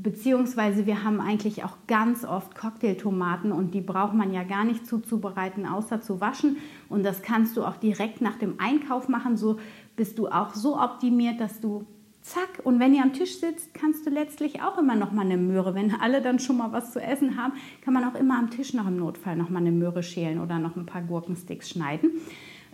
Beziehungsweise 0.00 0.86
wir 0.86 1.02
haben 1.02 1.20
eigentlich 1.20 1.64
auch 1.64 1.76
ganz 1.88 2.24
oft 2.24 2.54
Cocktailtomaten 2.54 3.50
und 3.50 3.74
die 3.74 3.80
braucht 3.80 4.14
man 4.14 4.32
ja 4.32 4.44
gar 4.44 4.64
nicht 4.64 4.86
zuzubereiten, 4.86 5.66
außer 5.66 6.00
zu 6.00 6.20
waschen. 6.20 6.56
Und 6.88 7.04
das 7.04 7.22
kannst 7.22 7.56
du 7.56 7.64
auch 7.64 7.76
direkt 7.76 8.20
nach 8.20 8.36
dem 8.36 8.60
Einkauf 8.60 9.08
machen. 9.08 9.36
So 9.36 9.58
bist 9.96 10.18
du 10.18 10.28
auch 10.28 10.54
so 10.54 10.78
optimiert, 10.78 11.40
dass 11.40 11.60
du 11.60 11.84
zack. 12.20 12.60
Und 12.62 12.78
wenn 12.78 12.94
ihr 12.94 13.02
am 13.02 13.12
Tisch 13.12 13.40
sitzt, 13.40 13.74
kannst 13.74 14.06
du 14.06 14.10
letztlich 14.10 14.62
auch 14.62 14.78
immer 14.78 14.94
noch 14.94 15.10
mal 15.10 15.24
eine 15.24 15.36
Möhre. 15.36 15.74
Wenn 15.74 15.92
alle 15.94 16.22
dann 16.22 16.38
schon 16.38 16.58
mal 16.58 16.70
was 16.70 16.92
zu 16.92 17.00
essen 17.00 17.36
haben, 17.36 17.54
kann 17.80 17.94
man 17.94 18.04
auch 18.04 18.14
immer 18.14 18.38
am 18.38 18.50
Tisch 18.50 18.74
noch 18.74 18.86
im 18.86 18.98
Notfall 18.98 19.36
noch 19.36 19.48
mal 19.48 19.60
eine 19.60 19.72
Möhre 19.72 20.02
schälen 20.02 20.40
oder 20.40 20.58
noch 20.58 20.76
ein 20.76 20.86
paar 20.86 21.02
Gurkensticks 21.02 21.70
schneiden. 21.70 22.12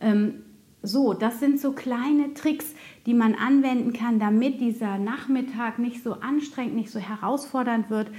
Ähm, 0.00 0.42
so, 0.84 1.14
das 1.14 1.40
sind 1.40 1.60
so 1.60 1.72
kleine 1.72 2.34
Tricks, 2.34 2.74
die 3.06 3.14
man 3.14 3.34
anwenden 3.34 3.92
kann, 3.92 4.18
damit 4.18 4.60
dieser 4.60 4.98
Nachmittag 4.98 5.78
nicht 5.78 6.02
so 6.02 6.14
anstrengend, 6.14 6.76
nicht 6.76 6.90
so 6.90 6.98
herausfordernd 6.98 7.90
wird 7.90 8.10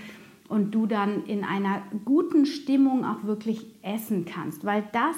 und 0.48 0.72
du 0.72 0.86
dann 0.86 1.26
in 1.26 1.44
einer 1.44 1.82
guten 2.06 2.46
Stimmung 2.46 3.06
auch 3.06 3.24
wirklich 3.24 3.66
essen 3.82 4.26
kannst. 4.26 4.66
Weil 4.66 4.84
das 4.92 5.16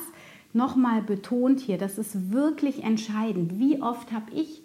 nochmal 0.53 1.01
betont 1.01 1.59
hier, 1.59 1.77
das 1.77 1.97
ist 1.97 2.31
wirklich 2.31 2.83
entscheidend. 2.83 3.59
Wie 3.59 3.81
oft 3.81 4.11
habe 4.11 4.31
ich 4.33 4.63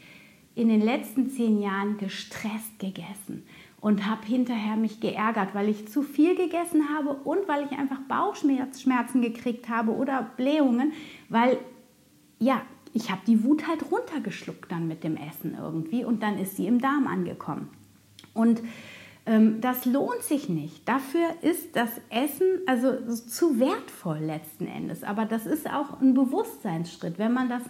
in 0.54 0.68
den 0.68 0.82
letzten 0.82 1.30
zehn 1.30 1.60
Jahren 1.60 1.96
gestresst 1.98 2.78
gegessen 2.78 3.44
und 3.80 4.06
habe 4.06 4.24
hinterher 4.26 4.76
mich 4.76 5.00
geärgert, 5.00 5.54
weil 5.54 5.68
ich 5.68 5.88
zu 5.88 6.02
viel 6.02 6.36
gegessen 6.36 6.88
habe 6.94 7.14
und 7.24 7.48
weil 7.48 7.64
ich 7.64 7.76
einfach 7.76 8.00
Bauchschmerzen 8.08 9.22
gekriegt 9.22 9.68
habe 9.68 9.92
oder 9.92 10.30
Blähungen, 10.36 10.92
weil 11.28 11.58
ja, 12.38 12.62
ich 12.92 13.10
habe 13.10 13.22
die 13.26 13.42
Wut 13.44 13.66
halt 13.66 13.90
runtergeschluckt 13.90 14.70
dann 14.70 14.88
mit 14.88 15.04
dem 15.04 15.16
Essen 15.16 15.56
irgendwie 15.58 16.04
und 16.04 16.22
dann 16.22 16.38
ist 16.38 16.56
sie 16.56 16.66
im 16.66 16.80
Darm 16.80 17.06
angekommen. 17.06 17.68
Und 18.34 18.62
ähm, 19.24 19.60
das 19.60 19.84
lohnt 19.84 20.22
sich 20.22 20.48
nicht. 20.48 20.88
Dafür 20.88 21.28
ist 21.42 21.76
das 21.76 21.90
Essen 22.10 22.46
also 22.66 23.14
zu 23.14 23.58
wertvoll 23.60 24.18
letzten 24.18 24.66
Endes. 24.66 25.04
Aber 25.04 25.24
das 25.24 25.46
ist 25.46 25.68
auch 25.68 26.00
ein 26.00 26.14
Bewusstseinsschritt. 26.14 27.18
Wenn 27.18 27.32
man 27.32 27.48
das, 27.48 27.62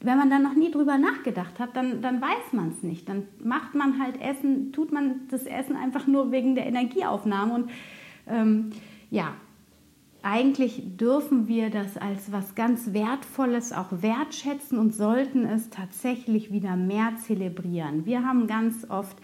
wenn 0.00 0.18
man 0.18 0.30
da 0.30 0.38
noch 0.38 0.54
nie 0.54 0.70
drüber 0.70 0.98
nachgedacht 0.98 1.58
hat, 1.58 1.76
dann, 1.76 2.02
dann 2.02 2.20
weiß 2.20 2.52
man 2.52 2.70
es 2.70 2.82
nicht. 2.82 3.08
Dann 3.08 3.24
macht 3.42 3.74
man 3.74 4.00
halt 4.00 4.20
Essen, 4.20 4.72
tut 4.72 4.92
man 4.92 5.22
das 5.30 5.44
Essen 5.44 5.76
einfach 5.76 6.06
nur 6.06 6.30
wegen 6.30 6.54
der 6.54 6.66
Energieaufnahme 6.66 7.54
und 7.54 7.70
ähm, 8.26 8.70
ja, 9.10 9.34
eigentlich 10.22 10.82
dürfen 10.96 11.46
wir 11.46 11.70
das 11.70 11.96
als 11.96 12.32
was 12.32 12.54
ganz 12.54 12.92
Wertvolles 12.92 13.72
auch 13.72 13.88
wertschätzen 13.90 14.78
und 14.78 14.94
sollten 14.94 15.44
es 15.44 15.70
tatsächlich 15.70 16.52
wieder 16.52 16.76
mehr 16.76 17.12
zelebrieren. 17.24 18.04
Wir 18.04 18.24
haben 18.24 18.46
ganz 18.46 18.88
oft 18.90 19.16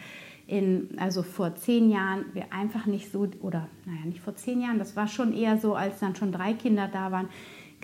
in, 0.47 0.91
also 0.99 1.23
vor 1.23 1.57
zehn 1.57 1.91
Jahren, 1.91 2.27
wir 2.33 2.53
einfach 2.53 2.87
nicht 2.87 3.11
so, 3.11 3.27
oder 3.41 3.69
naja, 3.87 4.05
nicht 4.05 4.21
vor 4.21 4.37
zehn 4.37 4.61
Jahren, 4.61 4.79
das 4.79 4.95
war 4.95 5.09
schon 5.09 5.33
eher 5.33 5.59
so, 5.59 5.75
als 5.75 6.01
dann 6.01 6.15
schon 6.15 6.33
drei 6.33 6.53
Kinder 6.53 6.89
da 6.93 7.11
waren, 7.11 7.29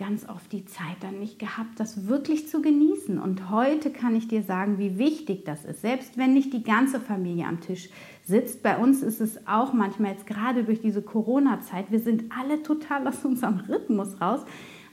ganz 0.00 0.26
oft 0.26 0.50
die 0.50 0.64
Zeit 0.64 0.96
dann 1.00 1.20
nicht 1.20 1.38
gehabt, 1.38 1.78
das 1.78 2.08
wirklich 2.08 2.48
zu 2.48 2.62
genießen. 2.62 3.18
Und 3.18 3.50
heute 3.50 3.90
kann 3.90 4.16
ich 4.16 4.26
dir 4.28 4.42
sagen, 4.42 4.78
wie 4.78 4.96
wichtig 4.96 5.44
das 5.44 5.66
ist. 5.66 5.82
Selbst 5.82 6.16
wenn 6.16 6.32
nicht 6.32 6.54
die 6.54 6.62
ganze 6.62 6.98
Familie 6.98 7.46
am 7.46 7.60
Tisch 7.60 7.90
sitzt, 8.24 8.62
bei 8.62 8.78
uns 8.78 9.02
ist 9.02 9.20
es 9.20 9.46
auch 9.46 9.74
manchmal 9.74 10.12
jetzt 10.12 10.26
gerade 10.26 10.64
durch 10.64 10.80
diese 10.80 11.02
Corona-Zeit, 11.02 11.92
wir 11.92 12.00
sind 12.00 12.32
alle 12.36 12.62
total 12.62 13.06
aus 13.06 13.22
unserem 13.26 13.60
Rhythmus 13.68 14.18
raus, 14.22 14.40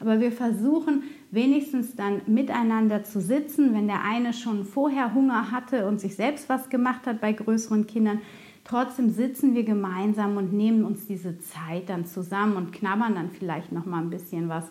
aber 0.02 0.20
wir 0.20 0.34
versuchen 0.34 1.04
wenigstens 1.32 1.96
dann 1.96 2.22
miteinander 2.28 3.06
zu 3.06 3.22
sitzen, 3.22 3.74
wenn 3.74 3.88
der 3.88 4.04
eine 4.04 4.34
schon 4.34 4.66
vorher 4.66 5.14
Hunger 5.14 5.52
hatte 5.52 5.88
und 5.88 6.02
sich 6.02 6.16
selbst 6.16 6.50
was 6.50 6.70
gemacht 6.70 7.08
hat 7.08 7.22
bei 7.22 7.32
größeren 7.32 7.88
Kindern. 7.88 8.20
Trotzdem 8.66 9.10
sitzen 9.10 9.56
wir 9.56 9.64
gemeinsam 9.64 10.36
und 10.36 10.52
nehmen 10.52 10.84
uns 10.84 11.08
diese 11.08 11.40
Zeit 11.40 11.88
dann 11.88 12.06
zusammen 12.06 12.58
und 12.58 12.74
knabbern 12.74 13.16
dann 13.16 13.30
vielleicht 13.30 13.72
noch 13.72 13.86
mal 13.86 14.02
ein 14.02 14.10
bisschen 14.10 14.50
was 14.50 14.70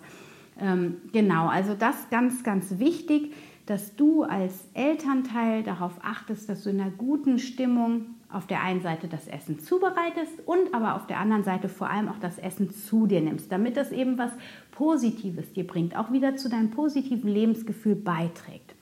ähm, 0.60 0.98
genau, 1.12 1.48
also 1.48 1.74
das 1.74 2.08
ganz, 2.10 2.42
ganz 2.42 2.78
wichtig, 2.78 3.34
dass 3.66 3.96
du 3.96 4.22
als 4.22 4.68
Elternteil 4.74 5.62
darauf 5.62 5.92
achtest, 6.02 6.48
dass 6.48 6.62
du 6.62 6.70
in 6.70 6.80
einer 6.80 6.90
guten 6.90 7.38
Stimmung 7.38 8.06
auf 8.30 8.46
der 8.46 8.62
einen 8.62 8.80
Seite 8.80 9.08
das 9.08 9.28
Essen 9.28 9.58
zubereitest 9.58 10.46
und 10.46 10.72
aber 10.72 10.94
auf 10.94 11.06
der 11.06 11.18
anderen 11.18 11.44
Seite 11.44 11.68
vor 11.68 11.90
allem 11.90 12.08
auch 12.08 12.18
das 12.18 12.38
Essen 12.38 12.70
zu 12.70 13.06
dir 13.06 13.20
nimmst, 13.20 13.50
damit 13.50 13.76
das 13.76 13.92
eben 13.92 14.18
was 14.18 14.30
Positives 14.72 15.52
dir 15.52 15.66
bringt, 15.66 15.96
auch 15.96 16.12
wieder 16.12 16.36
zu 16.36 16.48
deinem 16.48 16.70
positiven 16.70 17.30
Lebensgefühl 17.30 17.96
beiträgt. 17.96 18.74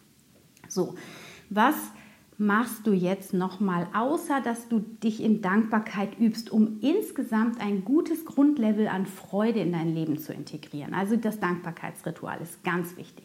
So, 0.68 0.94
was 1.50 1.74
machst 2.44 2.86
du 2.86 2.92
jetzt 2.92 3.32
nochmal, 3.32 3.88
außer 3.94 4.40
dass 4.40 4.68
du 4.68 4.78
dich 4.78 5.22
in 5.22 5.40
Dankbarkeit 5.40 6.18
übst, 6.18 6.50
um 6.50 6.78
insgesamt 6.80 7.60
ein 7.60 7.84
gutes 7.84 8.24
Grundlevel 8.24 8.86
an 8.88 9.06
Freude 9.06 9.60
in 9.60 9.72
dein 9.72 9.94
Leben 9.94 10.18
zu 10.18 10.32
integrieren? 10.32 10.94
Also 10.94 11.16
das 11.16 11.40
Dankbarkeitsritual 11.40 12.40
ist 12.42 12.62
ganz 12.62 12.96
wichtig. 12.96 13.24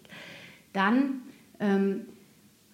Dann, 0.73 1.21
ähm, 1.60 2.01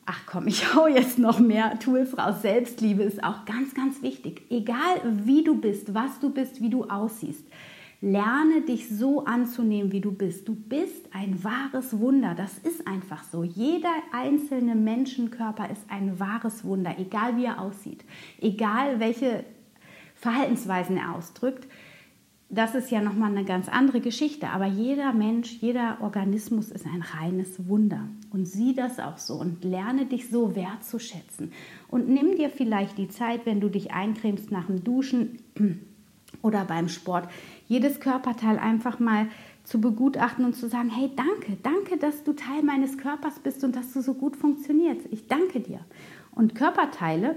ach 0.06 0.22
komm, 0.28 0.48
ich 0.48 0.74
hau 0.76 0.88
jetzt 0.88 1.18
noch 1.18 1.40
mehr 1.40 1.80
Tools 1.80 2.18
raus. 2.18 2.42
Selbstliebe 2.42 3.04
ist 3.04 3.24
auch 3.24 3.46
ganz, 3.46 3.74
ganz 3.74 4.02
wichtig. 4.02 4.44
Egal 4.50 5.02
wie 5.26 5.44
du 5.44 5.60
bist, 5.60 5.94
was 5.94 6.20
du 6.20 6.30
bist, 6.30 6.62
wie 6.62 6.70
du 6.70 6.86
aussiehst. 6.86 7.44
Lerne 8.02 8.62
dich 8.62 8.90
so 8.90 9.26
anzunehmen, 9.26 9.92
wie 9.92 10.02
du 10.02 10.12
bist. 10.12 10.48
Du 10.48 10.56
bist 10.56 11.10
ein 11.14 11.44
wahres 11.44 12.00
Wunder. 12.00 12.36
Das 12.36 12.58
ist 12.58 12.88
einfach 12.88 13.24
so. 13.24 13.44
Jeder 13.44 13.94
einzelne 14.12 14.76
Menschenkörper 14.76 15.70
ist 15.70 15.82
ein 15.90 16.20
wahres 16.20 16.64
Wunder, 16.64 16.96
egal 17.00 17.38
wie 17.38 17.46
er 17.46 17.62
aussieht, 17.62 18.04
egal 18.40 19.00
welche 19.00 19.46
Verhaltensweisen 20.16 20.98
er 20.98 21.16
ausdrückt. 21.16 21.68
Das 22.50 22.76
ist 22.76 22.92
ja 22.92 23.02
nochmal 23.02 23.32
eine 23.32 23.44
ganz 23.44 23.68
andere 23.70 24.02
Geschichte. 24.02 24.50
Aber 24.50 24.66
jeder 24.66 25.14
Mensch, 25.14 25.58
jeder 25.62 25.98
Organismus 26.02 26.70
ist 26.70 26.86
ein 26.86 27.02
reines 27.02 27.68
Wunder. 27.68 28.08
Und 28.32 28.46
sieh 28.46 28.76
das 28.76 29.00
auch 29.00 29.18
so 29.18 29.36
und 29.36 29.64
lerne 29.64 30.06
dich 30.06 30.30
so 30.30 30.56
wertzuschätzen. 30.56 31.54
Und 31.88 32.08
nimm 32.08 32.36
dir 32.36 32.50
vielleicht 32.50 32.98
die 32.98 33.10
Zeit, 33.10 33.46
wenn 33.46 33.62
du 33.62 33.70
dich 33.70 33.94
eincremst 33.94 34.52
nach 34.52 34.68
dem 34.68 34.84
Duschen 34.84 35.40
oder 36.42 36.66
beim 36.66 36.88
Sport, 36.88 37.30
jedes 37.68 38.00
Körperteil 38.00 38.60
einfach 38.60 39.00
mal 39.00 39.28
zu 39.64 39.82
begutachten 39.82 40.46
und 40.46 40.56
zu 40.56 40.70
sagen, 40.70 40.90
hey, 40.90 41.12
danke, 41.16 41.58
danke, 41.64 41.98
dass 41.98 42.24
du 42.24 42.34
Teil 42.34 42.64
meines 42.64 42.98
Körpers 42.98 43.40
bist 43.40 43.64
und 43.64 43.76
dass 43.76 43.92
du 43.94 44.02
so 44.02 44.14
gut 44.14 44.36
funktionierst. 44.36 45.08
Ich 45.12 45.28
danke 45.28 45.60
dir. 45.60 45.80
Und 46.32 46.54
Körperteile, 46.54 47.36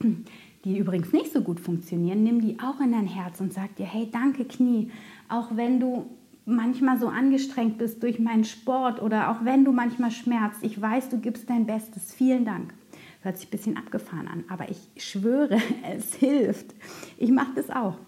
die 0.64 0.78
übrigens 0.78 1.12
nicht 1.12 1.32
so 1.32 1.42
gut 1.42 1.60
funktionieren, 1.60 2.24
nimm 2.24 2.40
die 2.40 2.58
auch 2.60 2.80
in 2.80 2.92
dein 2.92 3.06
Herz 3.06 3.40
und 3.40 3.52
sag 3.52 3.76
dir, 3.76 3.86
hey, 3.86 4.08
danke 4.10 4.44
Knie, 4.44 4.90
auch 5.28 5.54
wenn 5.54 5.78
du 5.78 6.06
manchmal 6.44 6.98
so 6.98 7.08
angestrengt 7.08 7.78
bist 7.78 8.02
durch 8.02 8.18
meinen 8.18 8.44
Sport 8.44 9.00
oder 9.02 9.30
auch 9.30 9.44
wenn 9.44 9.64
du 9.64 9.72
manchmal 9.72 10.10
schmerzt. 10.10 10.62
Ich 10.62 10.80
weiß, 10.80 11.10
du 11.10 11.18
gibst 11.18 11.48
dein 11.50 11.66
Bestes. 11.66 12.14
Vielen 12.14 12.44
Dank. 12.44 12.72
Hört 13.20 13.36
sich 13.36 13.48
ein 13.48 13.50
bisschen 13.50 13.76
abgefahren 13.76 14.28
an, 14.28 14.44
aber 14.48 14.66
ich 14.70 14.78
schwöre, 14.96 15.58
es 15.94 16.14
hilft. 16.14 16.74
Ich 17.18 17.30
mache 17.30 17.52
das 17.54 17.70
auch. 17.70 17.98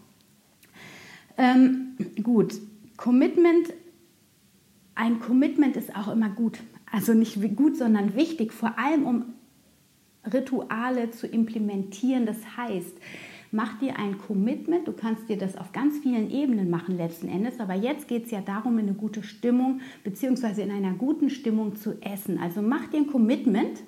Ähm, 1.40 1.96
gut, 2.22 2.60
Commitment. 2.98 3.72
Ein 4.94 5.20
Commitment 5.20 5.74
ist 5.76 5.96
auch 5.96 6.08
immer 6.08 6.28
gut. 6.28 6.58
Also 6.92 7.14
nicht 7.14 7.38
gut, 7.56 7.76
sondern 7.76 8.14
wichtig, 8.14 8.52
vor 8.52 8.78
allem 8.78 9.06
um 9.06 9.24
Rituale 10.30 11.10
zu 11.10 11.26
implementieren. 11.26 12.26
Das 12.26 12.58
heißt, 12.58 12.94
mach 13.52 13.78
dir 13.78 13.98
ein 13.98 14.18
Commitment. 14.18 14.86
Du 14.86 14.92
kannst 14.92 15.30
dir 15.30 15.38
das 15.38 15.56
auf 15.56 15.72
ganz 15.72 15.98
vielen 16.00 16.30
Ebenen 16.30 16.68
machen 16.68 16.98
letzten 16.98 17.28
Endes. 17.28 17.58
Aber 17.58 17.74
jetzt 17.74 18.06
geht 18.06 18.26
es 18.26 18.30
ja 18.30 18.42
darum, 18.42 18.78
in 18.78 18.88
eine 18.88 18.94
gute 18.94 19.22
Stimmung 19.22 19.80
bzw. 20.04 20.62
in 20.62 20.70
einer 20.70 20.92
guten 20.92 21.30
Stimmung 21.30 21.76
zu 21.76 22.02
essen. 22.02 22.38
Also 22.38 22.60
mach 22.60 22.88
dir 22.88 22.98
ein 22.98 23.06
Commitment. 23.06 23.82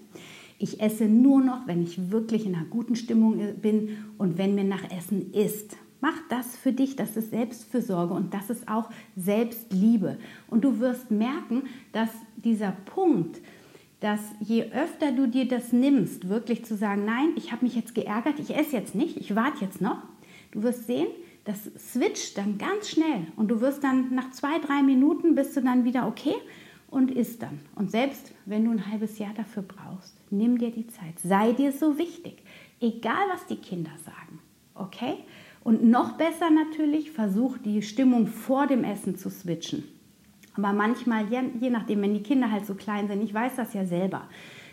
Ich 0.58 0.80
esse 0.80 1.04
nur 1.04 1.42
noch, 1.42 1.66
wenn 1.66 1.82
ich 1.82 2.10
wirklich 2.10 2.46
in 2.46 2.54
einer 2.54 2.64
guten 2.64 2.96
Stimmung 2.96 3.38
bin 3.60 3.98
und 4.16 4.38
wenn 4.38 4.54
mir 4.54 4.64
nach 4.64 4.90
Essen 4.90 5.34
ist. 5.34 5.76
Mach 6.02 6.18
das 6.28 6.56
für 6.56 6.72
dich, 6.72 6.96
das 6.96 7.16
ist 7.16 7.30
Selbstfürsorge 7.30 8.12
und 8.12 8.34
das 8.34 8.50
ist 8.50 8.66
auch 8.66 8.90
Selbstliebe. 9.14 10.18
Und 10.48 10.64
du 10.64 10.80
wirst 10.80 11.12
merken, 11.12 11.62
dass 11.92 12.10
dieser 12.34 12.72
Punkt, 12.72 13.40
dass 14.00 14.18
je 14.40 14.64
öfter 14.72 15.12
du 15.12 15.28
dir 15.28 15.46
das 15.46 15.72
nimmst, 15.72 16.28
wirklich 16.28 16.64
zu 16.64 16.76
sagen, 16.76 17.04
nein, 17.04 17.28
ich 17.36 17.52
habe 17.52 17.64
mich 17.64 17.76
jetzt 17.76 17.94
geärgert, 17.94 18.40
ich 18.40 18.52
esse 18.56 18.76
jetzt 18.76 18.96
nicht, 18.96 19.16
ich 19.16 19.36
warte 19.36 19.64
jetzt 19.64 19.80
noch, 19.80 19.98
du 20.50 20.64
wirst 20.64 20.88
sehen, 20.88 21.06
das 21.44 21.70
switcht 21.78 22.36
dann 22.36 22.58
ganz 22.58 22.90
schnell 22.90 23.28
und 23.36 23.46
du 23.46 23.60
wirst 23.60 23.84
dann 23.84 24.12
nach 24.12 24.32
zwei, 24.32 24.58
drei 24.58 24.82
Minuten 24.82 25.36
bist 25.36 25.56
du 25.56 25.60
dann 25.60 25.84
wieder 25.84 26.08
okay 26.08 26.34
und 26.90 27.12
isst 27.12 27.42
dann. 27.42 27.60
Und 27.76 27.92
selbst 27.92 28.32
wenn 28.44 28.64
du 28.64 28.72
ein 28.72 28.90
halbes 28.90 29.20
Jahr 29.20 29.34
dafür 29.34 29.62
brauchst, 29.62 30.16
nimm 30.30 30.58
dir 30.58 30.72
die 30.72 30.88
Zeit, 30.88 31.20
sei 31.22 31.52
dir 31.52 31.70
so 31.70 31.96
wichtig, 31.96 32.42
egal 32.80 33.28
was 33.32 33.46
die 33.46 33.54
Kinder 33.54 33.92
sagen, 34.04 34.40
okay? 34.74 35.18
Und 35.64 35.84
noch 35.84 36.12
besser 36.12 36.50
natürlich, 36.50 37.12
versuch 37.12 37.58
die 37.58 37.82
Stimmung 37.82 38.26
vor 38.26 38.66
dem 38.66 38.84
Essen 38.84 39.16
zu 39.16 39.30
switchen. 39.30 39.84
Aber 40.56 40.72
manchmal, 40.72 41.26
je, 41.30 41.70
nachdem, 41.70 42.02
wenn 42.02 42.14
die 42.14 42.22
Kinder 42.22 42.50
halt 42.50 42.66
so 42.66 42.74
klein 42.74 43.08
sind, 43.08 43.22
ich 43.22 43.32
weiß 43.32 43.56
das 43.56 43.72
ja 43.72 43.86
selber, 43.86 44.28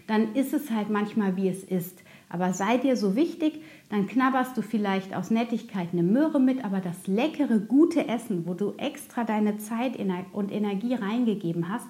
dann 0.08 0.34
ist 0.34 0.54
es 0.54 0.72
halt 0.72 0.90
manchmal, 0.90 1.36
wie 1.38 1.48
es 1.48 1.64
ist. 1.64 2.04
Aber 2.30 2.54
sei 2.54 2.78
dir 2.78 2.96
so 2.96 3.16
wichtig, 3.16 3.62
dann 3.90 4.08
knabberst 4.08 4.58
du 4.58 4.62
vielleicht 4.62 5.16
aus 5.16 5.32
Nettigkeit 5.32 5.90
eine 5.94 6.04
Möhre 6.04 6.40
mit, 6.40 6.64
aber 6.66 6.80
das 6.80 7.08
leckere, 7.08 7.60
gute 7.60 8.08
Essen, 8.08 8.46
wo 8.46 8.54
du 8.54 8.74
extra 8.78 9.24
deine 9.24 9.58
Zeit 9.58 9.98
und 10.34 10.52
Energie 10.52 10.96
reingegeben 10.96 11.70
hast, 11.70 11.88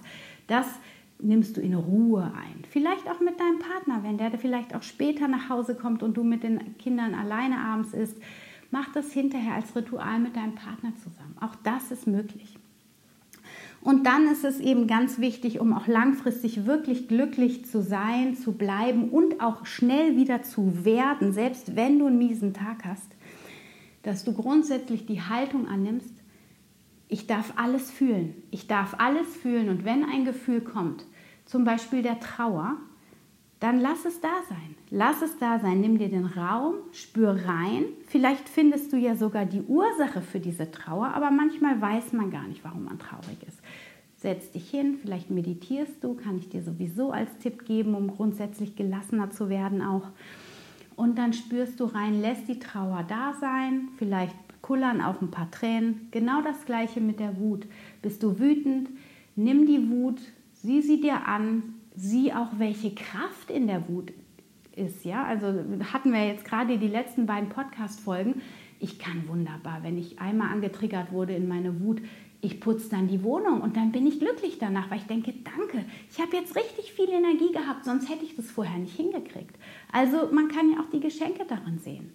das 0.48 0.68
nimmst 1.22 1.58
du 1.58 1.62
in 1.62 1.74
Ruhe 1.74 2.24
ein. 2.24 2.64
Vielleicht 2.70 3.10
auch 3.10 3.20
mit 3.20 3.40
deinem 3.40 3.60
Partner, 3.60 4.04
wenn 4.04 4.18
der 4.18 4.32
vielleicht 4.38 4.76
auch 4.76 4.84
später 4.84 5.28
nach 5.28 5.50
Hause 5.50 5.76
kommt 5.76 6.04
und 6.04 6.16
du 6.16 6.24
mit 6.24 6.44
den 6.44 6.78
Kindern 6.78 7.14
alleine 7.14 7.58
abends 7.60 7.94
isst. 7.94 8.18
Mach 8.72 8.92
das 8.94 9.12
hinterher 9.12 9.56
als 9.56 9.76
Ritual 9.76 10.20
mit 10.20 10.36
deinem 10.36 10.56
Partner 10.56 10.94
zusammen. 11.04 11.36
Auch 11.40 11.56
das 11.64 11.92
ist 11.92 12.08
möglich. 12.08 12.58
Und 13.82 14.06
dann 14.06 14.28
ist 14.28 14.44
es 14.44 14.60
eben 14.60 14.88
ganz 14.88 15.20
wichtig, 15.20 15.60
um 15.60 15.74
auch 15.74 15.88
langfristig 15.88 16.66
wirklich 16.66 17.08
glücklich 17.08 17.66
zu 17.66 17.82
sein, 17.82 18.36
zu 18.36 18.52
bleiben 18.52 19.10
und 19.10 19.42
auch 19.42 19.66
schnell 19.66 20.18
wieder 20.18 20.44
zu 20.44 20.84
werden, 20.84 21.32
selbst 21.32 21.76
wenn 21.76 21.98
du 21.98 22.08
einen 22.08 22.18
miesen 22.18 22.54
Tag 22.54 22.84
hast, 22.84 23.16
dass 24.04 24.26
du 24.26 24.34
grundsätzlich 24.34 25.06
die 25.06 25.22
Haltung 25.22 25.68
annimmst, 25.68 26.14
ich 27.08 27.26
darf 27.26 27.54
alles 27.56 27.90
fühlen. 27.90 28.36
Ich 28.52 28.68
darf 28.68 28.96
alles 29.00 29.36
fühlen 29.36 29.70
und 29.70 29.86
wenn 29.86 30.04
ein 30.04 30.26
Gefühl 30.26 30.62
kommt, 30.62 31.06
zum 31.46 31.64
Beispiel 31.64 32.04
der 32.04 32.20
Trauer, 32.20 32.78
dann 33.60 33.80
lass 33.80 34.06
es 34.06 34.22
da 34.22 34.42
sein. 34.48 34.76
Lass 34.90 35.22
es 35.22 35.38
da 35.38 35.60
sein. 35.60 35.82
Nimm 35.82 35.98
dir 35.98 36.10
den 36.10 36.26
Raum, 36.26 36.76
spür 36.92 37.46
rein. 37.46 37.86
Vielleicht 38.08 38.48
findest 38.48 38.94
du 38.94 38.98
ja 38.98 39.16
sogar 39.16 39.46
die 39.46 39.62
Ursache 39.62 40.22
für 40.22 40.40
diese 40.40 40.72
Trauer, 40.72 41.08
aber 41.08 41.30
manchmal 41.30 41.82
weiß 41.82 42.14
man 42.14 42.32
gar 42.32 42.48
nicht, 42.48 42.64
warum 42.64 42.86
man 42.86 43.00
traurig 43.00 43.38
ist. 43.46 43.60
Setz 44.16 44.52
dich 44.52 44.70
hin, 44.70 44.98
vielleicht 45.02 45.30
meditierst 45.30 46.04
du, 46.04 46.14
kann 46.14 46.38
ich 46.38 46.50
dir 46.50 46.62
sowieso 46.62 47.12
als 47.12 47.38
Tipp 47.38 47.66
geben, 47.66 47.96
um 47.96 48.08
grundsätzlich 48.08 48.76
gelassener 48.76 49.32
zu 49.32 49.50
werden 49.50 49.82
auch. 49.82 50.10
Und 50.96 51.18
dann 51.18 51.32
spürst 51.32 51.80
du 51.80 51.86
rein, 51.86 52.20
lässt 52.20 52.50
die 52.50 52.60
Trauer 52.60 53.06
da 53.08 53.34
sein, 53.40 53.88
vielleicht 53.98 54.36
kullern 54.62 55.02
auch 55.02 55.22
ein 55.22 55.32
paar 55.32 55.50
Tränen. 55.52 56.10
Genau 56.12 56.42
das 56.42 56.66
gleiche 56.66 57.00
mit 57.00 57.22
der 57.22 57.40
Wut. 57.40 57.66
Bist 58.02 58.22
du 58.22 58.40
wütend? 58.40 58.90
Nimm 59.38 59.66
die 59.66 59.90
Wut, 59.90 60.20
sieh 60.54 60.82
sie 60.82 61.00
dir 61.00 61.26
an, 61.26 61.76
sieh 62.00 62.34
auch, 62.34 62.48
welche 62.58 62.94
Kraft 62.96 63.52
in 63.52 63.68
der 63.68 63.88
Wut 63.90 64.14
ist. 64.76 65.04
Ja? 65.06 65.26
Also 65.26 65.48
hatten 65.92 66.14
wir 66.14 66.26
jetzt 66.26 66.46
gerade 66.46 66.78
die 66.78 66.88
letzten 66.88 67.26
beiden 67.26 67.50
Podcast-Folgen. 67.50 68.42
Ich 68.80 68.98
kann 68.98 69.28
wunderbar, 69.28 69.84
wenn 69.84 69.98
ich 69.98 70.20
einmal 70.20 70.52
angetriggert 70.52 71.12
wurde 71.12 71.34
in 71.36 71.48
meine 71.48 71.82
Wut, 71.82 72.02
ich 72.42 72.62
putze 72.62 72.90
dann 72.90 73.10
die 73.10 73.22
Wohnung 73.24 73.60
und 73.60 73.76
dann 73.76 73.92
bin 73.92 74.08
ich 74.08 74.20
glücklich 74.20 74.60
danach, 74.60 74.90
weil 74.90 75.00
ich 75.00 75.08
denke, 75.08 75.34
danke, 75.44 75.84
ich 76.10 76.22
habe 76.22 76.38
jetzt 76.38 76.56
richtig 76.56 76.94
viel 76.94 77.10
Energie 77.10 77.52
gehabt, 77.52 77.84
sonst 77.84 78.10
hätte 78.10 78.24
ich 78.24 78.38
das 78.38 78.50
vorher 78.50 78.78
nicht 78.78 78.96
hingekriegt. 78.96 79.58
Also 79.92 80.30
man 80.32 80.48
kann 80.48 80.72
ja 80.72 80.80
auch 80.80 80.90
die 80.90 81.02
Geschenke 81.02 81.44
darin 81.46 81.80
sehen. 81.80 82.14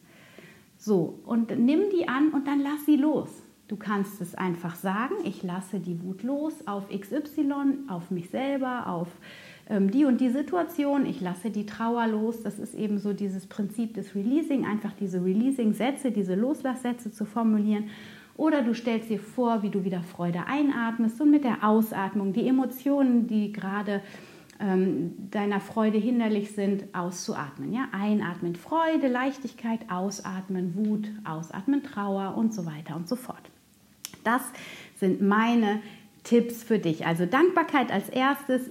So, 0.78 1.20
und 1.26 1.50
nimm 1.58 1.90
die 1.90 2.08
an 2.08 2.30
und 2.30 2.46
dann 2.46 2.60
lass 2.60 2.86
sie 2.86 2.96
los. 2.96 3.28
Du 3.68 3.76
kannst 3.76 4.20
es 4.22 4.34
einfach 4.34 4.76
sagen, 4.76 5.14
ich 5.24 5.42
lasse 5.42 5.80
die 5.80 6.02
Wut 6.02 6.22
los 6.22 6.66
auf 6.66 6.88
XY, 6.88 7.84
auf 7.88 8.10
mich 8.10 8.30
selber, 8.30 8.86
auf 8.86 9.08
die 9.68 10.04
und 10.04 10.20
die 10.20 10.28
Situation, 10.28 11.06
ich 11.06 11.20
lasse 11.20 11.50
die 11.50 11.64
Trauer 11.64 12.06
los. 12.06 12.42
Das 12.42 12.58
ist 12.58 12.74
eben 12.74 12.98
so 12.98 13.12
dieses 13.14 13.46
Prinzip 13.46 13.94
des 13.94 14.14
Releasing, 14.14 14.66
einfach 14.66 14.92
diese 14.92 15.24
Releasing-Sätze, 15.24 16.10
diese 16.10 16.34
Loslasssätze 16.34 17.10
zu 17.10 17.24
formulieren. 17.24 17.88
Oder 18.36 18.62
du 18.62 18.74
stellst 18.74 19.10
dir 19.10 19.20
vor, 19.20 19.62
wie 19.62 19.70
du 19.70 19.84
wieder 19.84 20.02
Freude 20.02 20.46
einatmest 20.46 21.20
und 21.20 21.30
mit 21.30 21.44
der 21.44 21.64
Ausatmung 21.64 22.32
die 22.32 22.46
Emotionen, 22.48 23.26
die 23.26 23.52
gerade 23.52 24.02
ähm, 24.60 25.14
deiner 25.30 25.60
Freude 25.60 25.98
hinderlich 25.98 26.52
sind, 26.52 26.84
auszuatmen. 26.94 27.72
Ja? 27.72 27.88
Einatmen 27.92 28.56
Freude, 28.56 29.08
Leichtigkeit, 29.08 29.80
ausatmen 29.90 30.74
Wut, 30.74 31.08
ausatmen 31.24 31.82
Trauer 31.82 32.36
und 32.36 32.52
so 32.52 32.66
weiter 32.66 32.96
und 32.96 33.08
so 33.08 33.16
fort. 33.16 33.50
Das 34.24 34.42
sind 34.96 35.22
meine 35.22 35.80
Tipps 36.24 36.62
für 36.62 36.78
dich. 36.78 37.06
Also 37.06 37.26
Dankbarkeit 37.26 37.92
als 37.92 38.08
erstes, 38.08 38.70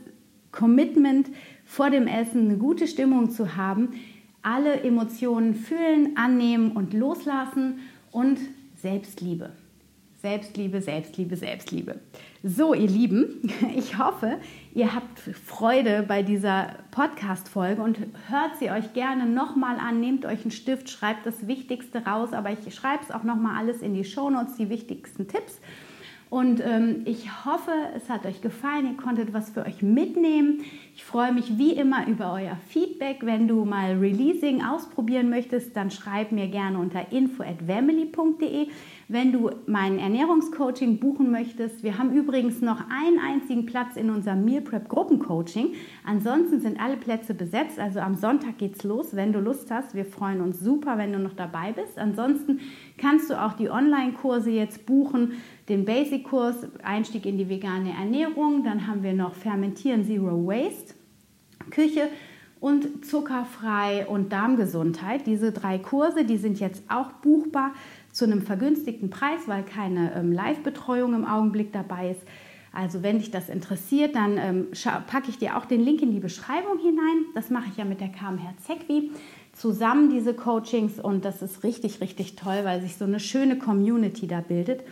Commitment 0.54 1.28
vor 1.66 1.90
dem 1.90 2.08
Essen, 2.08 2.50
eine 2.50 2.58
gute 2.58 2.88
Stimmung 2.88 3.32
zu 3.32 3.58
haben, 3.58 3.90
alle 4.42 4.82
Emotionen 4.82 5.56
fühlen, 5.56 6.16
annehmen 6.16 6.72
und 6.72 6.94
loslassen 6.94 7.80
und 8.12 8.40
Selbstliebe. 8.82 9.52
Selbstliebe, 10.22 10.82
Selbstliebe, 10.82 11.36
Selbstliebe. 11.36 12.00
So, 12.44 12.74
ihr 12.74 12.88
Lieben, 12.88 13.42
ich 13.76 13.98
hoffe, 13.98 14.38
ihr 14.74 14.96
habt 14.96 15.20
Freude 15.20 16.06
bei 16.08 16.24
dieser 16.24 16.76
Podcast-Folge 16.92 17.82
und 17.82 17.98
hört 18.30 18.58
sie 18.58 18.72
euch 18.72 18.94
gerne 18.94 19.26
nochmal 19.26 19.78
an. 19.80 20.00
Nehmt 20.00 20.26
euch 20.26 20.44
einen 20.44 20.52
Stift, 20.52 20.90
schreibt 20.90 21.26
das 21.26 21.48
Wichtigste 21.48 22.06
raus, 22.06 22.32
aber 22.32 22.52
ich 22.52 22.74
schreibe 22.74 23.04
es 23.04 23.12
auch 23.12 23.24
nochmal 23.24 23.58
alles 23.58 23.82
in 23.82 23.94
die 23.94 24.06
Shownotes, 24.06 24.56
die 24.56 24.70
wichtigsten 24.70 25.28
Tipps. 25.28 25.60
Und 26.34 26.64
ähm, 26.66 27.04
ich 27.06 27.46
hoffe, 27.46 27.72
es 27.96 28.10
hat 28.10 28.26
euch 28.26 28.42
gefallen, 28.42 28.88
ihr 28.88 28.98
konntet 28.98 29.34
was 29.34 29.52
für 29.52 29.68
euch 29.68 29.84
mitnehmen. 29.84 30.62
Ich 30.96 31.04
freue 31.04 31.32
mich 31.32 31.60
wie 31.60 31.74
immer 31.74 32.08
über 32.08 32.34
euer 32.34 32.58
Feedback. 32.70 33.20
Wenn 33.22 33.48
du 33.48 33.66
mal 33.66 34.00
Releasing 34.00 34.64
ausprobieren 34.64 35.30
möchtest, 35.30 35.78
dann 35.78 35.92
schreib 35.92 36.32
mir 36.32 36.48
gerne 36.48 36.80
unter 36.80 37.12
info@family.de. 37.12 38.66
Wenn 39.10 39.34
du 39.34 39.50
mein 39.68 40.00
Ernährungscoaching 40.00 41.00
buchen 41.00 41.30
möchtest, 41.30 41.84
wir 41.84 41.98
haben 41.98 42.14
übrigens 42.14 42.62
noch 42.62 42.80
einen 42.90 43.20
einzigen 43.20 43.66
Platz 43.66 43.98
in 43.98 44.10
unserem 44.10 44.46
Meal 44.46 44.62
Prep 44.62 44.88
Gruppencoaching. 44.88 45.74
Ansonsten 46.06 46.62
sind 46.62 46.80
alle 46.80 46.96
Plätze 46.96 47.34
besetzt. 47.34 47.80
Also 47.80 48.00
am 48.00 48.16
Sonntag 48.16 48.58
geht's 48.58 48.84
los, 48.84 49.16
wenn 49.16 49.34
du 49.34 49.40
Lust 49.40 49.72
hast. 49.72 49.94
Wir 49.94 50.06
freuen 50.06 50.40
uns 50.42 50.60
super, 50.60 50.98
wenn 50.98 51.12
du 51.12 51.20
noch 51.20 51.34
dabei 51.34 51.74
bist. 51.74 51.98
Ansonsten 51.98 52.62
kannst 52.98 53.30
du 53.30 53.42
auch 53.42 53.54
die 53.54 53.70
Online-Kurse 53.70 54.52
jetzt 54.52 54.86
buchen 54.86 55.34
den 55.70 55.86
Basic-Kurs 55.86 56.68
Einstieg 56.84 57.26
in 57.26 57.38
die 57.38 57.50
vegane 57.50 57.94
Ernährung. 57.94 58.64
Dann 58.64 58.88
haben 58.88 59.04
wir 59.04 59.14
noch 59.14 59.36
Fermentieren 59.36 60.06
Zero 60.06 60.46
Waste, 60.46 60.94
Küche 61.72 62.10
und 62.64 63.06
zuckerfrei 63.06 64.08
und 64.08 64.32
Darmgesundheit. 64.32 65.28
Diese 65.28 65.52
drei 65.52 65.78
Kurse, 65.80 66.24
die 66.24 66.38
sind 66.38 66.62
jetzt 66.62 66.84
auch 66.90 67.12
buchbar 67.12 67.72
zu 68.14 68.24
einem 68.24 68.42
vergünstigten 68.42 69.10
Preis, 69.10 69.42
weil 69.48 69.64
keine 69.64 70.16
ähm, 70.16 70.32
Live-Betreuung 70.32 71.14
im 71.14 71.26
Augenblick 71.26 71.74
dabei 71.74 72.12
ist. 72.12 72.22
Also 72.72 73.04
wenn 73.04 73.18
dich 73.20 73.30
das 73.30 73.50
interessiert, 73.50 74.16
dann 74.16 74.38
ähm, 74.38 74.68
packe 75.08 75.30
ich 75.30 75.38
dir 75.38 75.58
auch 75.58 75.66
den 75.66 75.82
Link 75.82 76.02
in 76.02 76.12
die 76.12 76.20
Beschreibung 76.20 76.80
hinein. 76.80 77.26
Das 77.36 77.50
mache 77.50 77.66
ich 77.70 77.78
ja 77.78 77.86
mit 77.86 78.00
der 78.00 78.10
KM 78.10 78.38
Herzegwi 78.38 79.12
zusammen 79.54 80.10
diese 80.10 80.34
Coachings 80.34 81.00
und 81.00 81.26
das 81.26 81.42
ist 81.42 81.64
richtig, 81.64 82.02
richtig 82.02 82.36
toll, 82.36 82.62
weil 82.64 82.82
sich 82.82 82.98
so 82.98 83.06
eine 83.06 83.20
schöne 83.20 83.58
Community 83.58 84.28
da 84.28 84.42
bildet. 84.42 84.84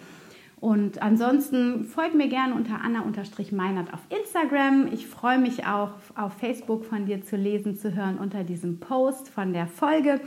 Und 0.59 1.01
ansonsten 1.01 1.86
folgt 1.86 2.13
mir 2.13 2.28
gerne 2.28 2.53
unter 2.53 2.82
Anna-Meinert 2.84 3.91
auf 3.91 3.99
Instagram. 4.09 4.89
Ich 4.93 5.07
freue 5.07 5.39
mich 5.39 5.65
auch 5.65 5.93
auf 6.15 6.34
Facebook 6.34 6.86
von 6.86 7.07
dir 7.07 7.24
zu 7.24 7.36
lesen, 7.36 7.76
zu 7.76 7.95
hören 7.95 8.19
unter 8.19 8.43
diesem 8.43 8.80
Post 8.80 9.30
von 9.30 9.53
der 9.53 9.65
Folge. 9.65 10.22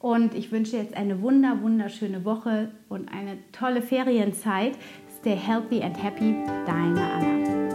Und 0.00 0.34
ich 0.34 0.52
wünsche 0.52 0.76
jetzt 0.76 0.96
eine 0.96 1.22
wunder, 1.22 1.60
wunderschöne 1.60 2.24
Woche 2.24 2.70
und 2.88 3.08
eine 3.12 3.38
tolle 3.52 3.82
Ferienzeit. 3.82 4.72
Stay 5.20 5.36
healthy 5.36 5.82
and 5.82 6.00
happy, 6.00 6.34
deine 6.66 7.12
Anna. 7.12 7.67